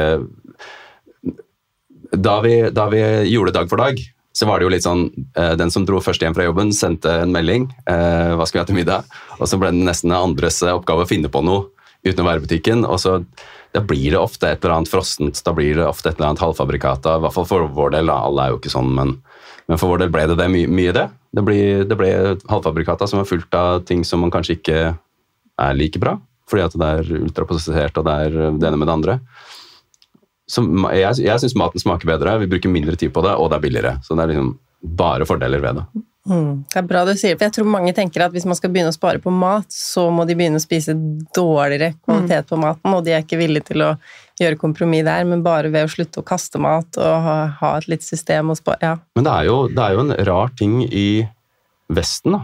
da 2.16 2.38
vi, 2.40 2.54
da 2.72 2.86
vi 2.88 3.02
gjorde 3.28 3.52
Dag 3.58 3.68
for 3.68 3.82
dag, 3.82 4.00
så 4.38 4.46
var 4.46 4.60
det 4.60 4.68
jo 4.68 4.70
litt 4.70 4.86
sånn 4.86 5.08
eh, 5.34 5.54
Den 5.58 5.72
som 5.74 5.82
dro 5.86 5.98
først 6.02 6.22
hjem 6.22 6.36
fra 6.36 6.46
jobben, 6.46 6.70
sendte 6.74 7.10
en 7.24 7.32
melding. 7.34 7.66
Eh, 7.90 8.34
hva 8.38 8.46
skal 8.46 8.60
vi 8.60 8.62
ha 8.62 8.68
til 8.68 8.76
middag? 8.78 9.16
Og 9.38 9.50
så 9.50 9.58
ble 9.58 9.72
det 9.74 9.86
nesten 9.88 10.14
andres 10.14 10.60
oppgave 10.62 11.02
å 11.02 11.10
finne 11.10 11.30
på 11.32 11.42
noe 11.42 11.66
uten 12.06 12.22
å 12.22 12.28
være 12.28 12.38
i 12.38 12.44
butikken. 12.44 12.84
Og 12.86 13.00
så 13.02 13.16
da 13.74 13.82
blir 13.82 14.14
det 14.14 14.20
ofte 14.20 14.52
et 14.52 14.62
eller 14.62 14.76
annet 14.76 14.92
frossent, 14.92 15.42
da 15.44 15.54
blir 15.56 15.80
det 15.80 15.88
ofte 15.88 16.12
et 16.12 16.20
eller 16.20 16.30
annet 16.30 16.44
halvfabrikata. 16.44 17.16
I 17.18 17.24
hvert 17.24 17.34
fall 17.34 17.48
for 17.50 17.66
vår 17.80 17.96
del, 17.96 18.12
alle 18.14 18.44
er 18.44 18.54
jo 18.54 18.60
ikke 18.60 18.72
sånn, 18.72 18.94
men, 18.94 19.16
men 19.66 19.82
for 19.82 19.90
vår 19.90 20.04
del 20.04 20.14
ble 20.14 20.28
det 20.30 20.38
det 20.38 20.48
mye, 20.54 20.70
mye 20.70 20.94
det. 20.94 21.08
Det 21.34 21.44
ble, 21.44 21.58
det 21.90 21.98
ble 21.98 22.14
halvfabrikata 22.48 23.10
som 23.10 23.20
var 23.20 23.28
fullt 23.28 23.58
av 23.58 23.82
ting 23.90 24.06
som 24.06 24.22
man 24.22 24.32
kanskje 24.32 24.60
ikke 24.60 24.78
er 25.58 25.76
like 25.76 25.98
bra, 25.98 26.14
fordi 26.48 26.64
at 26.64 26.78
det 26.78 26.94
er 26.94 27.12
ultraprosessert 27.24 27.98
og 27.98 28.06
det 28.06 28.18
er 28.28 28.38
det 28.54 28.70
ene 28.70 28.78
med 28.78 28.86
det 28.86 28.94
andre 29.00 29.18
som, 30.48 30.88
jeg 30.96 31.24
jeg 31.24 31.42
syns 31.42 31.56
maten 31.58 31.82
smaker 31.82 32.08
bedre, 32.08 32.38
vi 32.42 32.50
bruker 32.50 32.72
mindre 32.72 32.96
tid 32.96 33.12
på 33.14 33.24
det, 33.24 33.34
og 33.36 33.50
det 33.50 33.58
er 33.58 33.64
billigere. 33.66 33.96
Så 34.04 34.16
det 34.16 34.24
er 34.24 34.32
liksom 34.32 34.54
bare 34.98 35.26
fordeler 35.26 35.62
ved 35.62 35.80
det. 35.80 36.04
Mm, 36.28 36.64
det 36.68 36.76
er 36.76 36.84
bra 36.84 37.02
du 37.08 37.14
sier 37.16 37.32
det, 37.32 37.38
for 37.38 37.46
jeg 37.46 37.54
tror 37.56 37.68
mange 37.72 37.94
tenker 37.96 38.26
at 38.26 38.34
hvis 38.34 38.44
man 38.48 38.56
skal 38.58 38.70
begynne 38.72 38.92
å 38.92 38.96
spare 38.96 39.20
på 39.22 39.32
mat, 39.32 39.70
så 39.72 40.08
må 40.12 40.26
de 40.28 40.36
begynne 40.36 40.60
å 40.60 40.62
spise 40.62 40.92
dårligere 41.34 41.94
kvalitet 42.04 42.50
på 42.50 42.58
maten, 42.60 42.92
og 42.92 43.06
de 43.06 43.14
er 43.16 43.24
ikke 43.24 43.38
villige 43.40 43.70
til 43.70 43.86
å 43.86 43.94
gjøre 44.38 44.60
kompromiss 44.60 45.06
der, 45.08 45.24
men 45.28 45.44
bare 45.46 45.72
ved 45.72 45.88
å 45.88 45.92
slutte 45.92 46.20
å 46.20 46.26
kaste 46.26 46.60
mat 46.62 47.00
og 47.00 47.14
ha, 47.24 47.38
ha 47.62 47.72
et 47.78 47.88
litt 47.90 48.04
system 48.04 48.52
og 48.52 48.60
spare 48.60 48.90
ja. 48.90 48.92
Men 49.16 49.26
det 49.26 49.32
er, 49.32 49.48
jo, 49.48 49.56
det 49.72 49.82
er, 49.82 49.96
jo, 49.96 50.04
en 50.04 50.28
rar 50.28 50.52
ting 50.58 50.82
i 50.84 51.08
Vesten, 51.96 52.36
da, 52.36 52.42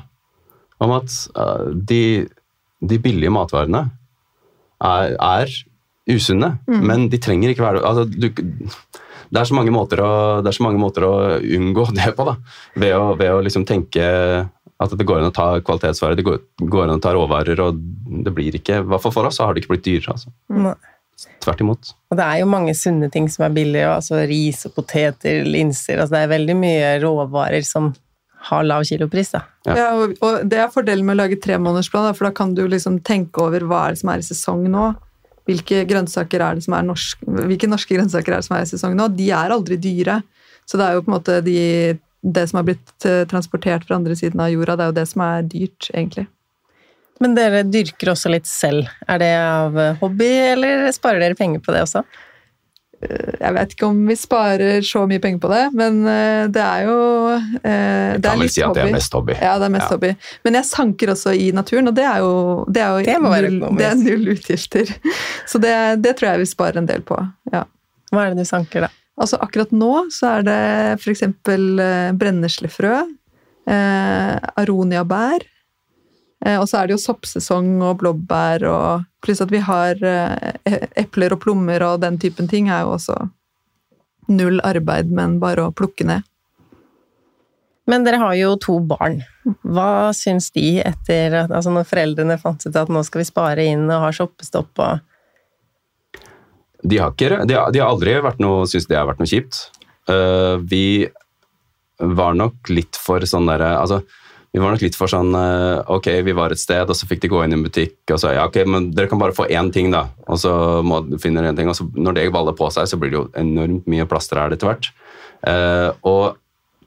om 0.80 0.96
at 0.96 1.12
uh, 1.36 1.68
de, 1.76 2.24
de 2.80 3.00
billige 3.04 3.32
matvarene 3.34 3.84
er, 4.80 5.12
er 5.12 5.52
usunne, 6.10 6.56
mm. 6.68 6.82
men 6.84 7.08
de 7.12 7.20
trenger 7.22 7.52
ikke 7.52 7.64
være 7.64 7.84
altså, 7.86 8.04
du, 8.04 8.28
det, 8.28 9.38
er 9.40 9.46
så 9.48 9.56
mange 9.56 9.72
måter 9.72 10.02
å, 10.04 10.10
det 10.44 10.50
er 10.50 10.58
så 10.58 10.66
mange 10.66 10.80
måter 10.80 11.06
å 11.08 11.14
unngå 11.40 11.88
det 11.98 12.12
på, 12.16 12.26
da. 12.28 12.36
Ved 12.76 12.96
å, 12.98 13.14
ved 13.20 13.32
å 13.32 13.44
liksom 13.44 13.66
tenke 13.68 14.04
at 14.84 14.96
det 14.98 15.06
går 15.06 15.22
an 15.22 15.30
å 15.30 15.34
ta 15.34 15.46
kvalitetsvarer, 15.64 16.18
det 16.18 16.26
går, 16.26 16.40
går, 16.60 16.88
an 16.88 16.98
å 16.98 17.02
ta 17.02 17.14
råvarer, 17.14 17.60
og 17.62 17.78
det 18.26 18.32
blir 18.34 18.58
ikke 18.58 18.80
I 18.82 18.88
hvert 18.90 19.04
fall 19.04 19.14
for 19.14 19.28
oss 19.28 19.38
så 19.38 19.46
har 19.46 19.54
det 19.54 19.62
ikke 19.62 19.76
blitt 19.76 19.86
dyrere. 19.86 20.16
altså. 20.16 20.32
Mm. 20.50 20.74
Tvert 21.44 21.60
imot. 21.62 21.92
Og 22.10 22.18
det 22.18 22.24
er 22.26 22.40
jo 22.42 22.48
mange 22.50 22.74
sunne 22.76 23.08
ting 23.12 23.28
som 23.30 23.46
er 23.46 23.54
billige, 23.54 23.86
altså 23.86 24.18
ris 24.28 24.64
og 24.66 24.74
poteter, 24.74 25.44
linser 25.46 26.02
altså 26.02 26.16
Det 26.16 26.22
er 26.24 26.32
veldig 26.34 26.56
mye 26.58 26.88
råvarer 27.04 27.64
som 27.66 27.92
har 28.50 28.66
lav 28.66 28.84
kilopris. 28.84 29.30
da. 29.32 29.44
Ja. 29.64 29.76
ja 29.78 29.88
og, 29.96 30.16
og, 30.20 30.42
Det 30.50 30.58
er 30.60 30.72
fordelen 30.74 31.06
med 31.06 31.16
å 31.16 31.22
lage 31.22 31.40
tremånedersplan, 31.40 32.10
for 32.18 32.28
da 32.28 32.34
kan 32.36 32.52
du 32.56 32.66
liksom 32.68 32.98
tenke 33.06 33.46
over 33.46 33.64
hva 33.64 33.86
er 33.86 33.94
det 33.94 34.02
som 34.02 34.12
er 34.12 34.24
i 34.24 34.26
sesong 34.26 34.66
nå 34.72 34.90
hvilke 35.48 35.82
grønnsaker 35.88 36.42
er 36.42 36.56
det 36.56 36.64
som 36.66 36.76
er 36.76 36.86
norsk, 36.86 37.24
hvilke 37.44 37.68
norske 37.68 37.96
grønnsaker 37.96 38.32
er 38.32 38.40
det 38.40 38.48
som 38.48 38.56
er 38.56 38.64
i 38.64 38.70
sesong 38.70 38.96
nå. 38.98 39.10
De 39.16 39.28
er 39.36 39.54
aldri 39.54 39.78
dyre. 39.80 40.20
Så 40.64 40.80
det 40.80 40.86
er 40.86 40.96
jo 40.96 41.04
på 41.04 41.12
en 41.12 41.16
måte 41.18 41.40
de, 41.44 41.58
det 42.24 42.46
som 42.48 42.60
har 42.60 42.68
blitt 42.70 43.08
eh, 43.08 43.26
transportert 43.28 43.84
fra 43.84 43.98
andre 43.98 44.16
siden 44.16 44.40
av 44.40 44.52
jorda, 44.52 44.78
det 44.78 44.86
er 44.86 44.92
jo 44.92 44.98
det 45.00 45.08
som 45.10 45.24
er 45.26 45.50
dyrt, 45.52 45.90
egentlig. 45.92 46.26
Men 47.22 47.36
dere 47.36 47.62
dyrker 47.68 48.10
også 48.14 48.32
litt 48.32 48.48
selv. 48.48 48.88
Er 49.06 49.20
det 49.22 49.32
av 49.38 49.76
hobby, 50.00 50.30
eller 50.54 50.88
sparer 50.96 51.22
dere 51.22 51.38
penger 51.38 51.62
på 51.62 51.74
det 51.76 51.84
også? 51.84 52.02
Eh, 53.04 53.34
jeg 53.40 53.54
vet 53.56 53.74
ikke 53.76 53.88
om 53.90 54.00
vi 54.08 54.16
sparer 54.18 54.84
så 54.86 55.04
mye 55.10 55.22
penger 55.22 55.42
på 55.42 55.50
det, 55.52 55.62
men 55.76 56.00
eh, 56.10 56.46
det 56.52 56.64
er 56.64 56.88
jo 56.88 56.96
eh, 57.34 58.16
det 58.18 58.30
er 58.30 58.40
vel 58.40 58.50
si 58.52 58.64
at 58.64 58.70
hobby. 58.70 58.80
det 58.80 58.86
er 58.86 58.96
mest 58.96 59.16
hobby. 59.18 59.36
Ja, 59.38 59.54
det 59.60 59.68
er 59.68 59.74
mest 59.76 59.86
ja. 59.86 59.92
hobby. 59.92 60.12
Men 60.46 60.58
jeg 60.60 60.70
sanker 60.70 61.14
også 61.14 61.36
i 61.38 61.48
naturen, 61.56 61.90
og 61.90 61.96
det 61.98 62.08
er 62.08 62.24
jo, 62.24 62.34
det 62.68 62.84
er 62.84 62.90
jo 62.90 63.06
det 63.06 63.16
null, 63.22 63.78
det 63.78 63.88
er 63.90 63.96
null 64.00 64.34
utgifter. 64.34 64.92
Så 65.50 65.60
det, 65.62 65.76
det, 66.04 66.16
tror 66.18 66.32
jeg 66.32 66.44
vi 66.44 66.50
sparer 66.50 66.82
en 66.82 66.90
del 66.90 67.04
på. 67.06 67.18
Ja. 67.52 67.64
Hva 68.12 68.26
er 68.26 68.34
det 68.34 68.44
du 68.44 68.48
sanker, 68.48 68.88
da? 68.88 68.92
Altså 69.14 69.38
Akkurat 69.38 69.70
nå 69.70 70.08
så 70.10 70.40
er 70.40 70.46
det 70.46 70.60
f.eks. 70.98 71.22
brenneslefrø, 72.18 72.94
eh, 73.70 74.54
aroniabær, 74.58 75.44
Eh, 75.44 75.53
og 76.44 76.66
så 76.68 76.80
er 76.80 76.88
det 76.88 76.96
jo 76.96 77.00
soppsesong 77.00 77.78
og 77.82 77.98
blåbær 78.02 78.66
og 78.68 79.04
Pluss 79.24 79.40
at 79.40 79.48
vi 79.48 79.62
har 79.64 79.96
eh, 80.04 80.82
epler 81.00 81.32
og 81.32 81.40
plommer 81.40 81.80
og 81.86 82.02
den 82.02 82.18
typen 82.20 82.48
ting 82.50 82.68
er 82.68 82.84
jo 82.84 82.94
også 82.98 83.16
null 84.28 84.60
arbeid, 84.64 85.08
men 85.12 85.38
bare 85.40 85.64
å 85.64 85.72
plukke 85.76 86.04
ned. 86.08 86.24
Men 87.88 88.04
dere 88.06 88.20
har 88.22 88.34
jo 88.36 88.54
to 88.60 88.78
barn. 88.84 89.18
Hva 89.44 90.12
syns 90.16 90.50
de 90.54 90.78
etter 90.80 91.36
altså 91.44 91.72
når 91.72 91.88
foreldrene 91.88 92.38
fant 92.40 92.64
ut 92.64 92.78
at 92.80 92.92
nå 92.92 93.02
skal 93.04 93.20
vi 93.20 93.28
spare 93.28 93.66
inn 93.68 93.84
og 93.88 94.06
ha 94.06 94.12
shoppestopp 94.16 94.84
og 94.84 95.10
De 96.84 96.98
har, 97.00 97.12
ikke, 97.12 97.44
de 97.48 97.56
har, 97.56 97.72
de 97.72 97.80
har 97.80 97.88
aldri 97.88 98.18
vært 98.24 98.40
noe, 98.44 98.64
syntes 98.68 98.88
det 98.90 98.96
har 98.98 99.08
vært 99.08 99.20
noe 99.22 99.28
kjipt. 99.28 99.60
Uh, 100.04 100.60
vi 100.60 101.08
var 101.96 102.36
nok 102.36 102.68
litt 102.68 102.98
for 103.00 103.24
sånn 103.24 103.48
derre 103.48 103.70
altså, 103.78 104.02
vi 104.54 104.62
var 104.62 104.70
nok 104.70 104.84
litt 104.84 104.94
for 104.94 105.10
sånn 105.10 105.34
eh, 105.34 105.80
Ok, 105.90 106.06
vi 106.22 106.34
var 106.36 106.52
et 106.54 106.62
sted, 106.62 106.86
og 106.86 106.94
så 106.94 107.08
fikk 107.10 107.24
de 107.24 107.30
gå 107.32 107.40
inn 107.42 107.56
i 107.56 107.58
en 107.58 107.64
butikk, 107.66 107.96
og 108.14 108.20
så 108.22 108.36
ja, 108.36 108.44
ok, 108.46 108.60
men 108.70 108.92
dere 108.94 109.10
kan 109.10 109.18
bare 109.18 109.34
få 109.34 109.48
én 109.50 109.72
ting, 109.74 109.90
da. 109.90 110.04
Og 110.30 110.38
så 110.38 110.52
må, 110.86 111.00
finner 111.18 111.42
dere 111.42 111.54
en 111.54 111.58
ting, 111.58 111.70
og 111.72 111.74
så 111.74 111.88
når 111.90 112.20
det 112.20 112.28
baller 112.34 112.54
på 112.54 112.70
seg, 112.70 112.86
så 112.86 112.98
blir 113.00 113.10
det 113.10 113.18
jo 113.18 113.26
enormt 113.40 113.88
mye 113.90 114.06
plaster 114.06 114.38
her 114.38 114.54
etter 114.54 114.70
hvert. 114.70 114.92
Eh, 115.50 115.90
og 116.06 116.38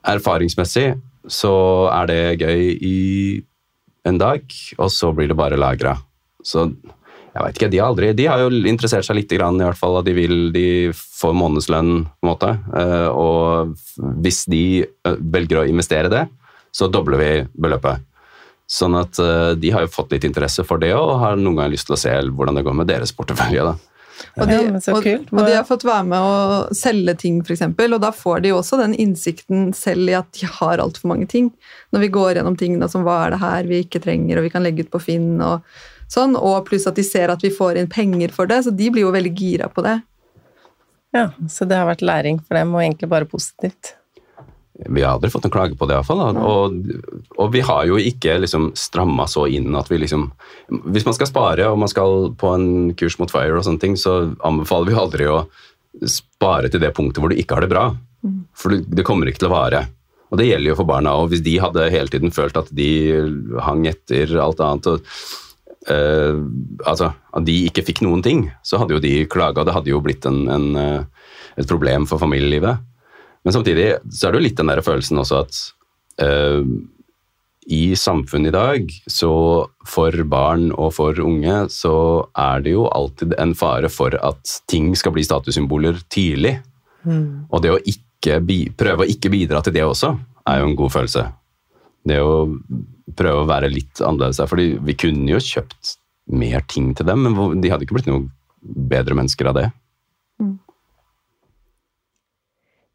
erfaringsmessig 0.08 0.94
så 1.28 1.54
er 1.92 2.08
det 2.08 2.22
gøy 2.40 2.64
i 2.88 2.98
en 4.08 4.22
dag, 4.22 4.48
og 4.80 4.94
så 4.94 5.12
blir 5.12 5.28
det 5.28 5.38
bare 5.38 5.60
lagra. 5.60 5.98
Så 6.48 6.70
jeg 7.38 7.44
vet 7.44 7.60
ikke, 7.60 7.70
de 7.70 7.84
har, 7.84 7.92
aldri, 7.92 8.14
de 8.18 8.32
har 8.32 8.42
jo 8.42 8.64
interessert 8.64 9.06
seg 9.06 9.20
litt, 9.20 9.36
grann, 9.36 9.60
i 9.60 9.66
hvert 9.68 9.78
fall. 9.78 10.00
At 10.00 10.08
de 10.08 10.16
vil 10.16 10.48
de 10.56 10.68
får 10.96 11.36
månedslønn, 11.38 11.92
på 12.08 12.26
en 12.26 12.32
måte. 12.32 12.56
Eh, 12.80 13.10
og 13.12 13.76
hvis 14.24 14.46
de 14.50 14.64
eh, 14.88 15.20
velger 15.36 15.62
å 15.62 15.68
investere 15.70 16.10
det, 16.16 16.24
så 16.78 16.90
dobler 16.94 17.22
vi 17.22 17.32
beløpet. 17.58 18.06
Sånn 18.68 18.98
at 19.00 19.18
eh, 19.24 19.54
de 19.58 19.72
har 19.72 19.86
jo 19.86 19.92
fått 19.94 20.12
litt 20.14 20.26
interesse 20.28 20.66
for 20.68 20.82
det, 20.84 20.92
og 20.96 21.20
har 21.24 21.38
noen 21.40 21.56
ganger 21.56 21.74
lyst 21.74 21.88
til 21.90 21.96
å 21.96 22.02
se 22.02 22.16
hvordan 22.28 22.60
det 22.60 22.66
går 22.68 22.76
med 22.82 22.90
deres 22.92 23.16
portefølje. 23.16 23.64
da. 23.70 23.78
Og 24.38 24.50
de, 24.50 24.58
og, 24.92 25.06
og 25.06 25.40
de 25.46 25.54
har 25.54 25.66
fått 25.66 25.86
være 25.86 26.06
med 26.10 26.26
å 26.26 26.76
selge 26.76 27.14
ting, 27.22 27.40
f.eks., 27.46 27.64
og 27.70 28.00
da 28.02 28.10
får 28.14 28.42
de 28.44 28.52
jo 28.52 28.60
også 28.60 28.80
den 28.82 28.96
innsikten 28.98 29.70
selv 29.78 30.10
i 30.10 30.18
at 30.18 30.30
de 30.38 30.50
har 30.58 30.82
altfor 30.84 31.12
mange 31.14 31.30
ting. 31.30 31.52
Når 31.94 32.06
vi 32.06 32.12
går 32.18 32.40
gjennom 32.40 32.58
tingene 32.60 32.90
som 32.92 33.06
hva 33.06 33.20
er 33.26 33.36
det 33.36 33.42
her 33.44 33.70
vi 33.70 33.84
ikke 33.86 34.02
trenger, 34.04 34.40
og 34.40 34.48
vi 34.48 34.54
kan 34.54 34.66
legge 34.66 34.86
ut 34.86 34.92
på 34.94 35.02
Finn 35.06 35.38
og 35.46 35.66
sånn, 36.12 36.38
og 36.38 36.66
pluss 36.70 36.90
at 36.90 36.98
de 36.98 37.06
ser 37.06 37.34
at 37.34 37.46
vi 37.46 37.54
får 37.54 37.80
inn 37.82 37.92
penger 37.92 38.34
for 38.36 38.50
det, 38.50 38.64
så 38.66 38.74
de 38.74 38.90
blir 38.94 39.06
jo 39.06 39.14
veldig 39.16 39.34
gira 39.38 39.70
på 39.72 39.86
det. 39.86 40.00
Ja, 41.16 41.30
så 41.50 41.66
det 41.70 41.80
har 41.80 41.88
vært 41.90 42.06
læring 42.06 42.42
for 42.44 42.58
dem, 42.58 42.74
og 42.76 42.84
egentlig 42.84 43.10
bare 43.14 43.30
positivt. 43.30 43.96
Vi 44.86 45.02
har 45.02 45.16
aldri 45.16 45.32
fått 45.34 45.48
noen 45.48 45.54
klage 45.56 45.78
på 45.78 45.88
det, 45.90 45.98
iallfall. 45.98 46.22
Og, 46.38 46.76
og 47.42 47.54
vi 47.54 47.64
har 47.66 47.88
jo 47.90 47.98
ikke 47.98 48.36
liksom 48.44 48.70
stramma 48.78 49.26
så 49.30 49.48
inn 49.50 49.74
at 49.78 49.90
vi 49.90 49.98
liksom 50.04 50.28
Hvis 50.86 51.08
man 51.08 51.16
skal 51.18 51.30
spare 51.32 51.66
og 51.72 51.80
man 51.82 51.90
skal 51.90 52.30
på 52.38 52.52
en 52.54 52.68
kurs 53.00 53.18
mot 53.18 53.32
fire, 53.32 53.56
og 53.58 53.66
sånne 53.66 53.82
ting, 53.82 53.98
så 53.98 54.36
anbefaler 54.46 54.92
vi 54.92 55.00
aldri 55.02 55.30
å 55.32 55.40
spare 56.06 56.70
til 56.70 56.84
det 56.84 56.94
punktet 56.94 57.24
hvor 57.24 57.34
du 57.34 57.40
ikke 57.40 57.58
har 57.58 57.66
det 57.66 57.74
bra. 57.74 57.88
For 58.58 58.78
det, 58.78 59.06
kommer 59.08 59.30
ikke 59.30 59.46
til 59.46 59.50
å 59.50 59.56
vare. 59.56 59.84
Og 60.32 60.40
det 60.40 60.50
gjelder 60.50 60.74
jo 60.74 60.78
for 60.80 60.90
barna. 60.90 61.16
Og 61.18 61.32
hvis 61.32 61.44
de 61.46 61.58
hadde 61.64 61.90
hele 61.94 62.12
tiden 62.12 62.34
følt 62.36 62.58
at 62.60 62.70
de 62.76 62.90
hang 63.64 63.86
etter 63.90 64.34
alt 64.44 64.62
annet 64.64 64.90
og 64.92 65.06
uh, 65.88 66.36
altså, 66.84 67.14
at 67.16 67.48
de 67.48 67.62
ikke 67.70 67.86
fikk 67.88 68.04
noen 68.06 68.24
ting, 68.26 68.48
så 68.66 68.82
hadde 68.82 68.98
jo 68.98 69.04
de 69.04 69.16
klaga. 69.32 69.66
Det 69.66 69.76
hadde 69.78 69.94
jo 69.94 70.04
blitt 70.04 70.28
en, 70.28 70.44
en, 70.52 70.70
eh, 70.82 71.32
et 71.58 71.70
problem 71.70 72.08
for 72.10 72.22
familielivet. 72.22 72.84
Men 73.48 73.56
samtidig 73.56 73.88
så 74.12 74.28
er 74.28 74.36
det 74.36 74.42
jo 74.42 74.44
litt 74.44 74.60
den 74.60 74.68
der 74.68 74.84
følelsen 74.84 75.22
også 75.22 75.38
at 75.46 75.60
uh, 76.20 76.68
i 77.68 77.96
samfunnet 78.00 78.52
i 78.52 78.56
dag, 78.56 78.92
så 79.12 79.32
for 79.88 80.24
barn 80.28 80.70
og 80.76 80.94
for 80.98 81.20
unge, 81.24 81.56
så 81.72 81.94
er 82.36 82.64
det 82.64 82.74
jo 82.76 82.90
alltid 82.92 83.36
en 83.40 83.54
fare 83.56 83.88
for 83.92 84.16
at 84.20 84.54
ting 84.72 84.94
skal 85.00 85.16
bli 85.16 85.24
statussymboler 85.28 86.00
tidlig. 86.12 86.58
Og 87.52 87.64
det 87.64 87.74
å 87.74 87.82
ikke 87.84 88.40
prøve 88.80 89.04
å 89.04 89.10
ikke 89.12 89.32
bidra 89.32 89.60
til 89.64 89.76
det 89.76 89.84
også, 89.84 90.14
er 90.48 90.62
jo 90.62 90.70
en 90.70 90.78
god 90.80 90.94
følelse. 90.96 91.26
Det 92.08 92.20
å 92.24 92.36
prøve 93.20 93.44
å 93.44 93.50
være 93.50 93.72
litt 93.72 94.00
annerledes 94.00 94.40
der, 94.40 94.52
fordi 94.52 94.70
vi 94.88 94.96
kunne 95.00 95.36
jo 95.36 95.44
kjøpt 95.44 95.98
mer 96.40 96.64
ting 96.72 96.94
til 96.96 97.08
dem, 97.08 97.28
men 97.28 97.60
de 97.64 97.72
hadde 97.72 97.88
ikke 97.88 98.00
blitt 98.00 98.12
noe 98.12 98.28
bedre 98.64 99.16
mennesker 99.16 99.52
av 99.52 99.60
det. 99.60 99.68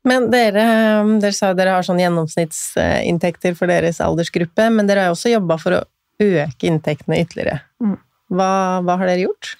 Men 0.04 0.30
dere, 0.32 0.62
um, 1.02 1.18
dere 1.22 1.32
sa 1.36 1.52
dere 1.54 1.76
har 1.76 1.82
sånn 1.86 2.00
gjennomsnittsinntekter 2.02 3.54
for 3.58 3.70
deres 3.70 4.00
aldersgruppe, 4.02 4.66
men 4.74 4.88
dere 4.88 5.04
har 5.04 5.12
jo 5.12 5.16
også 5.18 5.30
jobba 5.36 5.58
for 5.62 5.76
å 5.78 5.82
øke 6.22 6.66
inntektene 6.70 7.20
ytterligere. 7.22 7.60
Mm. 7.82 7.96
Hva, 8.32 8.48
hva 8.82 8.96
har 8.98 9.06
dere 9.12 9.26
gjort? 9.28 9.52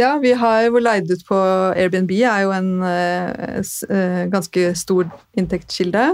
Ja, 0.00 0.14
vi 0.16 0.30
har 0.40 0.62
jo 0.64 0.80
leid 0.80 1.10
ut 1.12 1.22
på 1.28 1.36
Airbnb, 1.76 2.08
er 2.24 2.46
jo 2.46 2.52
en 2.56 2.70
eh, 2.88 3.58
eh, 3.92 4.22
ganske 4.32 4.70
stor 4.80 5.10
inntektskilde. 5.36 6.06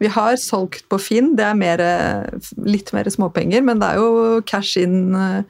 Vi 0.00 0.08
har 0.14 0.38
solgt 0.40 0.86
på 0.88 0.96
Finn, 1.02 1.34
det 1.36 1.44
er 1.44 1.58
mer, 1.60 1.82
eh, 1.84 2.46
litt 2.64 2.88
mer 2.96 3.10
småpenger, 3.12 3.60
men 3.66 3.82
det 3.82 3.90
er 3.90 4.00
jo 4.00 4.40
cash 4.48 4.78
in 4.80 5.12
eh, 5.14 5.42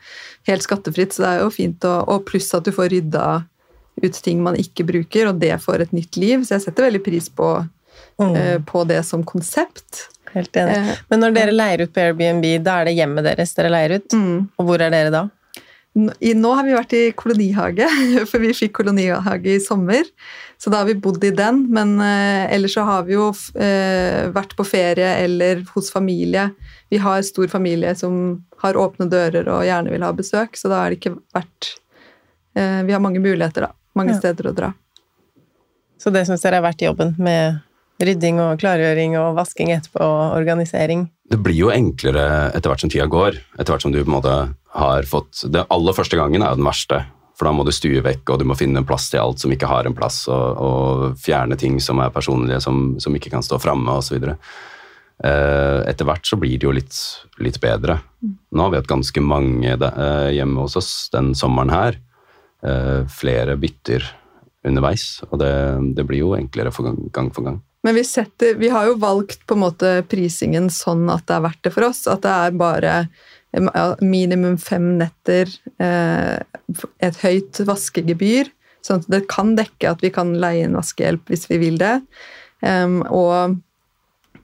helt 0.51 0.67
skattefritt, 0.67 1.15
så 1.15 1.23
det 1.23 1.31
er 1.37 1.45
jo 1.45 1.53
fint. 1.55 1.87
å- 1.87 2.03
Og 2.09 2.27
pluss 2.27 2.51
at 2.59 2.65
du 2.67 2.73
får 2.75 2.91
rydda 2.97 3.29
ut 4.03 4.23
ting 4.25 4.43
man 4.45 4.57
ikke 4.59 4.87
bruker, 4.89 5.31
og 5.31 5.41
det 5.43 5.55
får 5.63 5.87
et 5.87 5.97
nytt 5.97 6.17
liv. 6.21 6.45
Så 6.47 6.57
jeg 6.57 6.67
setter 6.69 6.89
veldig 6.89 7.03
pris 7.07 7.29
på, 7.29 7.49
eh, 8.23 8.59
på 8.67 8.85
det 8.89 9.03
som 9.07 9.25
konsept. 9.25 10.09
Helt 10.35 10.53
enig. 10.57 10.77
Eh, 10.77 10.95
Men 11.09 11.21
når 11.25 11.35
dere 11.35 11.57
leier 11.57 11.83
ut 11.87 11.93
på 11.95 12.03
Airbnb, 12.05 12.45
da 12.65 12.81
er 12.81 12.89
det 12.91 12.99
hjemmet 12.99 13.25
deres 13.25 13.55
dere 13.57 13.73
leier 13.73 13.99
ut? 13.99 14.13
mm. 14.13 14.49
Og 14.59 14.67
hvor 14.69 14.81
er 14.85 14.91
dere 14.95 15.11
da? 15.15 15.29
Nå 15.99 16.51
har 16.55 16.67
vi 16.67 16.75
vært 16.77 16.93
i 16.95 17.05
kolonihage, 17.17 17.89
for 18.31 18.39
vi 18.39 18.53
fikk 18.55 18.77
kolonihage 18.77 19.57
i 19.57 19.63
sommer. 19.63 20.05
Så 20.59 20.71
da 20.71 20.83
har 20.83 20.87
vi 20.91 20.95
bodd 20.95 21.25
i 21.25 21.33
den. 21.35 21.65
Men 21.73 21.97
eh, 22.05 22.53
ellers 22.55 22.77
så 22.77 22.85
har 22.87 23.07
vi 23.09 23.17
jo 23.17 23.31
vært 24.35 24.55
på 24.59 24.67
ferie 24.67 25.17
eller 25.25 25.65
hos 25.75 25.91
familie. 25.95 26.51
Vi 26.93 27.01
har 27.03 27.23
stor 27.27 27.49
familie 27.49 27.95
som 27.99 28.45
har 28.63 28.79
åpne 28.79 29.09
dører 29.11 29.49
og 29.49 29.65
gjerne 29.67 29.91
vil 29.91 30.03
ha 30.03 30.13
besøk, 30.13 30.57
så 30.59 30.71
da 30.71 30.83
har 30.83 30.91
det 30.91 30.99
ikke 31.01 31.17
vært 31.35 31.75
Vi 32.59 32.91
har 32.91 32.99
mange 32.99 33.21
muligheter, 33.23 33.69
da. 33.69 33.73
Mange 33.97 34.13
Ja. 34.15 34.19
steder 34.19 34.51
å 34.51 34.55
dra. 34.55 34.73
Så 35.99 36.13
det 36.13 36.27
syns 36.27 36.43
dere 36.43 36.57
er 36.57 36.63
verdt 36.63 36.83
jobben 36.83 37.15
med 37.19 37.61
rydding 38.01 38.39
og 38.41 38.59
klargjøring 38.61 39.17
og 39.19 39.35
vasking 39.35 39.73
etterpå 39.75 40.01
og 40.01 40.37
organisering? 40.39 41.09
Det 41.29 41.41
blir 41.43 41.57
jo 41.57 41.71
enklere 41.75 42.53
etter 42.55 42.71
hvert 42.71 42.81
som 42.81 42.91
tida 42.91 43.07
går. 43.11 43.39
Etter 43.59 43.73
hvert 43.75 43.83
som 43.83 43.93
du 43.93 43.99
på 44.05 44.09
en 44.09 44.21
måte 44.23 44.55
har 44.79 45.03
fått 45.03 45.51
Det 45.51 45.67
aller 45.69 45.93
første 45.93 46.17
gangen 46.17 46.43
er 46.43 46.51
jo 46.51 46.61
den 46.61 46.69
verste. 46.69 47.05
For 47.39 47.47
da 47.47 47.53
må 47.55 47.65
du 47.65 47.71
stue 47.71 48.03
vekk, 48.03 48.31
og 48.31 48.39
du 48.41 48.45
må 48.45 48.57
finne 48.59 48.79
en 48.79 48.85
plass 48.87 49.11
til 49.11 49.21
alt 49.21 49.39
som 49.39 49.51
ikke 49.55 49.69
har 49.71 49.87
en 49.87 49.95
plass, 49.95 50.25
og, 50.27 50.59
og 50.59 51.19
fjerne 51.23 51.57
ting 51.59 51.79
som 51.81 52.01
er 52.03 52.11
personlige, 52.11 52.61
som, 52.61 52.97
som 52.99 53.15
ikke 53.15 53.31
kan 53.31 53.43
stå 53.47 53.61
framme, 53.63 53.95
osv. 53.95 54.17
Eh, 55.23 55.79
etter 55.91 56.07
hvert 56.07 56.27
så 56.27 56.39
blir 56.39 56.59
det 56.59 56.67
jo 56.67 56.73
litt, 56.75 56.99
litt 57.39 57.61
bedre. 57.63 58.01
Nå 58.23 58.63
har 58.65 58.71
vi 58.71 58.81
hatt 58.81 58.91
ganske 58.91 59.23
mange 59.23 59.77
de, 59.79 59.87
eh, 59.87 60.33
hjemme 60.35 60.63
hos 60.63 60.75
oss 60.79 60.91
den 61.15 61.31
sommeren 61.39 61.71
her. 61.71 61.99
Eh, 62.63 63.07
flere 63.07 63.55
bytter 63.57 64.03
underveis, 64.67 65.21
og 65.31 65.39
det, 65.39 65.55
det 65.95 66.05
blir 66.09 66.25
jo 66.25 66.35
enklere 66.35 66.73
for 66.75 66.89
gang, 66.89 67.05
gang 67.15 67.29
for 67.35 67.47
gang. 67.47 67.61
Men 67.87 67.95
vi, 67.95 68.03
setter, 68.03 68.57
vi 68.59 68.73
har 68.75 68.89
jo 68.89 68.97
valgt 68.99 69.45
på 69.47 69.55
en 69.55 69.63
måte 69.63 69.93
prisingen 70.11 70.67
sånn 70.75 71.07
at 71.13 71.29
det 71.29 71.37
er 71.37 71.45
verdt 71.45 71.61
det 71.69 71.73
for 71.77 71.87
oss. 71.87 72.03
At 72.11 72.25
det 72.25 72.33
er 72.35 72.57
bare 72.59 72.95
minimum 74.03 74.59
fem 74.61 74.97
netter, 74.99 75.53
eh, 75.79 76.35
et 76.99 77.21
høyt 77.23 77.63
vaskegebyr. 77.69 78.51
Sånn 78.83 79.05
at 79.05 79.09
det 79.15 79.23
kan 79.31 79.55
dekke 79.59 79.95
at 79.95 80.03
vi 80.03 80.11
kan 80.15 80.35
leie 80.43 80.67
inn 80.67 80.77
vaskehjelp 80.79 81.31
hvis 81.31 81.47
vi 81.51 81.61
vil 81.63 81.79
det. 81.79 81.95
Og 82.67 83.55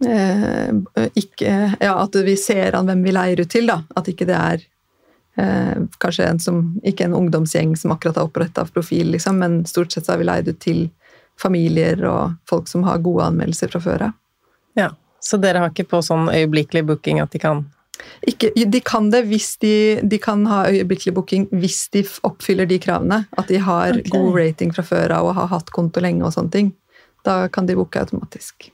eh, 0.06 0.70
ikke, 1.18 1.52
ja, 1.82 1.96
at 1.98 2.22
vi 2.26 2.38
ser 2.38 2.78
an 2.78 2.90
hvem 2.90 3.02
vi 3.06 3.14
leier 3.18 3.42
ut 3.42 3.50
til. 3.50 3.66
da. 3.70 3.82
At 3.98 4.10
ikke 4.10 4.30
det 4.30 4.38
er 4.38 4.64
eh, 5.36 5.76
kanskje 5.98 6.26
en 6.26 6.40
som, 6.40 6.60
ikke 6.84 7.08
en 7.08 7.14
ungdomsgjeng 7.14 7.76
som 7.76 7.94
akkurat 7.94 8.16
har 8.20 8.28
oppretta 8.28 8.66
profil, 8.74 9.10
liksom, 9.14 9.38
men 9.38 9.62
stort 9.66 9.92
sett 9.92 10.06
så 10.06 10.14
har 10.14 10.22
vi 10.22 10.28
leid 10.28 10.48
ut 10.48 10.60
til 10.62 10.86
familier 11.40 12.04
og 12.06 12.36
folk 12.48 12.68
som 12.70 12.84
har 12.86 13.02
gode 13.02 13.24
anmeldelser 13.26 13.72
fra 13.72 13.80
før 13.82 14.08
av. 14.08 14.18
Ja. 14.78 14.90
Så 15.24 15.38
dere 15.40 15.62
har 15.62 15.72
ikke 15.72 15.88
på 15.88 16.02
sånn 16.04 16.28
øyeblikkelig 16.28 16.84
booking 16.84 17.22
at 17.22 17.32
de 17.32 17.40
kan 17.40 17.64
Ikke, 18.26 18.50
de 18.52 18.80
kan 18.84 19.06
det 19.10 19.22
hvis 19.30 19.54
de, 19.62 20.00
de 20.02 20.18
kan 20.18 20.42
ha 20.50 20.64
øyeblikkelig 20.68 21.14
booking 21.14 21.46
hvis 21.54 21.88
de 21.94 22.02
oppfyller 22.26 22.66
de 22.68 22.78
kravene. 22.82 23.22
At 23.38 23.48
de 23.48 23.60
har 23.62 23.94
okay. 23.94 24.10
god 24.10 24.34
rating 24.36 24.74
fra 24.74 24.82
før 24.84 25.14
av 25.14 25.28
og 25.30 25.36
har 25.38 25.48
hatt 25.54 25.70
konto 25.72 26.02
lenge 26.02 26.26
og 26.26 26.34
sånne 26.34 26.52
ting. 26.52 26.72
Da 27.24 27.46
kan 27.48 27.70
de 27.70 27.76
booke 27.78 28.02
automatisk. 28.02 28.68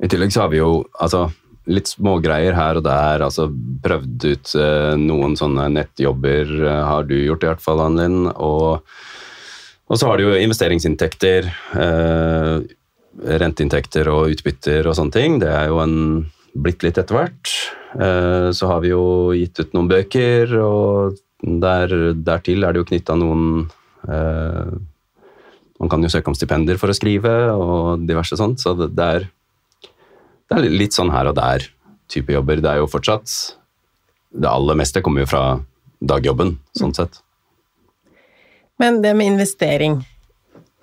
I 0.00 0.08
tillegg 0.08 0.32
så 0.32 0.46
har 0.46 0.54
vi 0.54 0.62
jo 0.62 0.84
altså, 0.94 1.26
litt 1.70 1.90
smågreier 1.90 2.56
her 2.56 2.78
og 2.80 2.86
der. 2.86 3.24
altså 3.24 3.48
Prøvd 3.84 4.28
ut 4.28 4.54
eh, 4.60 4.94
noen 5.00 5.36
sånne 5.38 5.68
nettjobber, 5.72 6.54
eh, 6.60 6.84
har 6.90 7.08
du 7.08 7.16
gjort 7.18 7.44
i 7.44 7.50
hvert 7.52 7.64
fall, 7.64 7.82
Ann-Linn. 7.84 8.28
Og, 8.34 8.96
og 9.88 10.00
så 10.00 10.10
har 10.10 10.20
du 10.20 10.26
jo 10.26 10.38
investeringsinntekter, 10.38 11.50
eh, 11.80 12.54
renteinntekter 13.44 14.10
og 14.10 14.34
utbytter 14.34 14.88
og 14.90 14.98
sånne 14.98 15.16
ting. 15.16 15.38
Det 15.42 15.52
er 15.52 15.70
jo 15.70 15.80
en, 15.84 15.98
blitt 16.54 16.84
litt 16.86 16.98
etter 17.00 17.16
hvert. 17.16 17.52
Eh, 17.94 18.48
så 18.54 18.70
har 18.70 18.82
vi 18.84 18.92
jo 18.92 19.04
gitt 19.36 19.60
ut 19.60 19.76
noen 19.76 19.90
bøker, 19.90 20.56
og 20.62 21.20
der, 21.44 21.92
dertil 22.24 22.64
er 22.64 22.74
det 22.74 22.82
jo 22.82 22.88
knytta 22.88 23.16
noen 23.20 23.46
eh, 24.08 24.74
Man 25.82 25.90
kan 25.90 26.04
jo 26.06 26.08
søke 26.08 26.30
om 26.30 26.36
stipender 26.38 26.78
for 26.80 26.88
å 26.88 26.94
skrive 26.96 27.32
og 27.52 28.04
diverse 28.08 28.38
sånt, 28.38 28.62
så 28.62 28.72
det, 28.78 28.92
det 28.96 29.08
er 29.16 29.26
det 30.50 30.58
er 30.58 30.72
litt 30.72 30.96
sånn 30.96 31.12
her 31.14 31.30
og 31.30 31.36
der 31.38 31.66
type 32.12 32.34
jobber. 32.34 32.60
Det 32.62 32.70
er 32.70 32.82
jo 32.82 32.90
fortsatt 32.90 33.30
Det 34.34 34.50
aller 34.50 34.76
meste 34.76 35.02
kommer 35.02 35.24
jo 35.24 35.30
fra 35.30 35.44
dagjobben, 36.04 36.58
sånn 36.76 36.94
sett. 36.96 37.20
Men 38.78 39.00
det 39.02 39.14
med 39.14 39.34
investering 39.34 40.02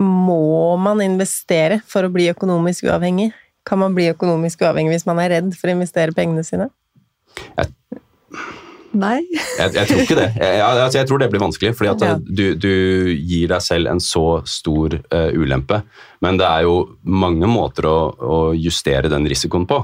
Må 0.01 0.77
man 0.81 1.01
investere 1.03 1.81
for 1.85 2.07
å 2.07 2.13
bli 2.13 2.29
økonomisk 2.31 2.87
uavhengig? 2.89 3.31
Kan 3.67 3.83
man 3.83 3.93
bli 3.93 4.09
økonomisk 4.09 4.63
uavhengig 4.65 4.95
hvis 4.95 5.05
man 5.05 5.21
er 5.21 5.35
redd 5.35 5.53
for 5.53 5.69
å 5.69 5.75
investere 5.75 6.15
pengene 6.17 6.41
sine? 6.47 6.71
Nei. 8.91 9.21
Jeg, 9.31 9.71
jeg 9.77 9.87
tror 9.87 10.01
ikke 10.03 10.17
det. 10.19 10.27
Jeg, 10.35 10.57
jeg, 10.57 10.65
altså 10.67 10.99
jeg 10.99 11.07
tror 11.09 11.21
det 11.21 11.29
blir 11.31 11.43
vanskelig, 11.43 11.71
fordi 11.77 11.91
at 11.93 12.01
Ja. 12.03 12.15
du, 12.19 12.43
du 12.59 12.71
gir 13.15 13.47
deg 13.53 13.63
selv 13.63 13.87
en 13.91 14.01
så 14.03 14.23
stor 14.49 14.97
uh, 14.99 15.31
ulempe. 15.37 15.81
Men 16.21 16.37
det 16.41 16.47
er 16.49 16.65
jo 16.67 16.75
mange 17.07 17.47
måter 17.47 17.87
å, 17.87 17.97
å 18.19 18.39
justere 18.57 19.11
den 19.11 19.27
risikoen 19.31 19.67
på. 19.69 19.79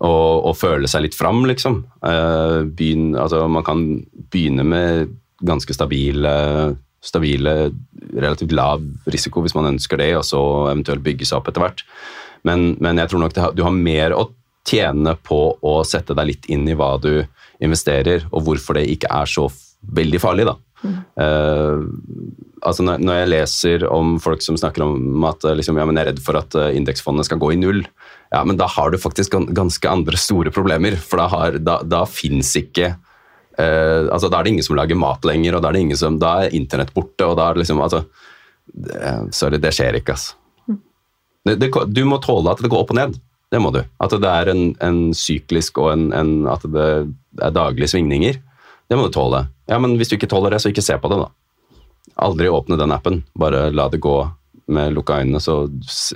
Og, 0.00 0.46
og 0.48 0.54
føle 0.56 0.88
seg 0.88 1.04
litt 1.04 1.16
fram, 1.18 1.42
liksom. 1.46 1.82
Uh, 2.02 2.64
begyn, 2.72 3.12
altså 3.20 3.44
man 3.52 3.66
kan 3.66 3.82
begynne 4.32 4.64
med 4.64 5.10
ganske 5.44 5.72
stabile, 5.76 6.32
stabile, 7.04 7.54
relativt 8.16 8.52
lav 8.56 8.82
risiko 9.12 9.44
hvis 9.44 9.54
man 9.56 9.70
ønsker 9.74 10.00
det, 10.00 10.10
og 10.18 10.24
så 10.26 10.40
eventuelt 10.72 11.04
bygge 11.04 11.28
seg 11.28 11.38
opp 11.38 11.52
etter 11.52 11.64
hvert. 11.64 11.84
Men, 12.48 12.74
men 12.80 12.96
jeg 13.00 13.12
tror 13.12 13.20
nok 13.26 13.36
det, 13.36 13.48
du 13.56 13.62
har 13.66 13.76
mer 13.76 14.16
å 14.16 14.26
tjene 14.68 15.16
på 15.24 15.40
å 15.66 15.74
sette 15.88 16.16
deg 16.16 16.28
litt 16.32 16.50
inn 16.52 16.68
i 16.68 16.76
hva 16.78 16.94
du 17.00 17.12
investerer, 17.60 18.26
og 18.30 18.44
hvorfor 18.46 18.78
det 18.78 18.88
ikke 18.92 19.10
er 19.12 19.28
så 19.30 19.48
veldig 19.96 20.20
farlig. 20.20 20.48
da. 20.48 20.56
Uh, 21.20 21.84
altså 22.64 22.84
når, 22.84 23.02
når 23.04 23.18
jeg 23.18 23.30
leser 23.30 23.84
om 23.92 24.14
folk 24.22 24.42
som 24.44 24.56
snakker 24.60 24.84
om 24.84 25.24
at 25.28 25.44
eh, 25.44 25.56
liksom, 25.58 25.78
ja, 25.80 25.84
men 25.88 25.98
jeg 25.98 26.06
er 26.06 26.10
redd 26.12 26.22
for 26.24 26.38
at 26.40 26.56
eh, 26.56 26.72
indeksfondet 26.78 27.28
skal 27.28 27.40
gå 27.40 27.52
i 27.54 27.60
null, 27.60 27.82
ja, 28.32 28.42
men 28.46 28.58
da 28.60 28.68
har 28.70 28.92
du 28.92 29.00
faktisk 29.00 29.36
ganske 29.56 29.90
andre 29.90 30.20
store 30.20 30.52
problemer. 30.54 30.96
For 31.00 31.20
da, 31.20 31.28
har, 31.32 31.56
da, 31.64 31.80
da 31.82 32.04
fins 32.08 32.52
ikke 32.60 32.92
uh, 32.94 34.06
altså 34.12 34.28
Da 34.30 34.38
er 34.38 34.46
det 34.46 34.52
ingen 34.54 34.64
som 34.64 34.76
lager 34.78 34.98
mat 34.98 35.26
lenger, 35.26 35.56
og 35.56 35.64
da 35.64 35.70
er, 35.70 35.76
det 35.76 35.86
ingen 35.88 35.98
som, 35.98 36.18
da 36.20 36.36
er 36.44 36.54
internett 36.56 36.92
borte. 36.94 37.26
og 37.26 37.34
da 37.40 37.48
er 37.48 37.56
det 37.56 37.64
liksom, 37.64 37.82
altså, 37.82 38.04
det, 38.70 39.00
Sorry, 39.36 39.58
det 39.60 39.74
skjer 39.74 39.98
ikke, 39.98 40.14
altså. 40.14 40.36
Det, 41.48 41.56
det, 41.56 41.70
du 41.88 42.04
må 42.04 42.20
tåle 42.22 42.52
at 42.52 42.60
det 42.62 42.70
går 42.70 42.84
opp 42.84 42.92
og 42.94 43.00
ned. 43.00 43.18
Det 43.50 43.58
må 43.58 43.72
du. 43.74 43.80
At 43.98 44.14
det 44.14 44.30
er 44.30 44.52
en, 44.52 44.62
en 44.78 45.00
syklisk 45.16 45.80
og 45.82 45.92
en, 45.94 46.08
en, 46.14 46.34
at 46.50 46.64
det 46.70 46.86
er 47.42 47.54
daglige 47.54 47.90
svingninger. 47.90 48.38
Det 48.90 48.98
må 48.98 49.06
du 49.06 49.14
tåle. 49.14 49.44
Ja, 49.70 49.78
Men 49.82 49.96
hvis 49.98 50.10
du 50.10 50.16
ikke 50.18 50.30
tåler 50.30 50.54
det, 50.54 50.62
så 50.62 50.70
ikke 50.70 50.86
se 50.86 50.96
på 50.98 51.10
det, 51.10 51.18
da. 51.22 51.30
Aldri 52.26 52.50
åpne 52.50 52.78
den 52.78 52.94
appen. 52.94 53.22
Bare 53.38 53.68
la 53.74 53.88
det 53.90 54.02
gå 54.02 54.16
med 54.70 54.94
lukka 54.94 55.20
øynene, 55.22 55.40
så 55.42 55.64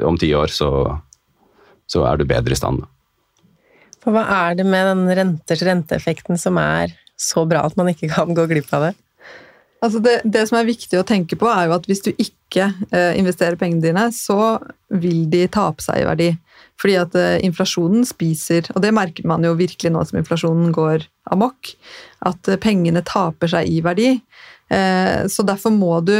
om 0.06 0.18
ti 0.18 0.30
år 0.34 0.52
så, 0.54 0.70
så 1.90 2.04
er 2.06 2.18
du 2.18 2.26
bedre 2.28 2.54
i 2.54 2.58
stand. 2.58 2.84
For 4.04 4.14
hva 4.14 4.24
er 4.50 4.58
det 4.58 4.66
med 4.68 4.86
den 4.90 5.06
renters 5.18 5.62
renteeffekten 5.64 6.38
som 6.38 6.58
er 6.60 6.92
så 7.18 7.46
bra 7.48 7.64
at 7.66 7.76
man 7.78 7.88
ikke 7.90 8.10
kan 8.12 8.34
gå 8.36 8.46
glipp 8.50 8.70
av 8.76 8.90
det? 8.90 8.92
Altså 9.84 10.00
det, 10.00 10.14
det 10.24 10.46
som 10.48 10.58
er 10.58 10.68
viktig 10.68 10.96
å 11.00 11.06
tenke 11.06 11.36
på, 11.40 11.48
er 11.50 11.68
jo 11.68 11.74
at 11.76 11.86
hvis 11.88 12.02
du 12.06 12.10
ikke 12.12 12.70
eh, 12.94 13.12
investerer 13.20 13.58
pengene 13.60 13.84
dine, 13.84 14.06
så 14.16 14.56
vil 14.88 15.26
de 15.32 15.44
tape 15.52 15.84
seg 15.84 16.00
i 16.00 16.06
verdi. 16.08 16.30
Fordi 16.80 16.94
at 16.98 17.14
eh, 17.18 17.44
inflasjonen 17.46 18.06
spiser, 18.06 18.62
og 18.74 18.82
det 18.84 18.92
merker 18.96 19.26
man 19.28 19.44
jo 19.46 19.54
virkelig 19.58 19.90
nå 19.94 20.00
som 20.08 20.18
inflasjonen 20.20 20.72
går 20.74 20.98
amok, 21.34 21.60
at 22.26 22.48
eh, 22.50 22.60
pengene 22.60 23.02
taper 23.06 23.48
seg 23.54 23.62
i 23.70 23.80
verdi. 23.84 24.10
Eh, 24.74 25.20
så 25.30 25.40
derfor 25.46 25.70
må 25.74 25.94
du, 26.04 26.16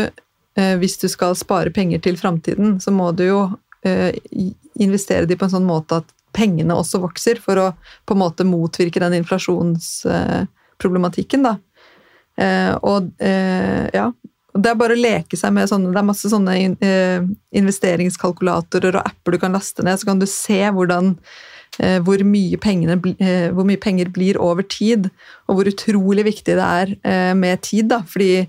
hvis 0.55 0.99
du 1.03 1.09
skal 1.11 1.35
spare 1.35 1.71
penger 1.75 1.99
til 1.99 2.15
framtiden, 2.15 2.79
så 2.79 2.95
må 2.95 3.11
du 3.19 3.27
jo 3.27 3.59
investere 4.79 5.27
de 5.27 5.35
på 5.35 5.43
en 5.49 5.55
sånn 5.57 5.67
måte 5.67 5.99
at 5.99 6.07
pengene 6.31 6.71
også 6.79 7.03
vokser, 7.03 7.43
for 7.43 7.59
å 7.59 7.75
på 8.07 8.15
en 8.15 8.23
måte 8.23 8.47
motvirke 8.47 9.03
den 9.03 9.19
inflasjonsproblematikken, 9.19 11.43
da. 11.43 11.59
Og 12.87 13.11
ja, 13.19 14.15
det 14.55 14.71
er 14.71 14.79
bare 14.79 14.95
å 14.95 15.01
leke 15.01 15.39
seg 15.39 15.55
med 15.55 15.67
sånne 15.71 15.91
Det 15.91 16.01
er 16.01 16.07
masse 16.07 16.31
sånne 16.31 16.55
eh, 16.87 17.27
investeringskalkulatorer 17.59 19.01
og 19.01 19.09
apper 19.11 19.35
du 19.35 19.41
kan 19.43 19.57
laste 19.57 19.85
ned, 19.87 19.99
så 19.99 20.13
kan 20.13 20.23
du 20.23 20.29
se 20.31 20.61
hvordan 20.77 21.17
eh, 21.83 21.99
hvor, 22.07 22.23
mye 22.29 22.61
pengene, 22.63 22.99
eh, 23.19 23.49
hvor 23.55 23.67
mye 23.67 23.83
penger 23.83 24.13
blir 24.15 24.39
over 24.39 24.67
tid, 24.67 25.11
og 25.49 25.59
hvor 25.59 25.71
utrolig 25.71 26.27
viktig 26.31 26.55
det 26.61 26.71
er 26.71 27.35
med 27.35 27.67
tid. 27.67 27.91
da, 27.91 28.05
fordi 28.07 28.47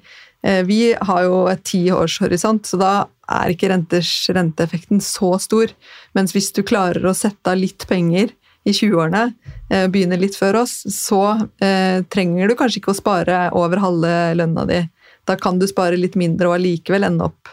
vi 0.69 0.93
har 0.93 1.23
jo 1.25 1.37
et 1.49 1.63
tiårshorisont, 1.65 2.67
så 2.69 2.77
da 2.77 2.89
er 3.33 3.49
ikke 3.49 3.71
renters 3.71 4.11
renteeffekten 4.29 4.99
så 5.01 5.31
stor. 5.41 5.71
Mens 6.13 6.35
hvis 6.35 6.51
du 6.53 6.61
klarer 6.61 7.01
å 7.01 7.15
sette 7.17 7.49
av 7.49 7.57
litt 7.57 7.87
penger 7.89 8.29
i 8.61 8.69
20-årene, 8.69 9.23
eh, 9.73 9.87
begynner 9.89 10.21
litt 10.21 10.37
før 10.37 10.59
oss, 10.61 10.83
så 10.93 11.49
trenger 12.13 12.45
du 12.45 12.53
kanskje 12.59 12.83
ikke 12.83 12.93
å 12.93 12.99
spare 12.99 13.39
over 13.57 13.81
halve 13.81 14.13
lønna 14.37 14.67
di. 14.69 14.83
Da 15.25 15.37
kan 15.41 15.59
du 15.59 15.67
spare 15.69 15.97
litt 15.99 16.17
mindre 16.19 16.51
og 16.51 16.57
allikevel 16.59 17.07
ende 17.07 17.29
opp 17.29 17.49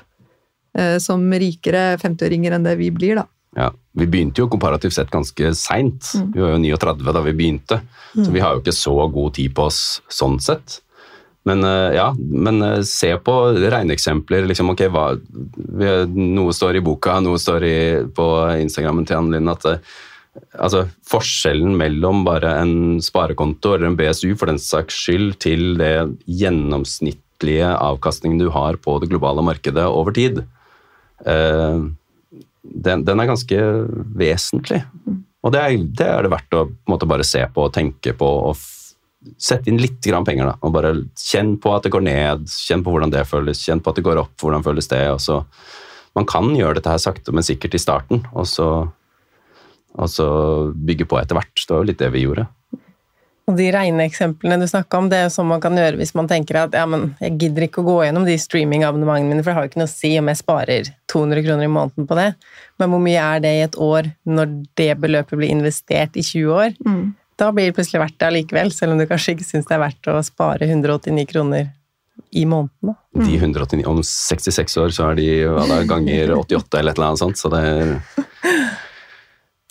eh, 0.78 0.98
som 1.02 1.24
rikere 1.32 1.96
50-åringer 2.02 2.56
enn 2.56 2.68
det 2.68 2.76
vi 2.80 2.90
blir, 2.94 3.22
da. 3.22 3.26
Ja, 3.56 3.72
Vi 3.92 4.06
begynte 4.08 4.40
jo 4.40 4.48
komparativt 4.48 4.94
sett 4.96 5.10
ganske 5.12 5.50
seint. 5.56 6.14
Vi 6.32 6.40
var 6.40 6.54
jo 6.54 6.60
39 6.62 7.12
da 7.12 7.20
vi 7.26 7.34
begynte, 7.36 7.82
så 8.16 8.30
vi 8.32 8.40
har 8.40 8.54
jo 8.56 8.62
ikke 8.62 8.72
så 8.76 8.94
god 9.12 9.34
tid 9.36 9.52
på 9.56 9.66
oss 9.68 9.82
sånn 10.08 10.38
sett. 10.40 10.78
Men 11.48 11.64
eh, 11.66 11.96
ja, 11.96 12.12
men 12.18 12.62
eh, 12.62 12.80
se 12.86 13.10
på 13.18 13.34
regneeksempler. 13.56 14.46
Liksom, 14.46 14.70
okay, 14.72 14.90
hva, 14.92 15.10
noe 16.14 16.54
står 16.54 16.78
i 16.78 16.84
boka, 16.84 17.18
noe 17.24 17.40
står 17.40 17.66
i, 17.66 17.76
på 18.14 18.28
Instagrammen 18.62 19.08
til 19.08 19.18
Anne 19.18 19.36
Linn 19.36 19.50
at 19.50 19.66
eh, 19.68 19.92
altså, 20.62 20.86
forskjellen 21.10 21.74
mellom 21.78 22.22
bare 22.28 22.54
en 22.62 22.76
sparekonto 23.02 23.74
eller 23.74 23.90
en 23.90 23.98
BSU 23.98 24.36
for 24.36 24.52
den 24.52 24.62
saks 24.62 25.02
skyld 25.04 25.36
til 25.42 25.74
det 25.82 25.96
gjennomsnittlige 27.42 27.76
avkastningen 27.78 28.38
du 28.38 28.50
har 28.50 28.76
på 28.76 28.98
det 29.00 29.10
globale 29.10 29.42
markedet 29.42 29.86
over 29.86 30.12
tid, 30.12 30.44
eh, 31.26 31.80
den, 32.62 33.04
den 33.04 33.20
er 33.20 33.26
ganske 33.26 33.58
vesentlig. 34.16 34.82
Og 35.42 35.52
det 35.52 35.60
er, 35.60 35.76
det 35.82 36.06
er 36.06 36.22
det 36.22 36.30
verdt 36.30 36.54
å 36.54 36.70
måte, 36.88 37.06
bare 37.06 37.24
se 37.24 37.42
på 37.52 37.66
og 37.66 37.72
tenke 37.74 38.14
på. 38.14 38.26
og 38.26 38.56
Sette 39.38 39.70
inn 39.70 39.78
litt 39.78 40.00
grann 40.02 40.24
penger, 40.24 40.46
da, 40.46 40.56
og 40.62 40.72
bare 40.72 40.94
kjenn 41.18 41.56
på 41.58 41.74
at 41.74 41.84
det 41.84 41.92
går 41.92 42.02
ned. 42.02 42.46
Kjenn 42.48 42.82
på 42.82 42.90
hvordan 42.90 43.10
det 43.10 43.26
føles, 43.26 43.62
kjenn 43.62 43.82
på 43.82 43.90
at 43.90 43.98
det 43.98 44.06
går 44.06 44.18
opp, 44.22 44.34
hvordan 44.40 44.62
føles 44.62 44.88
det. 44.88 45.10
og 45.10 45.20
så 45.20 45.42
Man 46.14 46.26
kan 46.26 46.50
gjøre 46.54 46.78
dette 46.78 46.90
her 46.90 47.02
sakte, 47.02 47.32
men 47.32 47.42
sikkert 47.42 47.74
i 47.74 47.82
starten, 47.82 48.24
og 48.32 48.46
så, 48.46 48.86
og 49.94 50.08
så 50.10 50.28
bygge 50.74 51.06
på 51.10 51.18
etter 51.18 51.38
hvert. 51.38 51.54
Det 51.58 51.74
var 51.74 51.82
jo 51.82 51.90
litt 51.90 52.02
det 52.02 52.10
vi 52.14 52.26
gjorde. 52.26 52.46
Og 53.50 53.56
de 53.58 53.64
regneeksemplene 53.74 54.60
du 54.60 54.68
snakka 54.70 55.00
om, 55.00 55.08
det 55.10 55.18
er 55.18 55.24
jo 55.26 55.32
sånn 55.34 55.48
man 55.50 55.62
kan 55.62 55.74
gjøre 55.76 55.98
hvis 55.98 56.14
man 56.14 56.28
tenker 56.30 56.60
at 56.60 56.76
ja, 56.78 56.84
men 56.86 57.10
jeg 57.20 57.34
gidder 57.40 57.66
ikke 57.66 57.82
å 57.82 57.88
gå 57.88 57.96
gjennom 58.04 58.26
de 58.28 58.36
streamingabonnementene 58.38 59.32
mine, 59.32 59.42
for 59.42 59.50
det 59.50 59.56
har 59.56 59.66
jo 59.66 59.72
ikke 59.72 59.82
noe 59.82 59.90
å 59.90 59.92
si 59.92 60.12
om 60.20 60.30
jeg 60.30 60.38
sparer 60.38 60.92
200 61.10 61.44
kroner 61.48 61.66
i 61.66 61.72
måneden 61.72 62.06
på 62.06 62.18
det. 62.20 62.28
Men 62.78 62.92
hvor 62.94 63.02
mye 63.02 63.24
er 63.24 63.42
det 63.42 63.52
i 63.56 63.64
et 63.64 63.78
år 63.82 64.12
når 64.30 64.54
det 64.78 64.92
beløpet 65.02 65.40
blir 65.40 65.50
investert 65.50 66.14
i 66.14 66.24
20 66.24 66.54
år? 66.54 66.78
Da 67.42 67.50
blir 67.50 67.68
det 67.68 67.76
plutselig 67.76 68.04
verdt 68.04 68.18
det 68.20 68.28
allikevel, 68.30 68.70
selv 68.76 68.94
om 68.94 69.02
du 69.02 69.08
kanskje 69.10 69.34
ikke 69.34 69.48
syns 69.48 69.66
det 69.66 69.74
er 69.74 69.82
verdt 69.88 70.12
å 70.12 70.18
spare 70.22 70.68
189 70.70 71.26
kroner 71.32 71.72
i 72.30 72.44
måneden. 72.46 72.92
Da. 72.92 73.24
De 73.26 73.36
189, 73.36 73.86
Om 73.88 74.02
66 74.06 74.78
år 74.80 74.94
så 74.94 75.10
er 75.10 75.18
de 75.18 75.28
hva 75.50 75.66
da, 75.68 75.82
ganger 75.88 76.36
88 76.38 76.78
eller 76.78 76.94
et 76.94 77.00
eller 77.00 77.10
annet 77.10 77.22
sånt, 77.24 77.40
så 77.40 77.50
det 77.52 77.62
er 77.66 77.92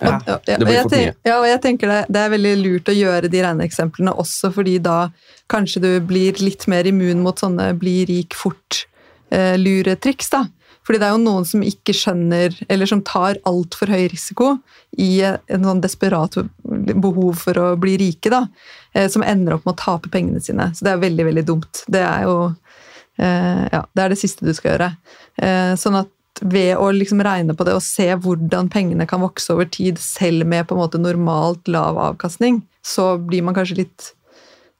ja, 0.01 0.17
Ja, 0.27 0.37
det 0.45 0.55
og 0.57 0.65
blir 0.65 0.73
jeg 0.75 0.83
fort 0.87 0.95
mye. 0.97 1.13
Ja, 1.29 1.35
og 1.39 1.45
jeg 1.49 1.61
tenker 1.63 1.91
det, 1.93 1.99
det 2.09 2.21
er 2.25 2.33
veldig 2.35 2.53
lurt 2.63 2.89
å 2.91 2.95
gjøre 2.97 3.29
de 3.31 3.43
regneeksemplene 3.45 4.13
også 4.23 4.51
fordi 4.55 4.77
da 4.83 4.97
kanskje 5.51 5.81
du 5.83 5.91
blir 6.07 6.33
litt 6.41 6.65
mer 6.71 6.87
immun 6.89 7.21
mot 7.25 7.37
sånne 7.39 7.71
bli 7.79 8.01
rik 8.09 8.33
fort-luretriks, 9.31 10.29
da. 10.33 10.45
Fordi 10.81 10.97
det 10.97 11.05
er 11.07 11.13
jo 11.13 11.21
noen 11.21 11.45
som 11.45 11.61
ikke 11.61 11.93
skjønner, 11.93 12.55
eller 12.73 12.89
som 12.89 13.03
tar 13.05 13.37
altfor 13.45 13.91
høy 13.93 14.07
risiko 14.09 14.55
i 14.97 15.21
en 15.21 15.67
sånn 15.67 15.81
desperat 15.83 16.39
behov 16.65 17.35
for 17.43 17.59
å 17.61 17.67
bli 17.79 17.93
rike, 18.01 18.31
da. 18.33 18.47
eh, 18.95 19.07
Som 19.07 19.21
ender 19.23 19.53
opp 19.59 19.65
med 19.67 19.75
å 19.75 19.81
tape 19.83 20.09
pengene 20.09 20.41
sine. 20.41 20.71
Så 20.73 20.83
det 20.87 20.95
er 20.95 21.03
veldig, 21.03 21.25
veldig 21.29 21.45
dumt. 21.45 21.83
Det 21.87 22.01
er 22.01 22.25
jo 22.25 22.33
eh, 23.19 23.67
Ja, 23.71 23.83
det 23.93 24.03
er 24.03 24.09
det 24.15 24.19
siste 24.23 24.45
du 24.47 24.53
skal 24.57 24.73
gjøre. 24.73 24.89
Eh, 25.37 25.75
Sånn 25.77 25.99
at 26.01 26.09
ved 26.41 26.73
å 26.77 26.89
liksom 26.93 27.21
regne 27.23 27.55
på 27.57 27.65
det 27.67 27.75
og 27.77 27.85
se 27.85 28.07
hvordan 28.17 28.69
pengene 28.73 29.05
kan 29.09 29.21
vokse 29.21 29.53
over 29.53 29.69
tid, 29.69 29.99
selv 30.01 30.47
med 30.49 30.67
på 30.67 30.75
en 30.75 30.81
måte 30.81 31.01
normalt 31.01 31.69
lav 31.69 31.99
avkastning, 32.01 32.61
så 32.81 33.13
blir 33.21 33.45
man 33.45 33.55
kanskje 33.57 33.83
litt, 33.83 34.13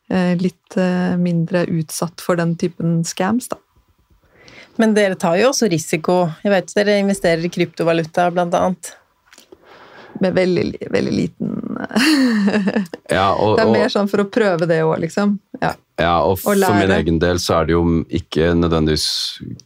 eh, 0.10 0.34
litt 0.42 0.78
eh, 0.78 1.18
mindre 1.22 1.68
utsatt 1.70 2.24
for 2.24 2.40
den 2.40 2.56
typen 2.58 3.02
scams, 3.06 3.52
da. 3.52 3.60
Men 4.80 4.96
dere 4.96 5.18
tar 5.20 5.36
jo 5.38 5.52
også 5.52 5.68
risiko. 5.70 6.24
Jeg 6.42 6.54
vet 6.54 6.74
dere 6.78 6.98
investerer 7.02 7.46
i 7.46 7.52
kryptovaluta, 7.54 8.30
blant 8.34 8.56
annet. 8.58 8.96
Med 10.22 10.36
veldig, 10.36 10.66
veldig 10.92 11.12
liten 11.16 11.54
Ja, 13.10 13.32
og, 13.32 13.56
Det 13.56 13.64
er 13.64 13.72
mer 13.72 13.90
sånn 13.90 14.10
for 14.12 14.22
å 14.22 14.28
prøve 14.30 14.68
det 14.70 14.82
òg, 14.84 14.98
liksom. 15.06 15.38
Ja. 15.62 15.74
Ja, 16.02 16.16
og 16.26 16.40
for 16.42 16.58
min 16.58 16.94
egen 16.96 17.20
del 17.22 17.40
så 17.42 17.60
er 17.60 17.68
det 17.68 17.76
jo 17.76 17.84
ikke 18.10 18.52
nødvendigvis 18.58 19.08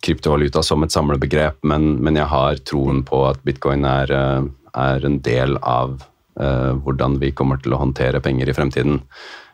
kryptovaluta 0.04 0.64
som 0.66 0.84
et 0.84 0.96
samlebegrep, 0.96 1.62
men, 1.68 1.96
men 2.04 2.20
jeg 2.20 2.28
har 2.32 2.60
troen 2.68 3.04
på 3.08 3.22
at 3.30 3.40
bitcoin 3.48 3.86
er, 3.88 4.12
eh, 4.12 4.50
er 4.82 5.08
en 5.08 5.20
del 5.26 5.56
av 5.62 5.96
uh, 6.42 6.74
hvordan 6.84 7.20
vi 7.22 7.32
kommer 7.36 7.62
til 7.62 7.76
å 7.76 7.82
håndtere 7.84 8.24
penger 8.24 8.52
i 8.52 8.58
fremtiden. 8.58 9.00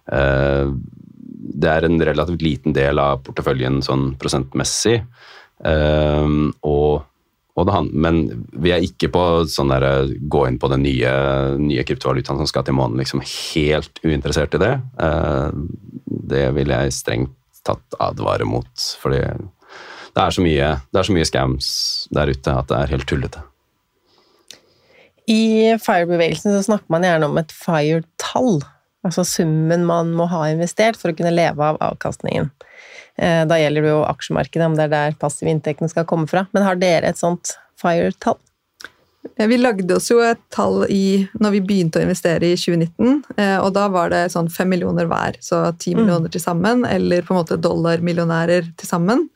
Uh, 0.09 0.73
det 1.61 1.69
er 1.69 1.85
en 1.85 2.01
relativt 2.01 2.41
liten 2.45 2.75
del 2.77 3.01
av 3.01 3.21
porteføljen 3.27 3.81
sånn 3.85 4.11
prosentmessig, 4.21 5.01
uh, 5.67 6.27
og, 6.65 7.05
det, 7.59 7.81
men 7.91 8.21
vi 8.63 8.71
er 8.73 8.85
ikke 8.85 9.09
på 9.11 9.23
sånn 9.51 9.73
der, 9.73 10.07
gå 10.31 10.45
inn 10.47 10.59
på 10.61 10.69
den 10.71 10.85
nye, 10.85 11.11
nye 11.59 11.83
kryptovalutaen 11.87 12.39
som 12.39 12.49
skal 12.49 12.65
til 12.67 12.77
månen, 12.77 12.99
liksom 13.01 13.23
helt 13.25 13.99
uinteressert 14.05 14.55
i 14.55 14.61
det. 14.61 14.73
Eh, 15.03 15.49
det 16.31 16.45
vil 16.55 16.71
jeg 16.71 16.95
strengt 16.95 17.35
tatt 17.67 17.99
advare 18.01 18.47
mot, 18.47 18.71
fordi 19.01 19.21
det 19.21 20.23
er 20.23 20.33
så 20.33 20.43
mye, 20.43 20.73
det 20.91 20.99
er 20.99 21.07
så 21.07 21.15
mye 21.15 21.27
scams 21.29 21.71
der 22.15 22.31
ute 22.31 22.55
at 22.55 22.71
det 22.71 22.79
er 22.79 22.93
helt 22.95 23.07
tullete. 23.09 23.43
I 25.29 25.77
FIRE-bevegelsen 25.79 26.55
så 26.55 26.63
snakker 26.65 26.91
man 26.91 27.05
gjerne 27.05 27.29
om 27.29 27.37
et 27.39 27.53
FIRE-tall. 27.55 28.63
Altså 29.05 29.23
summen 29.25 29.85
man 29.87 30.11
må 30.17 30.27
ha 30.31 30.47
investert 30.49 30.97
for 30.99 31.11
å 31.11 31.17
kunne 31.17 31.33
leve 31.33 31.61
av 31.61 31.79
avkastningen. 31.81 32.49
Eh, 33.17 33.45
Da 33.45 33.57
gjelder 33.59 33.81
det 33.81 33.89
jo 33.95 34.03
aksjemarkedet, 34.05 34.65
om 34.65 34.75
det 34.77 34.85
er 34.87 34.93
der 34.95 35.17
passive 35.19 35.51
inntektene 35.51 35.89
skal 35.89 36.05
komme 36.05 36.27
fra. 36.29 36.47
Men 36.53 36.63
har 36.63 36.75
dere 36.75 37.09
et 37.11 37.17
sånt 37.19 37.57
FIRE-tall? 37.81 38.37
Eh, 39.37 39.47
Vi 39.47 39.57
lagde 39.57 39.95
oss 39.95 40.09
jo 40.09 40.19
et 40.25 40.39
tall 40.49 40.85
i, 40.89 41.27
når 41.39 41.51
vi 41.57 41.61
begynte 41.61 41.99
å 41.99 42.05
investere 42.05 42.47
i 42.53 42.55
2019, 42.57 43.23
eh, 43.37 43.57
og 43.61 43.73
da 43.73 43.87
var 43.89 44.09
det 44.09 44.31
sånn 44.33 44.49
fem 44.51 44.69
millioner 44.69 45.05
hver, 45.05 45.37
så 45.41 45.77
ti 45.77 45.93
millioner 45.95 46.29
til 46.31 46.41
sammen, 46.41 46.85
eller 46.89 47.21
på 47.21 47.35
en 47.35 47.43
måte 47.43 47.59
dollarmillionærer 47.61 48.71
til 48.77 48.87
sammen. 48.87 49.27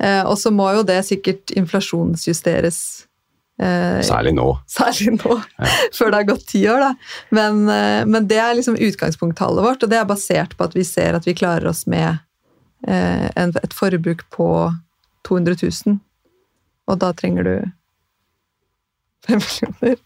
Eh, 0.00 0.22
Og 0.26 0.36
så 0.38 0.50
må 0.50 0.72
jo 0.74 0.82
det 0.82 1.04
sikkert 1.06 1.52
inflasjonsjusteres 1.56 3.06
eh, 3.60 4.00
Særlig 4.02 4.34
nå. 4.34 4.58
Særlig 4.68 5.14
nå, 5.24 5.36
før 5.96 6.10
det 6.10 6.18
har 6.20 6.28
gått 6.34 6.46
ti 6.50 6.64
år. 6.68 6.80
Da. 6.80 6.94
Men, 7.30 7.64
men 8.10 8.26
det 8.28 8.38
er 8.42 8.54
liksom 8.58 8.76
utgangspunkttallet 8.76 9.62
vårt, 9.64 9.82
og 9.82 9.90
det 9.90 9.98
er 10.00 10.04
basert 10.10 10.56
på 10.58 10.64
at 10.66 10.74
vi 10.74 10.84
ser 10.84 11.14
at 11.14 11.24
vi 11.26 11.34
klarer 11.38 11.70
oss 11.70 11.86
med 11.86 12.18
et 12.84 13.74
forbruk 13.76 14.26
på 14.34 14.48
200 15.28 15.56
000. 15.86 15.98
Og 16.90 16.98
da 17.00 17.12
trenger 17.16 17.46
du 17.48 17.54
5 19.28 19.40
millioner. 19.40 20.02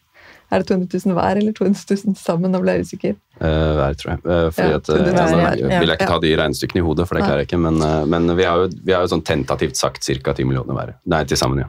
Er 0.49 0.63
det 0.63 0.71
200 0.71 1.01
000 1.05 1.17
hver 1.19 1.37
eller 1.37 1.53
200 1.53 1.97
000 2.09 2.17
sammen? 2.17 2.55
Nå 2.55 2.61
ble 2.63 2.79
jeg 2.79 2.87
usikker. 2.89 3.17
Eh, 3.37 3.73
hver, 3.77 3.97
tror 4.01 4.15
jeg. 4.15 4.21
Eh, 4.25 4.47
fordi 4.57 4.69
Ja, 4.71 4.79
at, 4.79 4.89
eh, 4.89 5.09
altså, 5.13 5.41
hver, 5.43 5.57
vil 5.59 5.91
jeg 5.93 5.99
ikke 5.99 6.13
ta 6.13 6.21
de 6.23 6.31
regnestykkene 6.41 6.81
i 6.81 6.87
hodet, 6.87 7.09
for 7.09 7.19
det 7.19 7.25
klarer 7.27 7.43
jeg 7.43 7.51
ikke. 7.51 7.61
Men, 7.67 7.83
eh, 7.85 8.07
men 8.15 8.37
vi 8.39 8.47
har 8.49 8.63
jo, 8.63 8.71
vi 8.81 8.95
har 8.97 9.05
jo 9.05 9.11
sånn 9.13 9.25
tentativt 9.29 9.77
sagt 9.77 10.09
ca. 10.09 10.33
10 10.33 10.49
millioner 10.49 10.79
hver. 10.79 10.95
Nei, 11.05 11.21
til 11.29 11.41
sammen, 11.41 11.67
ja. 11.67 11.69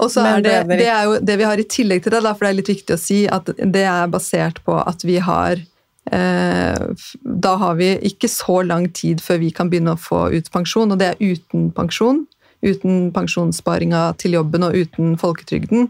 Og 0.00 0.12
så 0.14 0.22
er 0.24 0.44
det, 0.44 0.54
det 0.70 0.86
er 0.88 1.08
jo 1.08 1.18
det 1.18 1.36
vi 1.36 1.48
har 1.48 1.60
i 1.60 1.66
tillegg 1.68 2.04
til 2.04 2.14
det, 2.14 2.22
da, 2.24 2.32
for 2.32 2.46
det 2.46 2.52
er 2.52 2.58
litt 2.60 2.70
viktig 2.70 2.94
å 2.94 3.00
si, 3.00 3.18
at 3.28 3.50
det 3.58 3.84
er 3.84 4.06
basert 4.12 4.62
på 4.64 4.78
at 4.78 5.02
vi 5.04 5.18
har 5.20 5.58
eh, 5.58 5.66
Da 6.10 7.50
har 7.60 7.74
vi 7.78 7.92
ikke 8.08 8.28
så 8.32 8.62
lang 8.66 8.88
tid 8.96 9.20
før 9.22 9.38
vi 9.42 9.50
kan 9.54 9.68
begynne 9.70 9.92
å 9.94 10.00
få 10.00 10.24
ut 10.32 10.48
pensjon, 10.50 10.90
og 10.90 10.98
det 10.98 11.12
er 11.12 11.20
uten 11.20 11.68
pensjon. 11.76 12.24
Uten 12.60 13.08
pensjonssparinga 13.14 14.02
til 14.20 14.36
jobben 14.36 14.66
og 14.66 14.76
uten 14.76 15.14
folketrygden. 15.20 15.88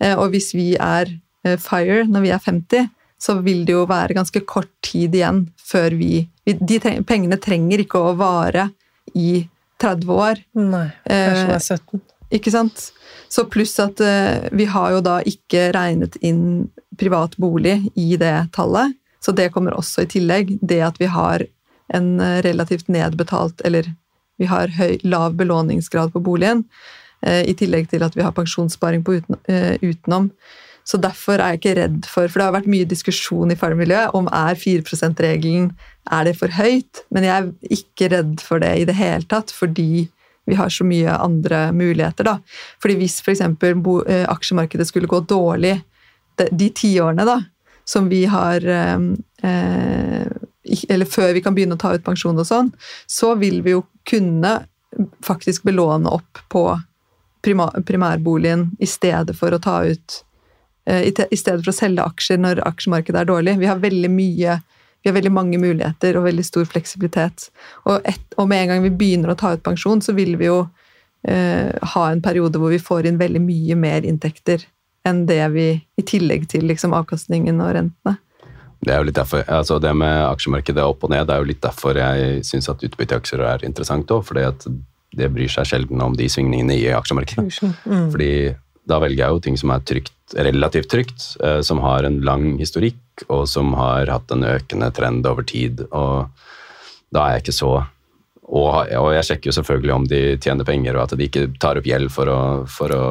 Eh, 0.00 0.14
og 0.16 0.32
hvis 0.32 0.52
vi 0.56 0.70
er 0.80 1.10
eh, 1.44 1.58
fire 1.60 2.04
når 2.08 2.24
vi 2.24 2.32
er 2.32 2.42
50, 2.42 2.88
så 3.20 3.38
vil 3.44 3.64
det 3.68 3.74
jo 3.76 3.84
være 3.88 4.16
ganske 4.16 4.42
kort 4.48 4.70
tid 4.84 5.14
igjen 5.16 5.46
før 5.56 5.96
vi, 5.96 6.26
De 6.46 6.78
pengene 7.08 7.40
trenger 7.42 7.80
ikke 7.82 7.98
å 7.98 8.12
vare 8.14 8.68
i 9.18 9.48
30 9.82 10.12
år. 10.12 10.42
Nei, 10.54 10.88
kanskje 11.08 11.46
det 11.48 11.56
er 11.56 11.64
17. 11.64 12.04
Ikke 12.36 12.52
sant? 12.54 12.84
Så 13.32 13.46
pluss 13.50 13.74
at 13.82 14.00
eh, 14.04 14.46
vi 14.54 14.68
har 14.70 14.94
jo 14.94 15.02
da 15.04 15.18
ikke 15.26 15.70
regnet 15.74 16.18
inn 16.22 16.68
privat 16.98 17.34
bolig 17.40 17.80
i 17.98 18.14
det 18.20 18.36
tallet. 18.54 18.94
Så 19.26 19.32
det 19.34 19.48
kommer 19.50 19.74
også 19.74 20.04
i 20.04 20.10
tillegg. 20.10 20.52
Det 20.62 20.78
at 20.86 21.00
vi 21.02 21.08
har 21.10 21.42
en 21.94 22.20
eh, 22.20 22.42
relativt 22.46 22.86
nedbetalt, 22.92 23.64
eller 23.66 23.88
vi 24.38 24.46
har 24.46 24.70
høy, 24.76 25.00
lav 25.02 25.34
belåningsgrad 25.34 26.12
på 26.14 26.22
boligen, 26.22 26.62
eh, 27.26 27.42
i 27.50 27.56
tillegg 27.58 27.90
til 27.90 28.04
at 28.06 28.14
vi 28.14 28.22
har 28.22 28.36
pensjonssparing 28.36 29.02
på 29.02 29.18
uten, 29.18 29.40
eh, 29.50 29.74
utenom. 29.82 30.30
Så 30.86 31.00
derfor 31.02 31.40
er 31.40 31.56
jeg 31.56 31.60
ikke 31.60 31.74
redd 31.80 32.04
for 32.06 32.28
For 32.28 32.38
det 32.38 32.44
har 32.44 32.54
vært 32.54 32.70
mye 32.70 32.86
diskusjon 32.86 33.50
i 33.50 33.58
fagmiljøet 33.58 34.14
om 34.14 34.28
er 34.30 34.54
4 34.54 34.84
%-regelen 34.86 35.72
er 36.14 36.28
det 36.28 36.36
for 36.38 36.46
høyt. 36.46 37.02
Men 37.10 37.26
jeg 37.26 37.34
er 37.34 37.74
ikke 37.78 38.10
redd 38.12 38.38
for 38.40 38.62
det 38.62 38.70
i 38.78 38.84
det 38.86 38.94
hele 38.94 39.26
tatt, 39.26 39.50
fordi 39.50 40.06
vi 40.46 40.54
har 40.54 40.70
så 40.70 40.86
mye 40.86 41.10
andre 41.10 41.72
muligheter. 41.72 42.22
da. 42.22 42.38
Fordi 42.78 42.94
hvis 43.02 43.18
f.eks. 43.18 43.42
For 43.58 44.06
aksjemarkedet 44.06 44.86
skulle 44.86 45.10
gå 45.10 45.24
dårlig 45.26 45.82
de, 46.38 46.70
tiårene 46.70 47.26
da, 47.26 47.40
som 47.88 48.08
vi 48.08 48.24
har 48.26 48.66
eh, 48.66 48.98
eh, 49.42 50.26
Eller 50.88 51.06
før 51.06 51.32
vi 51.32 51.42
kan 51.42 51.54
begynne 51.54 51.78
å 51.78 51.80
ta 51.80 51.94
ut 51.94 52.04
pensjon 52.04 52.38
og 52.38 52.46
sånn, 52.48 52.72
så 53.06 53.34
vil 53.38 53.60
vi 53.62 53.76
jo 53.76 53.84
kunne 54.08 54.58
faktisk 55.24 55.62
belåne 55.66 56.10
opp 56.10 56.40
på 56.50 56.64
primærboligen 57.46 58.70
i 58.82 58.88
stedet 58.90 59.36
for 59.38 59.54
å 59.54 59.60
ta 59.62 59.76
ut 59.86 60.22
eh, 60.88 61.06
I 61.06 61.36
stedet 61.38 61.62
for 61.62 61.70
å 61.70 61.76
selge 61.76 62.06
aksjer 62.06 62.40
når 62.42 62.64
aksjemarkedet 62.66 63.22
er 63.22 63.30
dårlig. 63.30 63.58
Vi 63.62 63.70
har 63.70 63.82
veldig 63.82 64.10
mye 64.10 64.60
vi 65.02 65.10
har 65.10 65.14
veldig 65.14 65.30
mange 65.30 65.58
muligheter 65.62 66.16
og 66.18 66.24
veldig 66.24 66.42
stor 66.42 66.64
fleksibilitet. 66.66 67.44
Og, 67.84 68.00
et, 68.10 68.24
og 68.42 68.48
med 68.50 68.64
en 68.64 68.72
gang 68.72 68.80
vi 68.82 68.90
begynner 68.90 69.30
å 69.30 69.36
ta 69.38 69.52
ut 69.54 69.62
pensjon, 69.62 70.00
så 70.02 70.16
vil 70.16 70.32
vi 70.40 70.48
jo 70.48 70.64
eh, 71.30 71.70
ha 71.92 72.02
en 72.10 72.22
periode 72.24 72.58
hvor 72.58 72.72
vi 72.74 72.80
får 72.82 73.06
inn 73.06 73.20
veldig 73.20 73.44
mye 73.44 73.76
mer 73.78 74.08
inntekter 74.08 74.64
enn 75.06 75.24
det 75.28 75.42
vi 75.54 75.68
I 75.96 76.04
tillegg 76.06 76.48
til 76.50 76.66
liksom, 76.68 76.94
avkastningen 76.96 77.60
og 77.62 77.74
rentene. 77.78 78.18
Det 78.86 78.92
er 78.92 79.00
jo 79.00 79.06
litt 79.08 79.16
derfor, 79.18 79.42
altså 79.50 79.78
det 79.82 79.94
med 79.96 80.18
aksjemarkedet 80.26 80.84
opp 80.84 81.06
og 81.06 81.10
ned, 81.10 81.24
det 81.26 81.34
er 81.34 81.42
jo 81.42 81.48
litt 81.48 81.62
derfor 81.64 81.96
jeg 81.98 82.44
syns 82.46 82.68
at 82.70 82.84
utbytteaksjer 82.86 83.42
er 83.42 83.64
interessant 83.66 84.10
òg. 84.12 84.28
at 84.42 84.68
det 85.16 85.30
bryr 85.32 85.48
seg 85.48 85.66
sjelden 85.70 86.02
om 86.04 86.14
de 86.16 86.28
svingningene 86.28 86.76
i 86.76 86.90
aksjemarkedet. 86.92 87.46
Fordi 88.12 88.32
da 88.86 89.00
velger 89.02 89.22
jeg 89.24 89.34
jo 89.34 89.42
ting 89.42 89.56
som 89.58 89.72
er 89.74 89.82
trygt, 89.88 90.14
relativt 90.36 90.90
trygt, 90.92 91.24
eh, 91.42 91.60
som 91.66 91.80
har 91.82 92.06
en 92.06 92.20
lang 92.26 92.58
historikk, 92.60 93.24
og 93.32 93.46
som 93.50 93.72
har 93.78 94.10
hatt 94.12 94.30
en 94.34 94.44
økende 94.46 94.90
trend 94.94 95.26
over 95.26 95.46
tid. 95.46 95.86
Og 95.90 96.28
da 97.14 97.24
er 97.24 97.36
jeg 97.36 97.46
ikke 97.46 97.60
så 97.62 97.74
og, 98.46 98.92
og 98.94 99.08
jeg 99.10 99.26
sjekker 99.26 99.50
jo 99.50 99.56
selvfølgelig 99.56 99.92
om 99.92 100.04
de 100.06 100.20
tjener 100.38 100.66
penger, 100.66 100.94
og 100.94 101.08
at 101.08 101.16
de 101.18 101.26
ikke 101.26 101.48
tar 101.58 101.80
opp 101.80 101.88
gjeld 101.88 102.12
for 102.14 102.30
å, 102.30 102.40
for 102.70 102.94
å 102.94 103.02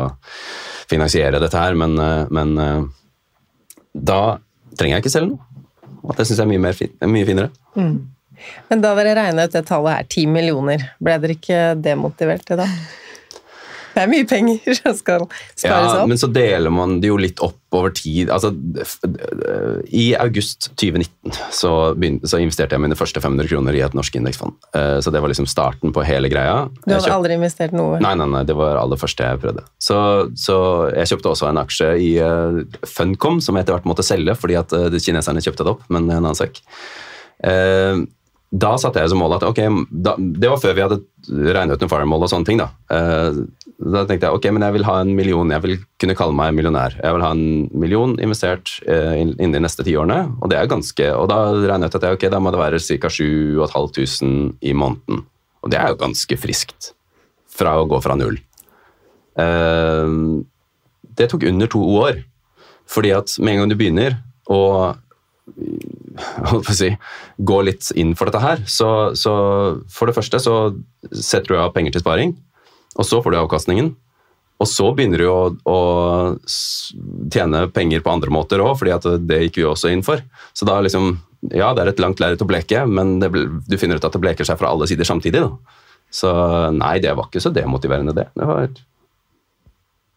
finansiere 0.89 1.41
dette 1.41 1.59
her, 1.59 1.77
men, 1.77 1.95
eh, 1.99 2.25
men 2.33 2.57
eh, 2.61 2.83
da 3.93 4.19
trenger 4.75 4.97
jeg 4.97 5.05
ikke 5.05 5.13
selge 5.13 5.31
noe. 5.33 5.63
Og 6.05 6.13
det 6.17 6.27
syns 6.27 6.37
jeg 6.41 6.45
er 6.45 6.51
mye, 6.51 6.75
fin, 6.77 6.93
mye 7.09 7.25
finere. 7.27 7.49
Men 8.69 8.83
da 8.83 8.91
dere 8.97 9.15
regna 9.17 9.47
ut 9.47 9.55
det 9.55 9.63
tallet 9.65 9.95
her, 9.95 10.07
10 10.11 10.29
millioner, 10.35 10.83
ble 11.01 11.15
dere 11.23 11.37
ikke 11.37 11.61
demotivert 11.81 12.45
til 12.45 12.59
da? 12.61 12.67
Det 13.95 14.03
er 14.03 14.09
mye 14.11 14.25
penger 14.27 14.75
som 14.81 14.95
skal 14.99 15.23
spares 15.31 15.63
Ja, 15.63 16.01
opp. 16.01 16.09
men 16.11 16.19
så 16.19 16.27
deler 16.35 16.73
man 16.75 16.97
det 16.99 17.07
jo 17.13 17.15
litt 17.21 17.39
opp 17.43 17.55
over 17.75 17.91
tid. 17.95 18.29
Altså, 18.31 18.51
I 19.91 20.15
august 20.19 20.69
2019 20.79 21.31
så, 21.51 21.71
begynte, 21.97 22.27
så 22.29 22.39
investerte 22.43 22.75
jeg 22.75 22.83
mine 22.83 22.95
første 22.99 23.21
500 23.23 23.49
kroner 23.51 23.75
i 23.75 23.81
et 23.85 23.95
norsk 23.97 24.15
indeksfond. 24.19 24.55
Eh, 24.75 24.99
Så 25.03 25.11
det 25.11 25.21
var 25.23 25.31
liksom 25.31 25.47
starten 25.49 25.93
på 25.95 26.03
hele 26.07 26.29
greia. 26.31 26.69
Du 26.85 26.93
hadde 26.93 27.11
aldri 27.11 27.35
investert 27.39 27.75
noe? 27.75 27.99
Nei, 28.03 28.13
nei, 28.19 28.27
nei, 28.31 28.43
det 28.47 28.55
var 28.55 28.79
aller 28.79 28.99
første 28.99 29.27
jeg 29.27 29.41
prøvde. 29.43 29.63
Så, 29.79 29.97
så 30.39 30.57
jeg 30.95 31.11
kjøpte 31.13 31.31
også 31.33 31.49
en 31.49 31.61
aksje 31.61 31.89
i 32.01 32.11
uh, 32.23 32.61
Funcom, 32.87 33.41
som 33.43 33.55
jeg 33.57 33.65
etter 33.65 33.77
hvert 33.77 33.89
måtte 33.89 34.05
selge 34.05 34.35
fordi 34.39 34.59
at 34.59 34.71
uh, 34.75 34.87
kineserne 34.95 35.43
kjøpte 35.43 35.65
det 35.67 35.75
opp, 35.75 35.83
men 35.91 36.07
en 36.09 36.19
annen 36.21 36.37
sak. 36.37 36.61
Eh, 37.43 37.99
da 38.55 38.69
satte 38.79 39.01
jeg 39.01 39.11
som 39.11 39.19
mål 39.19 39.33
at 39.35 39.43
ok, 39.43 39.59
da, 39.91 40.13
det 40.15 40.47
var 40.47 40.61
før 40.61 40.75
vi 40.77 40.83
hadde 40.85 40.99
regnet 41.51 41.75
ut 41.75 41.81
noen 41.83 41.91
firemål 41.91 42.23
og 42.23 42.31
sånne 42.31 42.47
ting. 42.47 42.61
Da 42.61 42.69
Eh, 42.95 43.41
Da 43.75 44.05
tenkte 44.07 44.29
jeg 44.29 44.37
ok, 44.37 44.45
men 44.55 44.63
jeg 44.63 44.75
vil 44.77 44.85
ha 44.87 44.95
en 45.03 45.11
million, 45.17 45.49
jeg 45.51 45.63
vil 45.65 45.79
kunne 45.99 46.15
kalle 46.15 46.35
meg 46.37 46.53
millionær. 46.55 46.95
Jeg 47.01 47.15
vil 47.17 47.23
ha 47.25 47.31
en 47.35 47.65
million 47.75 48.13
investert 48.23 48.71
eh, 48.87 49.17
innen 49.19 49.51
de 49.51 49.61
neste 49.65 49.83
ti 49.83 49.97
årene, 49.99 50.21
og 50.39 50.51
det 50.51 50.59
er 50.59 50.69
ganske, 50.71 51.09
og 51.11 51.27
da 51.31 51.39
regnet 51.51 51.89
jeg 51.89 51.91
ut 51.91 51.97
at 51.99 52.07
jeg, 52.07 52.19
ok, 52.19 52.25
da 52.31 52.39
må 52.39 52.53
det 52.55 52.61
være 52.61 52.79
ca. 52.79 53.11
7500 53.11 54.55
i 54.63 54.75
måneden. 54.79 55.25
Og 55.65 55.73
det 55.73 55.81
er 55.81 55.91
jo 55.91 55.99
ganske 56.05 56.39
friskt 56.39 56.93
fra 57.51 57.75
å 57.81 57.87
gå 57.89 57.99
fra 58.03 58.15
null. 58.19 58.39
Eh, 59.43 60.15
det 61.19 61.29
tok 61.31 61.47
under 61.51 61.71
to 61.71 61.83
år. 61.99 62.23
Fordi 62.87 63.11
at 63.17 63.33
med 63.41 63.55
en 63.55 63.63
gang 63.63 63.71
du 63.71 63.79
begynner 63.79 64.19
å 64.51 64.61
holdt 66.49 66.65
på 66.65 66.73
å 66.73 66.77
si, 66.77 66.91
gå 67.37 67.61
litt 67.67 67.91
inn 67.99 68.15
for 68.17 68.29
dette 68.29 68.41
her, 68.41 68.63
så, 68.69 68.89
så 69.17 69.33
for 69.91 70.09
det 70.09 70.15
første 70.15 70.39
så 70.41 70.55
setter 71.11 71.53
du 71.53 71.59
av 71.59 71.73
penger 71.75 71.95
til 71.95 72.05
sparing, 72.05 72.35
og 72.95 73.07
så 73.07 73.21
får 73.21 73.33
du 73.33 73.39
avkastningen. 73.41 73.93
Og 74.63 74.67
så 74.71 74.87
begynner 74.95 75.19
du 75.19 75.27
å, 75.27 75.39
å 75.67 75.79
tjene 77.31 77.65
penger 77.75 78.03
på 78.03 78.13
andre 78.13 78.31
måter 78.31 78.63
òg, 78.63 78.77
fordi 78.79 79.17
det 79.27 79.41
gikk 79.45 79.59
vi 79.59 79.65
også 79.67 79.91
inn 79.91 80.03
for. 80.05 80.23
Så 80.55 80.67
da 80.67 80.79
liksom 80.83 81.17
Ja, 81.53 81.75
det 81.77 81.83
er 81.83 81.89
et 81.91 81.99
langt 82.01 82.21
lerret 82.23 82.41
å 82.41 82.47
bleke, 82.49 82.87
men 82.89 83.19
det, 83.21 83.27
du 83.29 83.75
finner 83.77 83.99
ut 83.99 84.05
at 84.07 84.15
det 84.15 84.21
bleker 84.23 84.47
seg 84.47 84.57
fra 84.57 84.71
alle 84.71 84.87
sider 84.89 85.05
samtidig. 85.05 85.43
Da. 85.43 85.75
Så 86.09 86.31
nei, 86.73 86.95
det 87.03 87.11
var 87.13 87.27
ikke 87.27 87.43
så 87.43 87.51
demotiverende, 87.53 88.15
det. 88.17 88.25
Det, 88.33 88.47
var, 88.49 88.71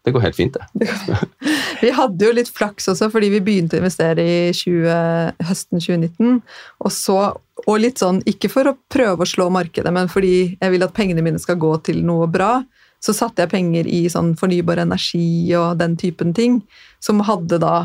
det 0.07 0.13
går 0.15 0.25
helt 0.25 0.39
fint, 0.39 0.57
det. 0.57 0.89
Vi 1.83 1.91
hadde 1.95 2.25
jo 2.25 2.31
litt 2.35 2.49
flaks 2.51 2.89
også, 2.91 3.09
fordi 3.13 3.29
vi 3.31 3.43
begynte 3.43 3.77
å 3.77 3.81
investere 3.81 4.23
i 4.23 4.39
20, 4.55 5.45
høsten 5.47 5.79
2019. 5.79 6.39
Og 6.83 6.91
så, 6.93 7.19
og 7.65 7.79
litt 7.79 8.01
sånn, 8.01 8.19
ikke 8.29 8.51
for 8.51 8.71
å 8.71 8.75
prøve 8.91 9.23
å 9.23 9.29
slå 9.29 9.49
markedet, 9.53 9.93
men 9.95 10.11
fordi 10.11 10.57
jeg 10.59 10.73
vil 10.73 10.85
at 10.85 10.95
pengene 10.97 11.23
mine 11.25 11.39
skal 11.41 11.59
gå 11.61 11.71
til 11.87 12.01
noe 12.07 12.27
bra, 12.31 12.57
så 12.99 13.15
satte 13.15 13.45
jeg 13.45 13.53
penger 13.53 13.87
i 13.87 14.01
sånn 14.11 14.33
fornybar 14.39 14.81
energi 14.83 15.55
og 15.55 15.79
den 15.79 15.95
typen 15.99 16.33
ting, 16.35 16.59
som 17.03 17.23
hadde 17.23 17.61
da 17.63 17.75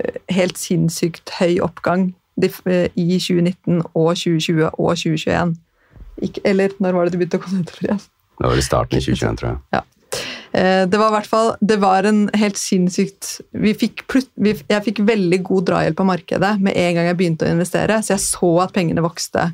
eh, 0.00 0.18
helt 0.34 0.58
sinnssykt 0.58 1.30
høy 1.38 1.60
oppgang 1.62 2.08
eh, 2.42 2.88
i 2.98 3.20
2019 3.22 3.84
og 3.92 4.10
2020 4.18 4.66
og 4.72 4.96
2021. 4.98 5.54
Ikke, 6.26 6.42
eller 6.48 6.74
når 6.82 6.98
var 6.98 7.06
det 7.06 7.14
det 7.14 7.22
begynte 7.22 7.38
å 7.38 7.44
gå 7.44 7.54
nedover 7.54 7.86
igjen? 7.86 8.02
Det 8.42 8.50
var 8.50 8.58
i 8.58 8.66
starten 8.66 8.98
i 8.98 9.04
2021, 9.04 9.38
tror 9.38 9.52
jeg. 9.52 9.62
Ja. 9.76 9.86
Eh, 10.52 10.86
Det 10.88 10.98
var 10.98 11.08
i 11.08 11.16
hvert 11.16 11.26
fall 11.30 11.54
Det 11.60 11.78
var 11.80 12.04
en 12.04 12.26
helt 12.36 12.58
sinnssykt 12.60 13.40
vi 13.50 13.72
fikk, 13.74 14.04
vi, 14.34 14.52
Jeg 14.68 14.84
fikk 14.84 15.02
veldig 15.08 15.42
god 15.48 15.68
drahjelp 15.70 16.00
av 16.00 16.08
markedet 16.12 16.54
med 16.60 16.76
en 16.76 16.94
gang 16.96 17.08
jeg 17.08 17.18
begynte 17.20 17.48
å 17.48 17.52
investere, 17.54 18.02
så 18.02 18.14
jeg 18.14 18.24
så 18.26 18.50
at 18.66 18.74
pengene 18.76 19.04
vokste 19.04 19.52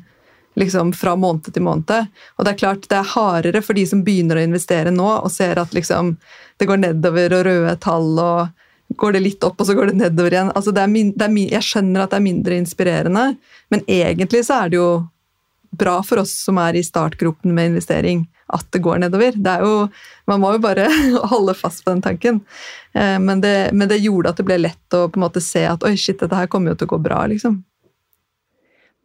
liksom 0.59 0.91
fra 0.97 1.13
måned 1.15 1.53
til 1.53 1.63
måned. 1.63 2.09
Og 2.35 2.43
det 2.43 2.51
er 2.51 2.59
klart 2.59 2.87
det 2.91 2.97
er 2.97 3.11
hardere 3.13 3.61
for 3.63 3.77
de 3.77 3.85
som 3.87 4.01
begynner 4.03 4.39
å 4.39 4.43
investere 4.43 4.91
nå 4.91 5.07
og 5.21 5.29
ser 5.31 5.61
at 5.61 5.71
liksom 5.75 6.17
det 6.59 6.67
går 6.67 6.81
nedover 6.81 7.35
og 7.37 7.45
røde 7.47 7.75
tall 7.79 8.19
og 8.19 8.97
går 8.99 9.15
det 9.15 9.21
litt 9.23 9.45
opp, 9.45 9.59
og 9.61 9.69
så 9.69 9.75
går 9.77 9.91
det 9.91 9.99
nedover 10.01 10.33
igjen. 10.33 10.51
Altså 10.57 10.73
det 10.75 10.83
er 10.83 11.13
det 11.15 11.27
er 11.27 11.37
jeg 11.53 11.67
skjønner 11.67 12.03
at 12.03 12.11
det 12.11 12.19
er 12.19 12.25
mindre 12.25 12.57
inspirerende, 12.59 13.25
men 13.69 13.85
egentlig 13.87 14.43
så 14.49 14.65
er 14.65 14.73
det 14.73 14.79
jo 14.81 14.89
bra 15.79 15.99
for 16.03 16.23
oss 16.25 16.33
som 16.43 16.57
er 16.59 16.75
i 16.75 16.83
startgropen 16.83 17.53
med 17.53 17.71
investering, 17.71 18.25
at 18.55 18.67
det 18.73 18.81
går 18.85 19.01
nedover. 19.03 19.35
Det 19.37 19.55
er 19.55 19.65
jo, 19.65 19.87
man 20.29 20.41
må 20.41 20.53
jo 20.55 20.61
bare 20.63 20.87
holde 21.33 21.55
fast 21.57 21.83
på 21.85 21.93
den 21.93 22.03
tanken. 22.05 22.41
Eh, 22.93 23.17
men 23.21 23.41
det, 23.43 23.71
men 23.73 23.89
det, 23.91 24.01
gjorde 24.03 24.33
at 24.33 24.41
det 24.41 24.47
ble 24.47 24.59
lett 24.61 24.97
å 24.97 25.05
på 25.09 25.19
en 25.19 25.25
måte 25.27 25.43
se 25.43 25.65
at 25.69 25.85
oi, 25.87 25.95
shit, 25.99 26.19
dette 26.21 26.37
her 26.37 26.49
kommer 26.51 26.73
jo 26.73 26.81
til 26.81 26.89
å 26.89 26.93
gå 26.95 27.01
bra, 27.09 27.23
liksom. 27.31 27.61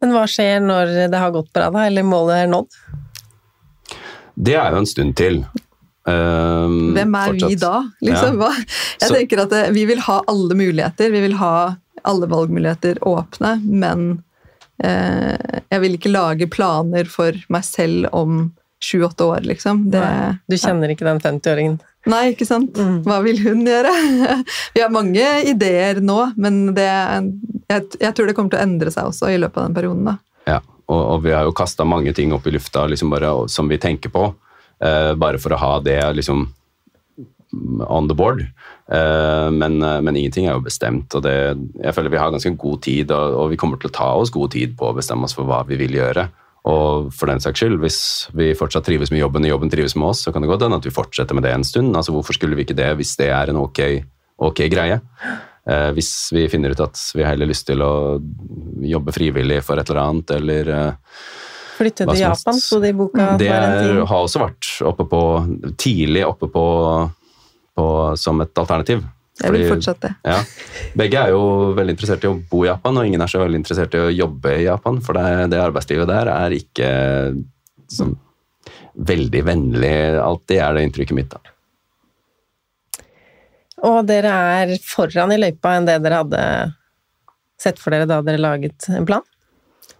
Men 0.03 0.11
hva 0.15 0.25
skjer 0.29 0.59
når 0.63 0.95
det 1.11 1.21
har 1.21 1.33
gått 1.33 1.53
bra, 1.55 1.69
da, 1.73 1.85
eller 1.87 2.05
målet 2.05 2.43
er 2.43 2.51
nådd? 2.51 2.81
Det 4.35 4.57
er 4.59 4.73
jo 4.75 4.81
en 4.83 4.89
stund 4.89 5.15
til. 5.17 5.39
Um, 6.05 6.91
Hvem 6.93 7.15
er 7.17 7.31
fortsatt. 7.31 7.49
vi 7.49 7.55
da? 7.61 7.77
Liksom? 8.05 8.41
Ja. 8.43 8.51
Jeg 8.99 9.09
Så. 9.09 9.13
tenker 9.15 9.41
at 9.45 9.49
det, 9.49 9.63
Vi 9.73 9.85
vil 9.89 10.03
ha 10.05 10.21
alle 10.27 10.53
muligheter. 10.53 11.09
Vi 11.09 11.21
vil 11.23 11.37
ha 11.39 11.77
alle 12.03 12.27
valgmuligheter 12.29 12.99
åpne, 13.01 13.55
men 13.65 14.23
eh, 14.83 15.61
jeg 15.71 15.81
vil 15.81 15.97
ikke 15.97 16.11
lage 16.11 16.47
planer 16.51 17.09
for 17.09 17.33
meg 17.49 17.65
selv 17.65 18.09
om 18.13 18.53
sju-åtte 18.83 19.23
år, 19.23 19.45
liksom. 19.47 19.85
Det, 19.91 20.03
du 20.51 20.57
kjenner 20.59 20.91
ikke 20.91 21.07
den 21.07 21.21
50-åringen? 21.23 21.77
Nei, 22.11 22.21
ikke 22.33 22.45
sant. 22.47 22.77
Mm. 22.77 22.99
Hva 23.05 23.19
vil 23.25 23.39
hun 23.41 23.63
gjøre? 23.65 23.91
Vi 24.75 24.83
har 24.83 24.93
mange 24.93 25.25
ideer 25.49 26.01
nå, 26.03 26.19
men 26.37 26.75
det, 26.77 26.89
jeg, 27.71 27.85
jeg, 27.97 28.11
tror 28.13 28.29
det 28.29 28.35
kommer 28.37 28.53
til 28.53 28.61
å 28.61 28.65
endre 28.67 28.93
seg 28.93 29.09
også 29.09 29.31
i 29.33 29.39
løpet 29.41 29.61
av 29.61 29.69
den 29.69 29.77
perioden. 29.77 30.11
da. 30.11 30.17
Ja, 30.45 30.59
og, 30.85 31.01
og 31.01 31.23
vi 31.25 31.33
har 31.33 31.47
jo 31.47 31.55
kasta 31.57 31.87
mange 31.87 32.13
ting 32.13 32.33
opp 32.35 32.45
i 32.45 32.53
lufta 32.53 32.85
liksom 32.91 33.13
bare, 33.13 33.31
som 33.49 33.71
vi 33.71 33.81
tenker 33.81 34.13
på. 34.13 34.29
Uh, 34.83 35.15
bare 35.17 35.39
for 35.41 35.55
å 35.55 35.59
ha 35.61 35.73
det 35.81 35.97
liksom 36.19 36.45
on 37.87 38.09
the 38.11 38.17
board. 38.17 38.43
Uh, 38.91 39.49
men, 39.49 39.79
uh, 39.81 40.01
men, 40.03 40.17
ingenting 40.19 40.45
er 40.45 40.59
jo 40.59 40.65
bestemt. 40.67 41.15
og 41.15 41.23
det, 41.25 41.55
Jeg 41.81 41.95
føler 41.95 42.13
vi 42.13 42.21
har 42.21 42.33
ganske 42.33 42.53
god 42.59 42.81
tid, 42.85 43.11
og, 43.11 43.39
og, 43.39 43.49
vi 43.53 43.57
kommer 43.57 43.81
til 43.81 43.89
å 43.89 43.97
ta 43.97 44.11
oss 44.19 44.33
god 44.33 44.53
tid 44.53 44.75
på 44.77 44.91
å 44.91 44.97
bestemme 44.97 45.25
oss 45.25 45.33
for 45.37 45.47
hva 45.49 45.63
vi 45.65 45.79
vil 45.79 45.97
gjøre. 45.97 46.27
Og 46.65 47.11
for 47.13 47.29
den 47.29 47.41
saks 47.43 47.61
skyld, 47.61 47.77
hvis 47.83 47.99
vi 48.33 48.53
fortsatt 48.57 48.87
trives 48.87 49.11
med 49.13 49.21
jobben 49.21 49.45
og 49.45 49.51
jobben 49.51 49.69
trives 49.69 49.93
med 49.99 50.09
oss, 50.09 50.23
så 50.25 50.33
kan 50.33 50.41
det 50.41 50.49
godt 50.49 50.65
hende 50.65 50.79
at 50.81 50.87
vi 50.87 50.93
fortsetter 50.93 51.37
med 51.37 51.45
det 51.45 51.53
en 51.53 51.65
stund. 51.67 51.93
Altså 51.93 52.15
Hvorfor 52.15 52.37
skulle 52.37 52.57
vi 52.57 52.65
ikke 52.65 52.77
det 52.77 52.89
hvis 52.97 53.13
det 53.19 53.29
er 53.29 53.51
en 53.51 53.61
ok, 53.61 53.81
okay 54.49 54.71
greie? 54.73 54.97
Eh, 55.69 55.89
hvis 55.97 56.11
vi 56.33 56.47
finner 56.49 56.73
ut 56.73 56.81
at 56.81 57.01
vi 57.13 57.21
har 57.21 57.35
heller 57.35 57.49
lyst 57.49 57.67
til 57.69 57.81
å 57.85 58.17
jobbe 58.81 59.13
frivillig 59.13 59.61
for 59.65 59.81
et 59.81 59.91
eller 59.93 60.01
annet, 60.07 60.37
eller 60.39 60.71
Flytte 61.75 62.05
til 62.07 62.21
Japan, 62.21 62.59
sto 62.61 62.79
det 62.79 62.93
i 62.93 62.95
boka? 62.95 63.33
Det 63.39 63.49
er, 63.51 63.99
har 64.07 64.23
også 64.23 64.39
vært 64.39 64.69
oppe 64.87 65.05
på, 65.11 65.21
tidlig 65.81 66.23
oppe 66.25 66.47
på, 66.49 66.65
på 67.75 67.87
som 68.19 68.39
et 68.45 68.61
alternativ. 68.61 69.03
Jeg 69.41 69.51
vil 69.51 69.65
fortsette. 69.67 70.13
Ja, 70.23 70.37
begge 70.95 71.23
er 71.25 71.33
jo 71.33 71.41
veldig 71.75 71.95
interessert 71.97 72.23
i 72.23 72.29
å 72.29 72.37
bo 72.51 72.61
i 72.63 72.69
Japan, 72.69 72.99
og 72.99 73.07
ingen 73.07 73.23
er 73.23 73.31
så 73.31 73.41
veldig 73.41 73.59
interessert 73.59 73.97
i 73.97 74.03
å 74.05 74.13
jobbe 74.13 74.53
i 74.61 74.67
Japan, 74.67 75.01
for 75.03 75.17
det, 75.17 75.49
det 75.51 75.59
arbeidslivet 75.59 76.07
der 76.07 76.31
er 76.31 76.55
ikke 76.55 76.87
sånn, 77.91 78.15
veldig 78.95 79.43
vennlig 79.43 79.93
alltid, 80.21 80.61
er 80.63 80.77
det 80.77 80.85
inntrykket 80.87 81.19
mitt. 81.19 81.35
da. 81.35 81.55
Og 83.85 84.01
dere 84.07 84.31
er 84.63 84.75
foran 84.87 85.35
i 85.35 85.39
løypa 85.41 85.75
enn 85.75 85.87
det 85.89 85.99
dere 86.03 86.23
hadde 86.23 86.43
sett 87.59 87.79
for 87.81 87.93
dere 87.93 88.07
da 88.09 88.21
dere 88.23 88.41
laget 88.41 88.87
en 88.89 89.07
plan? 89.07 89.25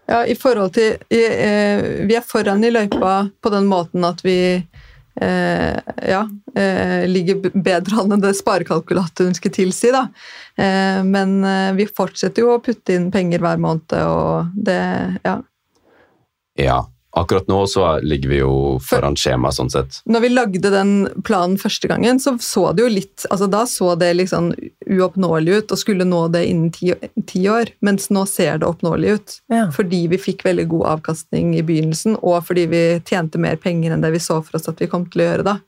Ja, 0.06 0.22
i 0.22 0.36
forhold 0.38 0.76
til 0.76 1.00
eh, 1.10 2.06
Vi 2.06 2.14
er 2.14 2.22
foran 2.22 2.62
i 2.64 2.70
løypa 2.70 3.26
på 3.42 3.50
den 3.52 3.66
måten 3.70 4.06
at 4.06 4.22
vi 4.24 4.38
eh, 5.20 5.76
ja, 6.08 6.22
eh, 6.54 7.04
ligger 7.08 7.50
bedre 7.52 8.02
an 8.02 8.16
enn 8.16 8.24
det 8.24 8.34
sparekalkulatoren 8.38 9.36
skulle 9.36 9.56
tilsi, 9.56 9.92
da. 9.94 10.06
Eh, 10.56 11.02
men 11.06 11.38
eh, 11.44 11.70
vi 11.78 11.88
fortsetter 11.88 12.44
jo 12.44 12.54
å 12.54 12.62
putte 12.64 12.96
inn 12.96 13.10
penger 13.14 13.44
hver 13.44 13.62
måned, 13.62 13.96
og 14.02 14.52
det 14.56 14.80
Ja. 15.24 15.40
Ja. 16.56 16.80
Akkurat 17.16 17.46
nå 17.48 17.62
så 17.66 17.98
ligger 18.04 18.28
vi 18.28 18.38
jo 18.42 18.52
foran 18.84 19.14
skjema, 19.16 19.48
sånn 19.54 19.70
sett. 19.72 20.02
Når 20.04 20.20
vi 20.20 20.30
lagde 20.34 20.72
den 20.72 20.90
planen 21.24 21.56
første 21.56 21.88
gangen, 21.88 22.20
så 22.20 22.34
så 22.44 22.66
det 22.76 22.84
jo 22.84 22.90
litt 22.92 23.24
altså 23.32 23.48
Da 23.48 23.62
så 23.70 23.94
det 23.96 24.10
sånn 24.28 24.50
uoppnåelig 24.84 25.62
ut 25.62 25.72
og 25.72 25.80
skulle 25.80 26.04
nå 26.04 26.26
det 26.34 26.44
innen 26.50 26.74
ti, 26.74 26.92
ti 27.24 27.46
år, 27.48 27.72
mens 27.80 28.10
nå 28.12 28.26
ser 28.28 28.60
det 28.60 28.68
oppnåelig 28.68 29.14
ut. 29.16 29.36
Ja. 29.52 29.64
Fordi 29.72 30.02
vi 30.12 30.20
fikk 30.20 30.44
veldig 30.44 30.68
god 30.74 30.86
avkastning 30.96 31.54
i 31.56 31.64
begynnelsen, 31.64 32.18
og 32.20 32.42
fordi 32.50 32.66
vi 32.68 32.82
tjente 33.08 33.40
mer 33.40 33.56
penger 33.60 33.96
enn 33.96 34.04
det 34.04 34.12
vi 34.12 34.22
så 34.22 34.42
for 34.44 34.60
oss 34.60 34.68
at 34.68 34.82
vi 34.82 34.90
kom 34.92 35.08
til 35.08 35.24
å 35.24 35.30
gjøre 35.30 35.48
da. 35.48 35.58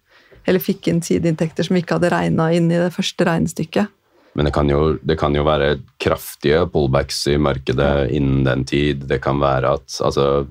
Eller 0.48 0.64
fikk 0.64 0.90
inn 0.92 1.00
sideinntekter 1.04 1.64
som 1.64 1.76
vi 1.76 1.84
ikke 1.84 1.96
hadde 1.96 2.12
regna 2.12 2.52
inn 2.56 2.68
i 2.68 2.80
det 2.80 2.92
første 2.92 3.24
regnestykket. 3.28 3.94
Men 4.38 4.46
det 4.46 4.52
kan, 4.54 4.68
jo, 4.70 4.94
det 5.02 5.16
kan, 5.18 5.34
jo, 5.34 5.42
være 5.48 5.78
kraftige 5.98 6.62
pullbacks 6.70 7.24
i 7.32 7.40
markedet 7.40 8.10
innen 8.14 8.44
den 8.46 8.68
tid. 8.68 9.08
Det 9.10 9.18
kan 9.24 9.40
være 9.42 9.72
at 9.80 9.96
altså, 10.04 10.44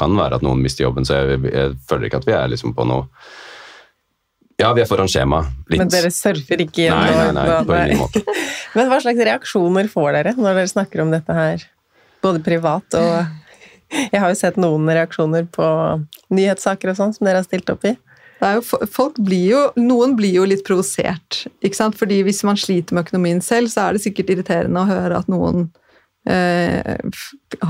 kan 0.00 0.16
være 0.16 0.40
at 0.40 0.44
noen 0.46 0.64
mister 0.64 0.86
jobben, 0.86 1.06
så 1.06 1.20
jeg, 1.20 1.40
jeg 1.52 1.76
føler 1.88 2.08
ikke 2.08 2.20
at 2.22 2.28
vi 2.28 2.36
er 2.36 2.52
liksom 2.52 2.74
på 2.76 2.88
noe 2.88 3.06
ja, 4.60 4.74
vi 4.76 4.82
er 4.82 4.88
foran 4.88 5.08
skjema. 5.08 5.38
Litt. 5.70 5.80
Men 5.80 5.88
dere 5.88 6.10
surfer 6.12 6.60
ikke 6.66 6.82
gjennom 6.84 7.06
Nei, 7.06 7.28
nei, 7.32 7.44
nei, 7.48 7.60
på 7.64 7.76
ingen 7.78 8.00
måte. 8.02 8.20
Men 8.76 8.90
hva 8.90 8.98
slags 9.00 9.22
reaksjoner 9.30 9.88
får 9.88 10.10
dere 10.18 10.34
når 10.36 10.58
dere 10.58 10.72
snakker 10.72 11.00
om 11.04 11.14
dette 11.14 11.36
her? 11.36 11.64
Både 12.20 12.42
privat 12.44 12.98
og 12.98 13.14
Jeg 13.90 14.20
har 14.22 14.30
jo 14.30 14.36
sett 14.38 14.58
noen 14.60 14.84
reaksjoner 14.86 15.48
på 15.50 15.66
nyhetssaker 16.30 16.92
og 16.92 16.98
sånn 16.98 17.14
som 17.16 17.26
dere 17.26 17.40
har 17.40 17.48
stilt 17.48 17.72
opp 17.72 17.88
i. 17.88 17.96
Jo, 18.40 18.60
folk 18.88 19.18
blir 19.20 19.48
jo, 19.50 19.62
noen 19.80 20.14
blir 20.16 20.36
jo 20.38 20.44
litt 20.48 20.62
provosert. 20.64 21.42
ikke 21.64 21.76
sant? 21.76 21.96
Fordi 21.98 22.20
Hvis 22.26 22.44
man 22.46 22.60
sliter 22.60 22.94
med 22.94 23.08
økonomien 23.08 23.42
selv, 23.44 23.72
så 23.72 23.88
er 23.88 23.96
det 23.96 24.04
sikkert 24.04 24.30
irriterende 24.32 24.84
å 24.84 24.88
høre 24.88 25.18
at 25.18 25.28
noen 25.32 25.68
eh, 26.28 26.96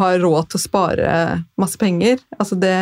har 0.00 0.20
råd 0.22 0.50
til 0.50 0.60
å 0.60 0.62
spare 0.62 1.16
masse 1.60 1.80
penger. 1.80 2.22
Altså 2.38 2.58
det, 2.58 2.76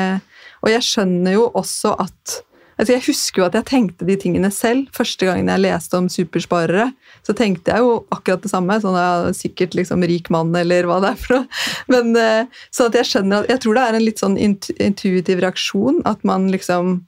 og 0.62 0.70
jeg 0.72 0.86
skjønner 0.86 1.38
jo 1.38 1.48
også 1.52 1.96
at 1.98 2.42
altså 2.78 2.94
Jeg 2.94 3.02
husker 3.08 3.40
jo 3.40 3.46
at 3.48 3.56
jeg 3.58 3.66
tenkte 3.66 4.06
de 4.06 4.14
tingene 4.22 4.52
selv. 4.54 4.86
Første 4.94 5.26
gangen 5.26 5.50
jeg 5.50 5.64
leste 5.64 5.98
om 5.98 6.06
supersparere, 6.12 6.92
så 7.26 7.34
tenkte 7.34 7.74
jeg 7.74 7.82
jo 7.82 8.04
akkurat 8.14 8.44
det 8.44 8.52
samme. 8.52 8.76
sånn 8.78 8.94
ja, 8.94 9.32
Sikkert 9.34 9.74
liksom 9.74 10.06
rik 10.06 10.30
mann, 10.30 10.54
eller 10.54 10.86
hva 10.86 11.00
det 11.02 11.10
er 11.10 11.18
for 11.18 11.34
noe. 11.34 11.58
Men, 11.92 12.14
eh, 12.14 12.62
så 12.70 12.86
at 12.86 12.94
jeg 13.00 13.10
skjønner 13.10 13.42
at, 13.42 13.50
jeg 13.50 13.64
tror 13.64 13.74
det 13.74 13.82
er 13.82 13.98
en 13.98 14.06
litt 14.06 14.22
sånn 14.22 14.38
intuitiv 14.38 15.42
reaksjon. 15.42 16.04
At 16.06 16.22
man 16.22 16.46
liksom 16.54 17.00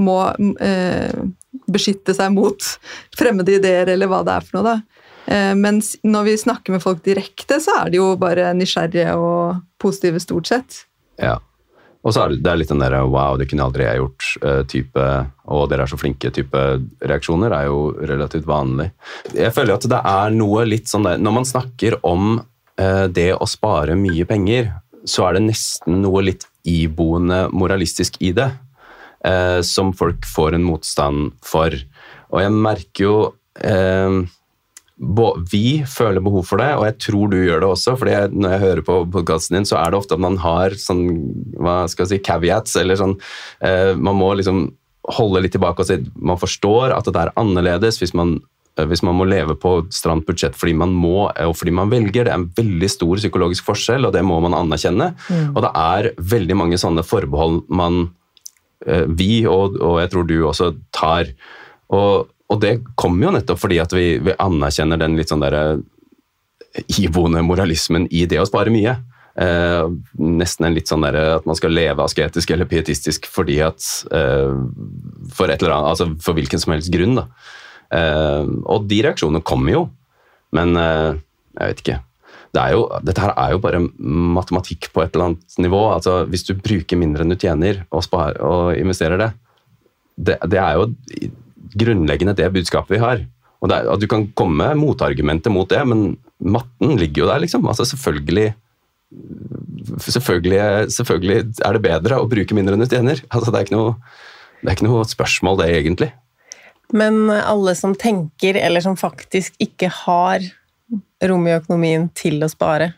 må 0.00 0.16
eh, 0.64 1.12
beskytte 1.68 2.16
seg 2.16 2.32
mot 2.32 2.72
fremmede 3.20 3.58
ideer, 3.58 3.92
eller 3.92 4.08
hva 4.08 4.22
det 4.24 4.38
er 4.38 4.48
for 4.48 4.62
noe. 4.62 4.72
da. 4.72 5.01
Eh, 5.32 5.54
mens 5.56 5.94
når 6.04 6.26
vi 6.28 6.34
snakker 6.44 6.74
med 6.74 6.82
folk 6.84 7.00
direkte, 7.06 7.60
så 7.62 7.78
er 7.82 7.92
de 7.92 8.00
jo 8.00 8.12
bare 8.20 8.50
nysgjerrige 8.56 9.16
og 9.16 9.62
positive, 9.82 10.20
stort 10.22 10.50
sett. 10.50 10.84
Ja. 11.20 11.38
Og 12.02 12.14
så 12.14 12.24
er 12.24 12.34
det 12.34 12.54
litt 12.58 12.70
den 12.72 12.82
der 12.82 12.96
'wow, 13.06 13.38
det 13.38 13.48
kunne 13.48 13.62
aldri 13.62 13.84
jeg 13.84 14.00
gjort'-type 14.00 14.98
eh, 14.98 15.26
'og 15.46 15.68
dere 15.70 15.82
er 15.82 15.86
så 15.86 15.96
flinke'-type 15.96 16.62
reaksjoner 17.00 17.54
er 17.54 17.66
jo 17.66 17.94
relativt 17.94 18.44
vanlig. 18.44 18.90
Jeg 19.32 19.54
føler 19.54 19.74
at 19.74 19.88
det 19.88 20.00
er 20.04 20.30
noe 20.30 20.64
litt 20.66 20.90
sånn 20.90 21.04
der 21.04 21.18
Når 21.18 21.32
man 21.32 21.44
snakker 21.44 22.00
om 22.02 22.42
eh, 22.76 23.06
det 23.06 23.32
å 23.34 23.46
spare 23.46 23.94
mye 23.94 24.26
penger, 24.26 24.74
så 25.06 25.28
er 25.28 25.34
det 25.34 25.46
nesten 25.46 26.02
noe 26.02 26.22
litt 26.22 26.46
iboende 26.64 27.48
moralistisk 27.50 28.20
i 28.20 28.32
det, 28.32 28.52
som 29.62 29.92
folk 29.92 30.26
får 30.26 30.54
en 30.54 30.62
motstand 30.62 31.32
for. 31.42 31.70
Og 32.30 32.40
jeg 32.40 32.50
merker 32.50 33.04
jo 33.04 33.32
vi 35.02 35.82
føler 35.88 36.22
behov 36.22 36.44
for 36.46 36.62
det, 36.62 36.70
og 36.78 36.84
jeg 36.86 36.98
tror 37.02 37.30
du 37.32 37.40
gjør 37.40 37.64
det 37.64 37.70
også. 37.72 37.96
fordi 37.98 38.14
Når 38.38 38.50
jeg 38.50 38.60
hører 38.60 38.82
på 38.86 39.10
podkasten 39.10 39.56
din, 39.56 39.66
så 39.66 39.80
er 39.80 39.90
det 39.90 39.98
ofte 39.98 40.14
at 40.14 40.22
man 40.22 40.36
har 40.38 40.70
sånn, 40.78 41.02
hva 41.58 41.88
skal 41.90 42.06
jeg 42.06 42.08
si, 42.08 42.22
caveats. 42.22 42.76
eller 42.76 42.96
sånn, 42.96 43.18
eh, 43.60 43.94
Man 43.94 44.16
må 44.16 44.34
liksom 44.34 44.72
holde 45.10 45.42
litt 45.42 45.52
tilbake 45.52 45.82
og 45.82 45.86
si 45.86 45.98
man 46.14 46.38
forstår 46.38 46.92
at 46.94 47.04
det 47.04 47.18
er 47.18 47.32
annerledes 47.34 47.98
hvis 47.98 48.14
man, 48.14 48.40
eh, 48.78 48.86
hvis 48.86 49.02
man 49.02 49.16
må 49.18 49.26
leve 49.26 49.56
på 49.58 49.88
stramt 49.90 50.24
budsjett 50.24 50.54
fordi 50.54 50.74
man 50.78 50.92
må 50.94 51.32
og 51.34 51.56
fordi 51.56 51.72
man 51.72 51.90
velger. 51.90 52.24
Det 52.24 52.30
er 52.30 52.38
en 52.38 52.52
veldig 52.54 52.90
stor 52.90 53.16
psykologisk 53.16 53.64
forskjell, 53.64 54.06
og 54.06 54.12
det 54.12 54.22
må 54.22 54.38
man 54.40 54.54
anerkjenne. 54.54 55.16
Mm. 55.28 55.56
Og 55.56 55.62
det 55.62 55.72
er 55.74 56.12
veldig 56.16 56.56
mange 56.56 56.78
sånne 56.78 57.02
forbehold 57.02 57.64
man, 57.68 58.12
eh, 58.86 59.04
vi, 59.08 59.46
og, 59.46 59.80
og 59.80 59.98
jeg 60.00 60.10
tror 60.10 60.28
du 60.28 60.38
også, 60.46 60.76
tar. 60.92 61.34
Og, 61.90 62.28
og 62.52 62.60
det 62.60 62.74
kommer 63.00 63.28
jo 63.28 63.34
nettopp 63.38 63.60
fordi 63.62 63.80
at 63.80 63.94
vi, 63.96 64.06
vi 64.20 64.36
anerkjenner 64.36 65.00
den 65.00 65.16
litt 65.16 65.32
sånn 65.32 65.42
derre 65.42 65.80
iboende 67.00 67.42
moralismen 67.44 68.06
i 68.12 68.24
det 68.28 68.40
å 68.40 68.48
spare 68.48 68.72
mye. 68.72 68.96
Eh, 69.40 69.86
nesten 70.20 70.68
en 70.68 70.76
litt 70.76 70.90
sånn 70.90 71.04
der, 71.06 71.16
at 71.38 71.48
man 71.48 71.56
skal 71.56 71.72
leve 71.72 72.04
asketisk 72.04 72.52
eller 72.52 72.68
pietistisk 72.68 73.24
fordi 73.32 73.62
at 73.64 73.80
eh, 74.12 74.52
For 75.32 75.48
et 75.48 75.62
eller 75.62 75.72
annet, 75.72 75.94
altså 75.94 76.10
for 76.20 76.36
hvilken 76.36 76.60
som 76.60 76.74
helst 76.74 76.92
grunn. 76.92 77.16
da. 77.20 77.26
Eh, 77.96 78.48
og 78.72 78.88
de 78.90 79.02
reaksjonene 79.06 79.44
kommer 79.44 79.76
jo, 79.76 79.84
men 80.56 80.76
eh, 80.76 81.20
jeg 81.58 81.72
vet 81.72 81.84
ikke. 81.84 82.00
Det 82.52 82.64
jo, 82.74 82.82
dette 83.00 83.22
her 83.24 83.32
er 83.40 83.54
jo 83.54 83.62
bare 83.64 83.80
matematikk 84.36 84.90
på 84.92 85.00
et 85.00 85.14
eller 85.14 85.30
annet 85.30 85.54
nivå. 85.64 85.80
altså 85.94 86.26
Hvis 86.28 86.44
du 86.44 86.52
bruker 86.58 87.00
mindre 87.00 87.24
enn 87.24 87.32
du 87.32 87.38
tjener 87.40 87.86
og, 87.88 88.02
sparer, 88.04 88.36
og 88.44 88.76
investerer 88.76 89.20
det, 89.20 89.30
det, 90.20 90.36
det 90.52 90.60
er 90.60 90.76
jo 90.76 90.90
grunnleggende 91.78 92.34
det 92.38 92.50
budskapet 92.54 92.96
vi 92.96 93.02
har. 93.02 93.22
Og 93.62 93.70
det 93.70 93.78
at 93.92 94.02
Du 94.02 94.08
kan 94.10 94.26
komme 94.34 94.66
med 94.72 94.80
motargumenter 94.80 95.52
mot 95.54 95.68
det, 95.70 95.82
men 95.86 96.16
matten 96.38 96.96
ligger 96.98 97.24
jo 97.24 97.30
der, 97.30 97.44
liksom. 97.44 97.66
Altså 97.68 97.86
selvfølgelig 97.94 98.52
Selvfølgelig, 100.00 100.88
selvfølgelig 100.94 101.36
er 101.60 101.76
det 101.76 101.82
bedre 101.84 102.16
å 102.22 102.28
bruke 102.30 102.54
mindre 102.56 102.78
enn 102.78 102.80
du 102.80 102.88
tjener. 102.88 103.18
Altså, 103.28 103.52
det, 103.52 103.60
er 103.60 103.74
noe, 103.74 103.90
det 104.62 104.70
er 104.70 104.76
ikke 104.78 104.86
noe 104.86 105.02
spørsmål, 105.04 105.58
det, 105.60 105.66
egentlig. 105.82 106.08
Men 106.96 107.28
alle 107.28 107.74
som 107.76 107.92
tenker, 107.98 108.56
eller 108.56 108.80
som 108.80 108.96
faktisk 108.96 109.58
ikke 109.60 109.90
har 110.06 110.46
rom 111.28 111.44
i 111.44 111.54
økonomien 111.58 112.08
til 112.16 112.40
å 112.40 112.48
spare, 112.48 112.92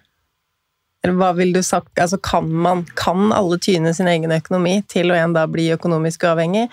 hva 1.05 1.33
vil 1.37 1.53
du 1.53 1.61
sagt, 1.65 1.99
altså 2.01 2.17
kan 2.23 2.49
man, 2.49 2.85
kan 2.97 3.33
alle 3.35 3.59
tyne 3.61 3.93
sin 3.97 4.09
egen 4.09 4.33
økonomi 4.33 4.79
til 4.89 5.13
å 5.13 5.19
en 5.19 5.35
da 5.37 5.45
bli 5.51 5.67
økonomisk 5.75 6.25
uavhengig, 6.25 6.71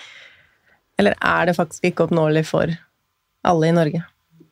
eller 1.01 1.17
er 1.17 1.49
det 1.49 1.57
faktisk 1.57 1.89
ikke 1.89 2.05
oppnåelig 2.07 2.45
for 2.51 2.71
alle 3.47 3.69
i 3.69 3.75
Norge? 3.75 4.03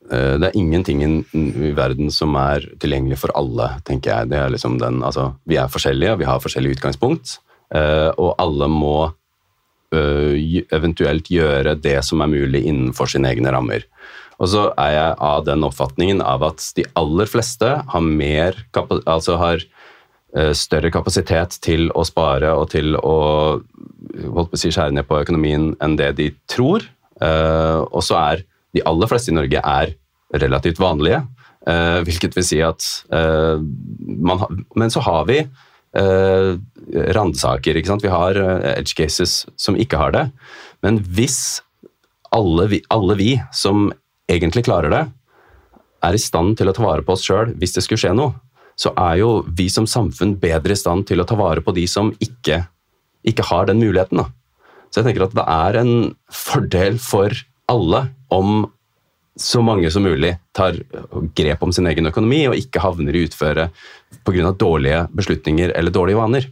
Eh, 0.09 0.35
det 0.41 0.49
er 0.49 0.57
ingenting 0.57 1.03
i 1.05 1.71
verden 1.77 2.09
som 2.13 2.33
er 2.39 2.65
tilgjengelig 2.81 3.19
for 3.21 3.33
alle, 3.37 3.75
tenker 3.85 4.11
jeg. 4.11 4.33
Er 4.33 4.53
liksom 4.53 4.79
den, 4.81 5.03
altså, 5.05 5.33
vi 5.49 5.59
er 5.61 5.69
forskjellige, 5.71 6.17
vi 6.23 6.29
har 6.29 6.41
forskjellig 6.41 6.77
utgangspunkt, 6.77 7.37
eh, 7.75 8.09
og 8.17 8.33
alle 8.41 8.69
må 8.73 8.97
eh, 9.93 10.63
eventuelt 10.73 11.29
gjøre 11.29 11.77
det 11.77 11.99
som 12.07 12.25
er 12.25 12.33
mulig 12.33 12.65
innenfor 12.65 13.11
sine 13.11 13.29
egne 13.29 13.53
rammer. 13.53 13.85
Og 14.39 14.47
så 14.47 14.69
er 14.79 14.93
jeg 14.95 15.15
av 15.29 15.43
den 15.45 15.65
oppfatningen 15.67 16.23
av 16.23 16.45
at 16.47 16.63
de 16.77 16.85
aller 16.97 17.27
fleste 17.29 17.73
har, 17.91 18.05
mer, 18.23 18.55
altså 19.03 19.35
større 20.53 20.91
kapasitet 20.93 21.55
til 21.65 21.87
å 21.97 22.03
spare 22.05 22.51
og 22.53 22.67
til 22.73 22.93
å 22.99 23.15
holdt 23.59 24.51
på 24.51 24.57
å 24.57 24.61
si, 24.61 24.69
skjære 24.73 24.93
ned 24.93 25.07
på 25.09 25.17
økonomien 25.23 25.71
enn 25.81 25.95
det 25.99 26.11
de 26.19 26.29
tror. 26.51 26.85
Eh, 27.21 27.79
og 27.81 28.03
så 28.05 28.17
er 28.19 28.43
de 28.77 28.83
aller 28.85 29.09
fleste 29.09 29.33
i 29.33 29.37
Norge 29.37 29.63
er 29.65 29.95
relativt 30.39 30.81
vanlige, 30.81 31.23
eh, 31.65 31.99
hvilket 32.05 32.37
vil 32.37 32.45
si 32.45 32.61
at 32.61 32.85
man, 33.09 34.45
Men 34.75 34.89
så 34.93 35.01
har 35.01 35.25
vi 35.25 35.41
randsaker. 35.89 37.75
ikke 37.75 37.89
sant? 37.89 38.03
Vi 38.05 38.13
har 38.13 38.37
edge 38.37 38.93
cases 38.93 39.47
som 39.57 39.75
ikke 39.75 39.97
har 39.97 40.11
det. 40.11 40.31
Men 40.83 40.99
hvis 40.99 41.63
alle 42.31 42.67
vi, 42.67 42.83
alle 42.93 43.15
vi 43.17 43.31
som 43.51 43.89
egentlig 44.29 44.67
klarer 44.67 44.93
det, 44.93 45.07
er 46.05 46.15
i 46.15 46.21
stand 46.21 46.57
til 46.59 46.69
å 46.69 46.75
ta 46.75 46.85
vare 46.85 47.03
på 47.03 47.15
oss 47.15 47.25
sjøl 47.25 47.55
hvis 47.59 47.73
det 47.75 47.83
skulle 47.83 48.01
skje 48.03 48.13
noe, 48.15 48.35
så 48.79 48.93
er 48.95 49.19
jo 49.19 49.29
vi 49.57 49.67
som 49.71 49.87
samfunn 49.89 50.37
bedre 50.39 50.75
i 50.75 50.79
stand 50.79 51.07
til 51.09 51.19
å 51.19 51.27
ta 51.27 51.35
vare 51.39 51.63
på 51.63 51.75
de 51.75 51.83
som 51.89 52.13
ikke, 52.23 52.61
ikke 53.27 53.47
har 53.49 53.67
den 53.67 53.81
muligheten. 53.83 54.21
Da. 54.21 54.29
Så 54.89 55.01
jeg 55.01 55.09
tenker 55.09 55.27
at 55.27 55.35
det 55.35 55.45
er 55.45 55.79
en 55.81 55.95
fordel 56.31 56.99
for 57.03 57.35
alle 57.69 58.05
om 58.33 58.69
så 59.39 59.61
mange 59.63 59.87
som 59.91 60.03
mulig 60.03 60.33
tar 60.55 60.75
grep 61.37 61.61
om 61.63 61.71
sin 61.75 61.87
egen 61.87 62.09
økonomi 62.09 62.41
og 62.49 62.57
ikke 62.59 62.81
havner 62.83 63.15
i 63.15 63.23
utføre 63.27 63.69
pga. 64.27 64.51
dårlige 64.51 65.05
beslutninger 65.15 65.71
eller 65.75 65.95
dårlige 65.95 66.19
vaner. 66.19 66.47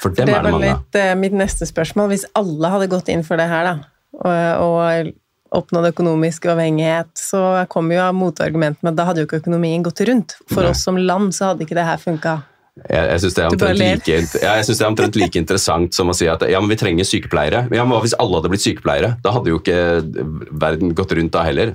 For 0.00 0.14
dem 0.16 0.30
det 0.30 0.36
er 0.36 0.46
det 0.46 0.52
mange. 0.54 0.62
Det 0.62 0.72
var 0.72 0.78
litt 0.78 1.00
uh, 1.16 1.20
mitt 1.20 1.36
neste 1.36 1.68
spørsmål. 1.68 2.12
Hvis 2.14 2.24
alle 2.38 2.72
hadde 2.72 2.88
gått 2.92 3.10
inn 3.12 3.24
for 3.26 3.40
det 3.40 3.48
her, 3.52 3.68
da, 3.68 3.74
og, 4.22 4.64
og 4.64 5.12
oppnådd 5.52 5.90
økonomisk 5.92 6.46
uavhengighet, 6.48 7.12
så 7.18 7.42
kommer 7.72 7.98
jo 7.98 8.06
motargumentet 8.16 8.82
med 8.84 8.94
at 8.94 9.00
da 9.00 9.08
hadde 9.10 9.22
jo 9.22 9.28
ikke 9.28 9.42
økonomien 9.42 9.84
gått 9.84 10.00
rundt. 10.08 10.38
For 10.52 10.64
Nei. 10.64 10.72
oss 10.72 10.84
som 10.86 10.98
land 10.98 11.34
så 11.36 11.52
hadde 11.52 11.66
ikke 11.66 11.76
det 11.78 11.86
her 11.88 12.00
funka. 12.00 12.38
Jeg, 12.72 13.04
jeg 13.04 13.20
syns 13.20 13.34
det, 13.36 13.46
like, 13.76 14.14
ja, 14.40 14.54
det, 14.56 14.72
er 14.72 14.86
omtrent 14.86 15.16
like 15.20 15.36
interessant 15.36 15.92
som 15.92 16.08
å 16.08 16.14
si 16.16 16.24
at 16.32 16.40
ja, 16.48 16.60
men 16.62 16.72
vi 16.72 16.78
trenger 16.80 17.04
sykepleiere. 17.04 17.66
Ja, 17.68 17.84
men 17.84 17.92
Hva 17.92 18.00
hvis 18.00 18.16
alle 18.16 18.40
hadde 18.40 18.48
blitt 18.54 18.64
sykepleiere? 18.64 19.10
Da 19.20 19.34
hadde 19.34 19.52
jo 19.52 19.60
ikke 19.60 19.76
verden 20.48 20.94
gått 20.96 21.12
rundt 21.18 21.34
da 21.36 21.44
heller. 21.44 21.74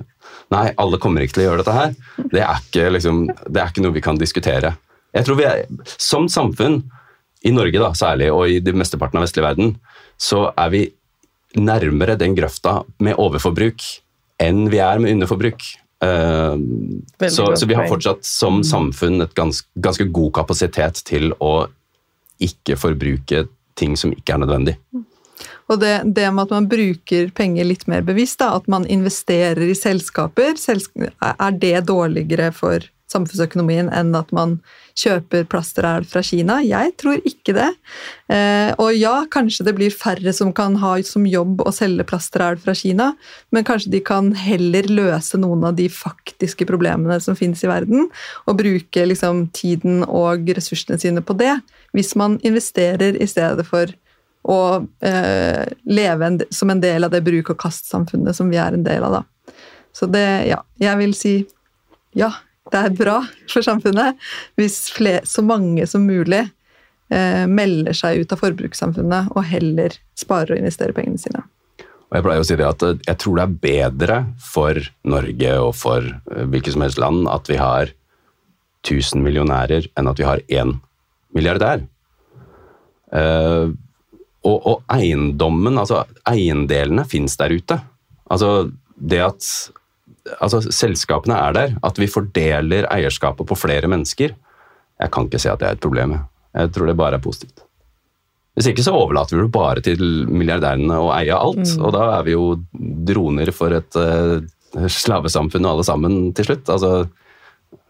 Nei, 0.54 0.72
alle 0.82 0.98
kommer 1.02 1.22
ikke 1.22 1.38
til 1.38 1.46
å 1.46 1.48
gjøre 1.52 1.62
dette 1.62 1.78
her. 1.78 1.94
Det 2.34 2.42
er 2.42 2.64
ikke, 2.64 2.90
liksom, 2.96 3.24
det 3.30 3.62
er 3.62 3.70
ikke 3.70 3.86
noe 3.86 3.94
vi 3.94 4.06
kan 4.08 4.18
diskutere. 4.18 4.74
Jeg 5.14 5.28
tror 5.28 5.38
vi 5.38 5.46
er, 5.46 5.66
Som 6.02 6.26
samfunn, 6.34 6.82
i 7.46 7.54
Norge 7.54 7.78
da, 7.78 7.92
særlig, 7.94 8.32
og 8.34 8.50
i 8.50 8.58
de 8.64 8.74
mesteparten 8.74 9.20
av 9.20 9.28
vestlig 9.28 9.46
verden, 9.46 9.76
så 10.18 10.48
er 10.58 10.72
vi 10.74 10.82
nærmere 11.60 12.18
den 12.20 12.36
grøfta 12.38 12.82
med 13.04 13.18
overforbruk 13.20 13.84
enn 14.44 14.68
vi 14.70 14.82
er 14.84 15.02
med 15.02 15.18
underforbruk. 15.18 15.66
Uh, 15.98 16.54
så, 17.26 17.56
så, 17.58 17.66
vi 17.66 17.74
har 17.74 17.88
fortsatt 17.90 18.26
som 18.26 18.60
mm. 18.60 18.66
samfunn 18.70 19.26
et 19.26 19.34
gans, 19.38 19.64
ganske 19.82 20.06
god 20.14 20.36
kapasitet 20.38 21.02
til 21.10 21.32
å 21.42 21.66
ikke 22.44 22.78
forbruke 22.78 23.48
ting 23.78 23.96
som 23.98 24.14
ikke 24.14 24.36
er 24.36 24.44
nødvendig. 24.44 24.76
Og 25.68 25.82
det, 25.82 25.96
det, 26.16 26.28
med 26.32 26.46
at 26.46 26.54
man 26.54 26.68
bruker 26.70 27.32
penger 27.36 27.68
litt 27.68 27.88
mer 27.92 28.06
bevisst, 28.06 28.40
da, 28.40 28.54
at 28.56 28.70
man 28.72 28.86
investerer 28.90 29.66
i 29.66 29.76
selskaper, 29.76 30.56
er 30.58 31.58
det 31.60 31.76
dårligere 31.90 32.52
for 32.56 32.86
samfunnsøkonomien 33.12 33.90
enn 33.94 34.16
at 34.18 34.32
man 34.36 34.58
kjøper 34.98 35.46
plasteræl 35.50 36.06
fra 36.10 36.24
Kina? 36.26 36.58
Jeg 36.66 36.96
tror 37.02 37.22
ikke 37.28 37.54
det. 37.58 37.68
Eh, 38.34 38.72
og 38.82 38.96
ja, 38.98 39.14
kanskje 39.32 39.68
det 39.68 39.76
blir 39.78 39.94
færre 39.94 40.34
som 40.36 40.54
kan 40.58 40.78
ha 40.82 40.96
som 41.06 41.28
jobb 41.30 41.62
å 41.62 41.74
selge 41.76 42.08
plasteræl 42.10 42.58
fra 42.62 42.76
Kina, 42.78 43.12
men 43.54 43.68
kanskje 43.68 43.94
de 43.94 44.02
kan 44.06 44.32
heller 44.38 44.90
løse 44.90 45.40
noen 45.42 45.68
av 45.70 45.78
de 45.78 45.88
faktiske 45.92 46.68
problemene 46.70 47.20
som 47.24 47.38
finnes 47.38 47.62
i 47.64 47.70
verden, 47.70 48.10
og 48.48 48.60
bruke 48.60 49.06
liksom, 49.06 49.48
tiden 49.56 50.04
og 50.08 50.50
ressursene 50.58 51.00
sine 51.02 51.24
på 51.26 51.38
det, 51.38 51.54
hvis 51.96 52.16
man 52.20 52.40
investerer 52.46 53.18
i 53.22 53.30
stedet 53.30 53.66
for 53.68 53.94
å 54.48 54.60
eh, 55.04 55.66
leve 55.84 56.28
en, 56.28 56.40
som 56.54 56.72
en 56.72 56.82
del 56.82 57.04
av 57.04 57.12
det 57.12 57.24
bruk-og-kast-samfunnet 57.26 58.38
som 58.38 58.50
vi 58.52 58.60
er 58.62 58.78
en 58.78 58.86
del 58.86 59.04
av. 59.04 59.20
da. 59.20 59.54
Så 59.96 60.08
det, 60.12 60.28
ja, 60.48 60.62
jeg 60.80 61.00
vil 61.02 61.16
si 61.18 61.34
ja, 62.18 62.32
det 62.74 62.84
er 62.84 62.96
bra 62.98 63.18
for 63.52 63.66
samfunnet 63.66 64.18
hvis 64.60 64.80
flere, 64.96 65.26
så 65.28 65.44
mange 65.46 65.86
som 65.90 66.08
mulig 66.08 66.44
eh, 66.44 67.46
melder 67.50 67.98
seg 67.98 68.24
ut 68.24 68.34
av 68.34 68.42
forbrukssamfunnet 68.44 69.32
og 69.36 69.46
heller 69.50 69.96
sparer 70.18 70.56
og 70.56 70.62
investerer 70.62 70.96
pengene 70.98 71.22
sine. 71.22 71.44
Og 72.08 72.16
Jeg 72.16 72.24
pleier 72.24 72.44
å 72.44 72.48
si 72.48 72.58
det 72.60 72.68
at 72.68 72.86
eh, 72.88 73.00
jeg 73.08 73.22
tror 73.24 73.40
det 73.40 73.46
er 73.46 73.58
bedre 73.68 74.20
for 74.44 74.82
Norge 75.08 75.56
og 75.64 75.74
for 75.78 76.06
eh, 76.08 76.46
hvilket 76.48 76.76
som 76.76 76.86
helst 76.86 77.02
land 77.02 77.28
at 77.32 77.52
vi 77.52 77.60
har 77.60 77.92
1000 78.88 79.24
millionærer 79.24 79.90
enn 80.00 80.08
at 80.08 80.20
vi 80.22 80.28
har 80.28 80.44
én 80.48 80.78
milliardær. 81.36 81.84
Uh, 83.08 83.72
og, 84.44 84.58
og, 84.58 84.82
eiendommen, 84.92 85.78
altså 85.80 86.02
eiendelene, 86.28 87.06
fins 87.08 87.38
der 87.40 87.54
ute. 87.56 87.78
Altså 88.32 88.70
det 88.96 89.22
at 89.24 89.48
altså, 90.40 90.62
selskapene 90.74 91.38
er 91.38 91.56
der, 91.56 91.78
at 91.86 92.00
vi 92.02 92.10
fordeler 92.12 92.88
eierskapet 92.94 93.48
på 93.48 93.58
flere 93.58 93.90
mennesker, 93.92 94.36
jeg 94.98 95.14
kan 95.14 95.28
ikke 95.28 95.42
se 95.42 95.52
at 95.52 95.62
det 95.62 95.70
er 95.70 95.78
et 95.78 95.84
problem. 95.84 96.18
Jeg 96.58 96.74
tror 96.74 96.90
det 96.90 96.98
bare 96.98 97.20
er 97.20 97.24
positivt. 97.24 97.64
Hvis 98.58 98.72
ikke 98.72 98.82
så 98.82 98.96
overlater 98.98 99.38
vi 99.38 99.44
det 99.44 99.54
bare 99.54 99.84
til 99.86 100.02
milliardærene 100.34 100.98
å 100.98 101.12
eie 101.14 101.36
alt, 101.36 101.62
mm. 101.62 101.82
og 101.86 101.94
da 101.94 102.08
er 102.16 102.24
vi 102.26 102.34
jo 102.34 102.46
droner 103.06 103.52
for 103.54 103.76
et 103.78 103.98
uh, 104.02 104.42
slavesamfunn 104.74 105.68
alle 105.70 105.86
sammen 105.86 106.32
til 106.38 106.50
slutt. 106.50 106.72
Altså, 106.74 107.06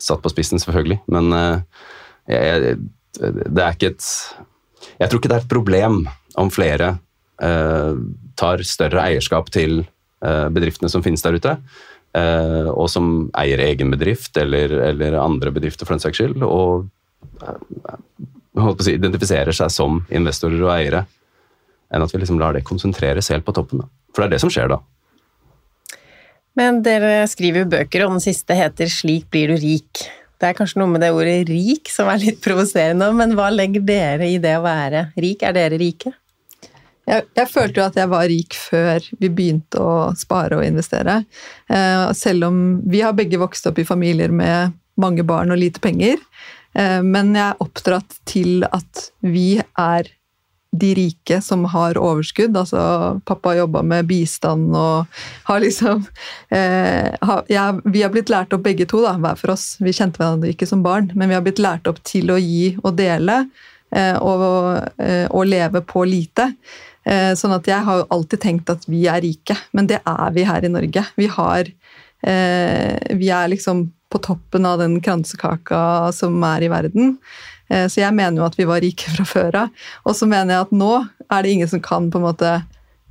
satt 0.04 0.20
på 0.24 0.34
spissen, 0.34 0.60
selvfølgelig, 0.60 1.00
men 1.16 1.32
uh, 1.32 1.88
jeg, 2.28 2.76
det 3.16 3.64
er 3.64 3.78
ikke 3.78 3.94
et 3.94 4.10
Jeg 5.00 5.10
tror 5.10 5.22
ikke 5.22 5.30
det 5.32 5.38
er 5.38 5.46
et 5.46 5.54
problem 5.54 6.02
om 6.38 6.52
flere 6.52 6.98
uh, 7.40 7.96
tar 8.38 8.68
større 8.68 9.08
eierskap 9.08 9.54
til 9.54 9.86
bedriftene 10.18 10.90
som 10.90 11.04
finnes 11.06 11.22
der 11.22 11.36
ute. 11.38 11.52
Eh, 12.18 12.70
og 12.72 12.88
som 12.92 13.28
eier 13.38 13.62
egen 13.68 13.92
bedrift 13.94 14.38
eller, 14.40 14.72
eller 14.90 15.18
andre 15.20 15.52
bedrifter 15.54 15.88
for 15.88 15.98
den 15.98 16.04
saks 16.04 16.22
skyld, 16.22 16.44
og 16.46 16.88
eh, 17.44 18.76
si, 18.82 18.96
identifiserer 18.96 19.56
seg 19.56 19.74
som 19.74 20.02
investorer 20.08 20.62
og 20.64 20.74
eiere, 20.74 21.04
enn 21.94 22.04
at 22.04 22.14
vi 22.14 22.22
liksom 22.22 22.40
lar 22.42 22.56
det 22.56 22.66
konsentreres 22.68 23.32
helt 23.34 23.46
på 23.48 23.56
toppen. 23.56 23.84
Da. 23.84 23.90
For 24.14 24.24
det 24.24 24.30
er 24.30 24.36
det 24.38 24.44
som 24.44 24.54
skjer 24.54 24.72
da. 24.72 24.82
Men 26.58 26.82
dere 26.86 27.28
skriver 27.30 27.66
jo 27.66 27.74
bøker, 27.76 28.06
og 28.06 28.16
den 28.16 28.24
siste 28.24 28.56
heter 28.58 28.90
'Slik 28.90 29.28
blir 29.30 29.54
du 29.54 29.60
rik'. 29.62 30.08
Det 30.38 30.48
er 30.50 30.58
kanskje 30.58 30.80
noe 30.82 30.90
med 30.90 31.02
det 31.02 31.12
ordet 31.14 31.50
'rik' 31.50 31.92
som 31.92 32.10
er 32.10 32.24
litt 32.24 32.42
provoserende, 32.42 33.12
men 33.14 33.36
hva 33.38 33.52
legger 33.54 33.84
dere 33.86 34.30
i 34.32 34.40
det 34.42 34.56
å 34.58 34.66
være 34.66 35.12
rik? 35.18 35.44
Er 35.44 35.54
dere 35.54 35.78
rike? 35.78 36.14
Jeg, 37.08 37.24
jeg, 37.38 37.48
følte 37.48 37.80
jo 37.80 37.86
at 37.88 37.98
jeg 38.00 38.12
var 38.12 38.28
rik 38.28 38.56
før 38.60 39.06
vi 39.22 39.30
begynte 39.32 39.80
å 39.80 39.94
spare 40.20 40.60
og 40.60 40.66
investere. 40.68 41.22
Eh, 41.72 42.10
selv 42.18 42.50
om 42.50 42.58
vi 42.84 43.00
har 43.06 43.16
begge 43.16 43.40
vokst 43.40 43.70
opp 43.70 43.80
i 43.80 43.88
familier 43.88 44.34
med 44.34 44.76
mange 45.00 45.24
barn 45.28 45.54
og 45.54 45.62
lite 45.62 45.80
penger. 45.84 46.20
Eh, 46.76 47.00
men 47.06 47.34
jeg 47.38 47.46
er 47.46 47.64
oppdratt 47.64 48.20
til 48.28 48.66
at 48.68 49.10
vi 49.24 49.62
er 49.80 50.12
de 50.78 50.90
rike 50.98 51.40
som 51.42 51.64
har 51.72 51.98
overskudd. 51.98 52.58
Altså, 52.60 52.82
pappa 53.26 53.56
jobba 53.56 53.86
med 53.88 54.10
bistand 54.10 54.76
og 54.76 55.22
har 55.48 55.64
liksom 55.64 56.04
eh, 56.52 57.16
ha, 57.22 57.40
ja, 57.48 57.70
Vi 57.86 58.04
har 58.04 58.12
blitt 58.14 58.34
lært 58.34 58.54
opp 58.54 58.66
begge 58.68 58.90
to, 58.90 59.02
da, 59.06 59.16
hver 59.22 59.40
for 59.40 59.56
oss. 59.56 59.78
Vi 59.80 59.96
kjente 59.96 60.22
hverandre 60.22 60.52
ikke 60.52 60.68
som 60.70 60.84
barn, 60.86 61.10
men 61.16 61.32
vi 61.32 61.40
har 61.40 61.46
blitt 61.46 61.64
lært 61.64 61.88
opp 61.88 62.04
til 62.08 62.36
å 62.36 62.42
gi 62.42 62.76
og 62.84 63.00
dele. 63.00 63.46
Eh, 63.96 64.20
og, 64.20 64.42
og 65.32 65.48
leve 65.48 65.80
på 65.88 66.04
lite. 66.04 66.52
Eh, 67.08 67.34
sånn 67.40 67.56
at 67.56 67.68
jeg 67.70 67.86
har 67.88 68.02
jo 68.02 68.08
alltid 68.12 68.42
tenkt 68.44 68.72
at 68.74 68.84
vi 68.90 69.06
er 69.08 69.22
rike, 69.24 69.56
men 69.78 69.88
det 69.88 70.02
er 70.04 70.32
vi 70.36 70.44
her 70.48 70.66
i 70.66 70.72
Norge. 70.72 71.06
Vi 71.16 71.30
har 71.32 71.70
eh, 72.28 73.16
vi 73.16 73.30
er 73.32 73.54
liksom 73.54 73.88
på 74.12 74.22
toppen 74.24 74.68
av 74.68 74.82
den 74.82 75.00
kransekaka 75.04 76.12
som 76.16 76.36
er 76.48 76.66
i 76.66 76.72
verden. 76.72 77.16
Eh, 77.72 77.86
så 77.92 78.02
jeg 78.04 78.16
mener 78.16 78.42
jo 78.42 78.48
at 78.48 78.58
vi 78.60 78.68
var 78.68 78.84
rike 78.84 79.12
fra 79.16 79.28
før 79.28 79.62
av. 79.64 79.86
Og 80.08 80.18
så 80.20 80.30
mener 80.30 80.56
jeg 80.56 80.68
at 80.68 80.76
nå 80.76 80.94
er 81.28 81.44
det 81.44 81.54
ingen 81.54 81.72
som 81.72 81.84
kan 81.84 82.12
på 82.12 82.20
en 82.20 82.28
måte 82.28 82.58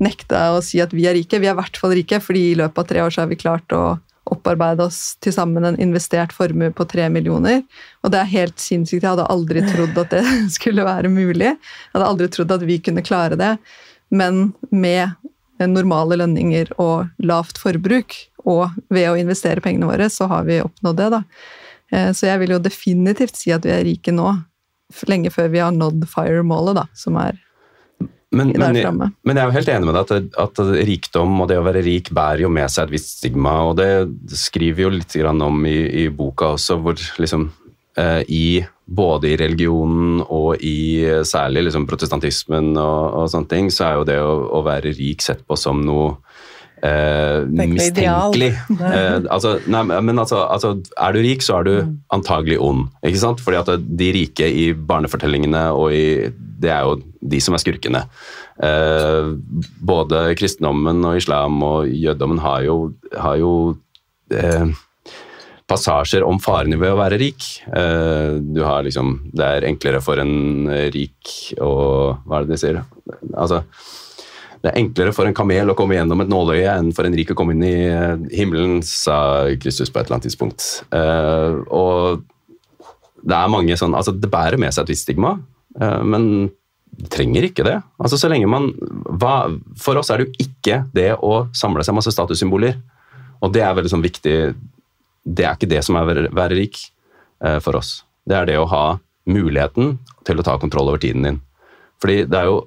nekte 0.02 0.40
å 0.52 0.60
si 0.64 0.82
at 0.84 0.92
vi 0.92 1.06
er 1.08 1.16
rike. 1.16 1.40
Vi 1.40 1.48
er 1.48 1.56
i 1.56 1.60
hvert 1.60 1.80
fall 1.80 1.96
rike, 1.96 2.20
fordi 2.20 2.50
i 2.50 2.58
løpet 2.58 2.82
av 2.82 2.90
tre 2.90 3.04
år 3.04 3.14
så 3.14 3.24
har 3.24 3.32
vi 3.32 3.40
klart 3.40 3.72
å 3.72 3.96
opparbeide 4.26 4.82
oss 4.88 5.14
til 5.22 5.34
sammen 5.34 5.64
en 5.68 5.78
investert 5.80 6.32
formue 6.34 6.72
på 6.74 6.84
tre 6.90 7.06
millioner. 7.12 7.62
Og 8.02 8.12
det 8.12 8.20
er 8.20 8.32
helt 8.32 8.60
sinnssykt. 8.60 9.04
Jeg 9.04 9.12
hadde 9.12 9.28
aldri 9.32 9.62
trodd 9.68 9.98
at 10.02 10.16
det 10.16 10.24
skulle 10.56 10.86
være 10.86 11.12
mulig. 11.12 11.52
Jeg 11.54 11.94
hadde 11.94 12.08
aldri 12.10 12.30
trodd 12.34 12.56
at 12.56 12.66
vi 12.66 12.80
kunne 12.82 13.04
klare 13.06 13.38
det. 13.38 13.54
Men 14.10 14.50
med 14.70 15.16
normale 15.64 16.18
lønninger 16.20 16.74
og 16.82 17.08
lavt 17.24 17.58
forbruk, 17.60 18.16
og 18.46 18.74
ved 18.92 19.08
å 19.10 19.16
investere 19.18 19.62
pengene 19.64 19.88
våre, 19.88 20.10
så 20.12 20.28
har 20.30 20.44
vi 20.46 20.60
oppnådd 20.62 21.00
det, 21.00 21.08
da. 21.16 21.22
Eh, 21.92 22.12
så 22.14 22.28
jeg 22.28 22.42
vil 22.42 22.54
jo 22.56 22.62
definitivt 22.62 23.38
si 23.38 23.54
at 23.54 23.66
vi 23.66 23.74
er 23.74 23.84
rike 23.86 24.14
nå, 24.14 24.28
lenge 25.10 25.32
før 25.34 25.50
vi 25.50 25.62
har 25.64 25.74
nådd 25.74 26.06
FIRE-målet, 26.10 26.78
da, 26.78 26.86
som 26.94 27.18
er 27.22 27.42
Men, 28.36 28.50
men, 28.58 28.74
men 29.22 29.38
jeg 29.38 29.40
er 29.40 29.48
jo 29.48 29.54
helt 29.54 29.68
enig 29.70 29.86
med 29.86 29.94
deg 29.96 30.10
at, 30.12 30.38
at 30.42 30.58
rikdom 30.88 31.38
og 31.40 31.46
det 31.48 31.60
å 31.60 31.64
være 31.64 31.80
rik 31.86 32.10
bærer 32.12 32.42
jo 32.42 32.50
med 32.52 32.68
seg 32.68 32.88
et 32.88 32.96
visst 32.96 33.12
stigma, 33.20 33.54
og 33.70 33.78
det 33.78 33.88
skriver 34.34 34.76
vi 34.76 34.84
jo 34.84 34.90
litt 34.92 35.14
grann 35.14 35.40
om 35.46 35.62
i, 35.64 35.76
i 36.02 36.08
boka 36.12 36.50
også, 36.56 36.76
hvor 36.82 36.98
liksom 37.22 37.46
i 38.28 38.64
både 38.86 39.32
i 39.32 39.36
religionen 39.40 40.20
og 40.22 40.60
i 40.62 41.02
eh, 41.02 41.22
særlig 41.26 41.64
liksom 41.66 41.88
protestantismen 41.90 42.74
og, 42.78 43.16
og 43.22 43.30
sånne 43.32 43.50
ting, 43.50 43.70
så 43.74 43.88
er 43.88 43.96
jo 43.98 44.04
det 44.12 44.18
å, 44.22 44.34
å 44.58 44.62
være 44.66 44.92
rik 44.94 45.24
sett 45.24 45.42
på 45.48 45.56
som 45.58 45.80
noe 45.82 46.12
eh, 46.86 47.42
mistenkelig. 47.50 48.52
Eh, 48.86 49.18
altså, 49.32 49.56
nei, 49.72 49.82
men 49.88 50.18
altså, 50.22 50.44
altså, 50.44 50.74
er 51.00 51.16
du 51.16 51.20
rik, 51.24 51.42
så 51.42 51.58
er 51.60 51.64
du 51.66 51.74
Mm. 51.76 51.94
antagelig 52.14 52.58
ond. 52.62 52.86
ikke 53.04 53.18
sant? 53.22 53.40
Fordi 53.42 53.58
at 53.58 53.86
de 53.98 54.12
rike 54.14 54.46
i 54.46 54.72
barnefortellingene 54.72 55.66
og 55.74 55.92
i 55.92 56.32
Det 56.56 56.70
er 56.72 56.86
jo 56.86 56.94
de 57.20 57.40
som 57.40 57.52
er 57.52 57.60
skurkene. 57.60 58.00
Eh, 58.64 59.26
både 59.84 60.22
kristendommen 60.38 61.02
og 61.04 61.18
islam 61.18 61.58
og 61.62 61.90
jødedommen 61.90 62.38
har 62.40 62.62
jo, 62.64 62.76
har 63.12 63.36
jo 63.36 63.50
eh, 64.32 64.70
passasjer 65.66 66.24
om 66.26 66.38
farene 66.42 66.78
ved 66.78 66.94
å 66.94 66.98
være 67.00 67.18
rik. 67.20 67.44
Eh, 67.66 68.38
du 68.38 68.62
har 68.62 68.86
liksom 68.86 69.16
Det 69.34 69.44
er 69.44 69.68
enklere 69.68 70.02
for 70.04 70.20
en 70.22 70.68
rik 70.94 71.54
å 71.60 71.70
Hva 72.22 72.40
er 72.40 72.46
det 72.46 72.54
de 72.54 72.60
sier? 72.62 72.82
Altså 73.34 73.64
det 74.64 74.72
er 74.72 74.80
enklere 74.80 75.12
for 75.14 75.28
en 75.28 75.34
kamel 75.36 75.68
å 75.70 75.74
komme 75.78 75.94
gjennom 75.94 76.22
et 76.24 76.30
nåløye 76.32 76.72
enn 76.72 76.88
for 76.96 77.06
en 77.06 77.14
rik 77.14 77.28
å 77.30 77.36
komme 77.38 77.52
inn 77.54 77.62
i 77.62 77.74
eh, 77.86 78.22
himmelen, 78.34 78.80
sa 78.82 79.46
Kristus 79.62 79.92
på 79.92 80.00
et 80.00 80.08
eller 80.08 80.16
annet 80.16 80.26
tidspunkt. 80.26 80.64
Eh, 80.96 81.60
og 81.70 82.24
det 83.22 83.36
er 83.36 83.52
mange 83.52 83.76
sånn 83.78 83.94
Altså, 83.94 84.16
det 84.16 84.30
bærer 84.32 84.58
med 84.58 84.74
seg 84.74 84.86
et 84.86 84.94
visst 84.94 85.06
stigma, 85.06 85.36
men 85.76 86.48
trenger 87.12 87.46
ikke 87.46 87.66
det. 87.66 87.76
Altså, 88.00 88.18
så 88.18 88.30
lenge 88.32 88.48
man 88.50 88.70
hva, 89.20 89.52
For 89.78 90.00
oss 90.00 90.10
er 90.10 90.22
det 90.22 90.26
jo 90.26 90.46
ikke 90.48 90.80
det 90.96 91.10
å 91.14 91.46
samle 91.54 91.84
seg 91.86 91.94
masse 91.98 92.14
statussymboler. 92.14 92.78
Og 93.44 93.52
det 93.54 93.62
er 93.62 93.76
veldig 93.76 93.92
sånn 93.92 94.04
viktig 94.04 94.36
Det 95.26 95.44
er 95.46 95.56
ikke 95.56 95.70
det 95.70 95.82
som 95.82 95.98
er 95.98 96.06
å 96.06 96.26
være, 96.36 96.54
rik 96.54 96.78
eh, 97.44 97.58
for 97.64 97.78
oss. 97.80 98.00
Det 98.26 98.36
er 98.38 98.48
det 98.48 98.56
å 98.60 98.68
ha 98.70 98.84
muligheten 99.26 99.96
til 100.26 100.38
å 100.38 100.46
ta 100.46 100.54
kontroll 100.62 100.92
over 100.92 101.02
tiden 101.02 101.26
din. 101.26 101.40
Fordi 102.02 102.22
det 102.30 102.40
er 102.40 102.50
jo 102.50 102.64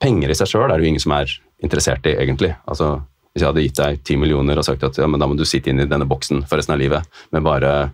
Penger 0.00 0.32
i 0.32 0.34
seg 0.38 0.48
sjøl 0.48 0.70
er 0.70 0.78
det 0.78 0.86
jo 0.86 0.90
ingen 0.94 1.02
som 1.02 1.12
er 1.12 1.28
interessert 1.60 2.06
i, 2.08 2.14
egentlig. 2.22 2.54
Altså, 2.64 3.02
hvis 3.34 3.42
jeg 3.42 3.50
hadde 3.50 3.64
gitt 3.66 3.80
deg 3.82 3.98
ti 4.08 4.14
millioner 4.16 4.56
og 4.56 4.64
sagt 4.64 4.86
at 4.86 4.96
ja, 4.96 5.04
men 5.10 5.20
da 5.20 5.26
må 5.28 5.36
du 5.36 5.44
sitte 5.44 5.68
inn 5.68 5.82
i 5.82 5.88
denne 5.90 6.06
boksen 6.08 6.46
for 6.48 6.56
resten 6.56 6.72
av 6.72 6.80
livet, 6.80 7.18
men 7.34 7.44
bare 7.44 7.90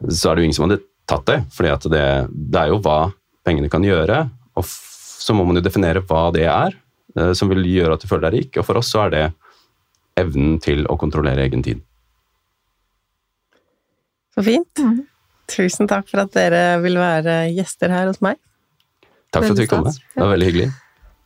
Så 0.00 0.30
er 0.30 0.34
det 0.34 0.40
jo 0.40 0.48
ingen 0.48 0.56
som 0.56 0.64
hadde 0.64 0.80
tatt 1.04 1.26
det. 1.28 1.42
For 1.52 1.66
det, 1.92 2.06
det 2.32 2.56
er 2.56 2.70
jo 2.72 2.78
hva 2.80 3.10
pengene 3.44 3.68
kan 3.68 3.84
gjøre, 3.84 4.22
og 4.56 4.64
så 4.64 5.36
må 5.36 5.44
man 5.44 5.60
jo 5.60 5.64
definere 5.66 6.00
hva 6.00 6.30
det 6.32 6.46
er 6.48 6.72
eh, 7.18 7.34
som 7.36 7.50
vil 7.52 7.60
gjøre 7.68 7.98
at 7.98 8.00
du 8.00 8.08
føler 8.08 8.30
deg 8.30 8.38
rik. 8.38 8.56
Og 8.56 8.64
for 8.64 8.80
oss 8.80 8.94
så 8.94 9.04
er 9.04 9.12
det 9.12 9.24
evnen 10.20 10.56
til 10.64 10.86
å 10.88 10.96
kontrollere 11.00 11.44
egen 11.44 11.60
tid. 11.66 11.84
Så 14.40 14.46
fint. 14.48 14.84
Tusen 15.50 15.88
takk 15.90 16.06
for 16.10 16.22
at 16.24 16.32
dere 16.36 16.78
vil 16.82 16.96
være 17.00 17.40
gjester 17.54 17.90
her 17.92 18.06
hos 18.10 18.20
meg. 18.24 18.38
Takk 19.34 19.44
for 19.44 19.54
at 19.54 19.60
du 19.62 19.66
kom. 19.70 19.84
med. 19.86 19.98
Det 20.14 20.22
var 20.24 20.32
veldig 20.34 20.48
hyggelig. 20.50 20.70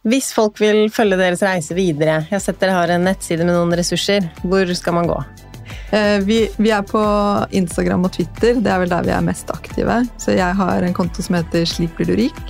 Hvis 0.04 0.32
folk 0.36 0.58
vil 0.60 0.90
følge 0.92 1.16
deres 1.16 1.40
reise 1.44 1.72
videre, 1.76 2.18
jeg 2.28 2.34
har 2.36 2.42
sett 2.44 2.58
dere 2.60 2.74
har 2.76 2.90
en 2.92 3.06
nettside 3.08 3.44
med 3.46 3.54
noen 3.56 3.72
ressurser, 3.78 4.26
hvor 4.44 4.68
skal 4.76 4.96
man 4.98 5.08
gå? 5.08 5.16
Eh, 5.96 6.18
Vi, 6.26 6.42
vi 6.60 6.70
er 6.76 6.82
på 6.84 7.00
Instagram 7.56 8.04
og 8.04 8.12
Twitter, 8.12 8.60
det 8.60 8.68
er 8.72 8.82
vel 8.82 8.92
der 8.92 9.06
vi 9.06 9.14
er 9.16 9.24
mest 9.24 9.48
aktive. 9.54 10.02
Så 10.20 10.36
jeg 10.36 10.54
har 10.60 10.82
en 10.84 10.92
konto 10.96 11.22
som 11.24 11.38
heter 11.38 11.64
Slik 11.64 11.96
blir 11.96 12.10
du 12.12 12.16
rik. 12.20 12.42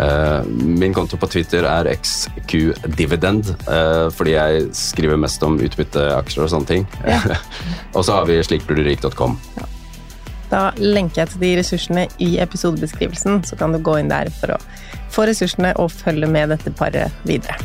Eh, 0.00 0.44
min 0.46 0.94
konto 0.94 1.18
på 1.20 1.28
Twitter 1.28 1.66
er 1.68 1.90
xqdividend, 1.92 3.50
uh, 3.68 4.08
fordi 4.14 4.32
jeg 4.32 4.62
skriver 4.76 5.20
mest 5.20 5.42
om 5.44 5.58
utbytteaksjer 5.60 6.46
og 6.46 6.52
sånne 6.54 6.70
ting. 6.70 6.86
og 7.96 8.06
så 8.06 8.20
har 8.20 8.30
vi 8.30 8.38
slikblir-du-rik.com. 8.46 9.36
Da 10.50 10.62
lenker 10.80 11.22
jeg 11.22 11.32
til 11.34 11.44
de 11.44 11.52
ressursene 11.60 12.06
i 12.22 12.30
episodebeskrivelsen, 12.42 13.44
så 13.46 13.60
kan 13.60 13.76
du 13.76 13.82
gå 13.84 13.98
inn 14.00 14.10
der 14.10 14.32
for 14.40 14.56
å 14.56 14.62
få 15.12 15.28
ressursene 15.28 15.74
og 15.78 15.92
følge 15.92 16.30
med 16.30 16.54
dette 16.54 16.72
paret 16.74 17.28
videre. 17.28 17.58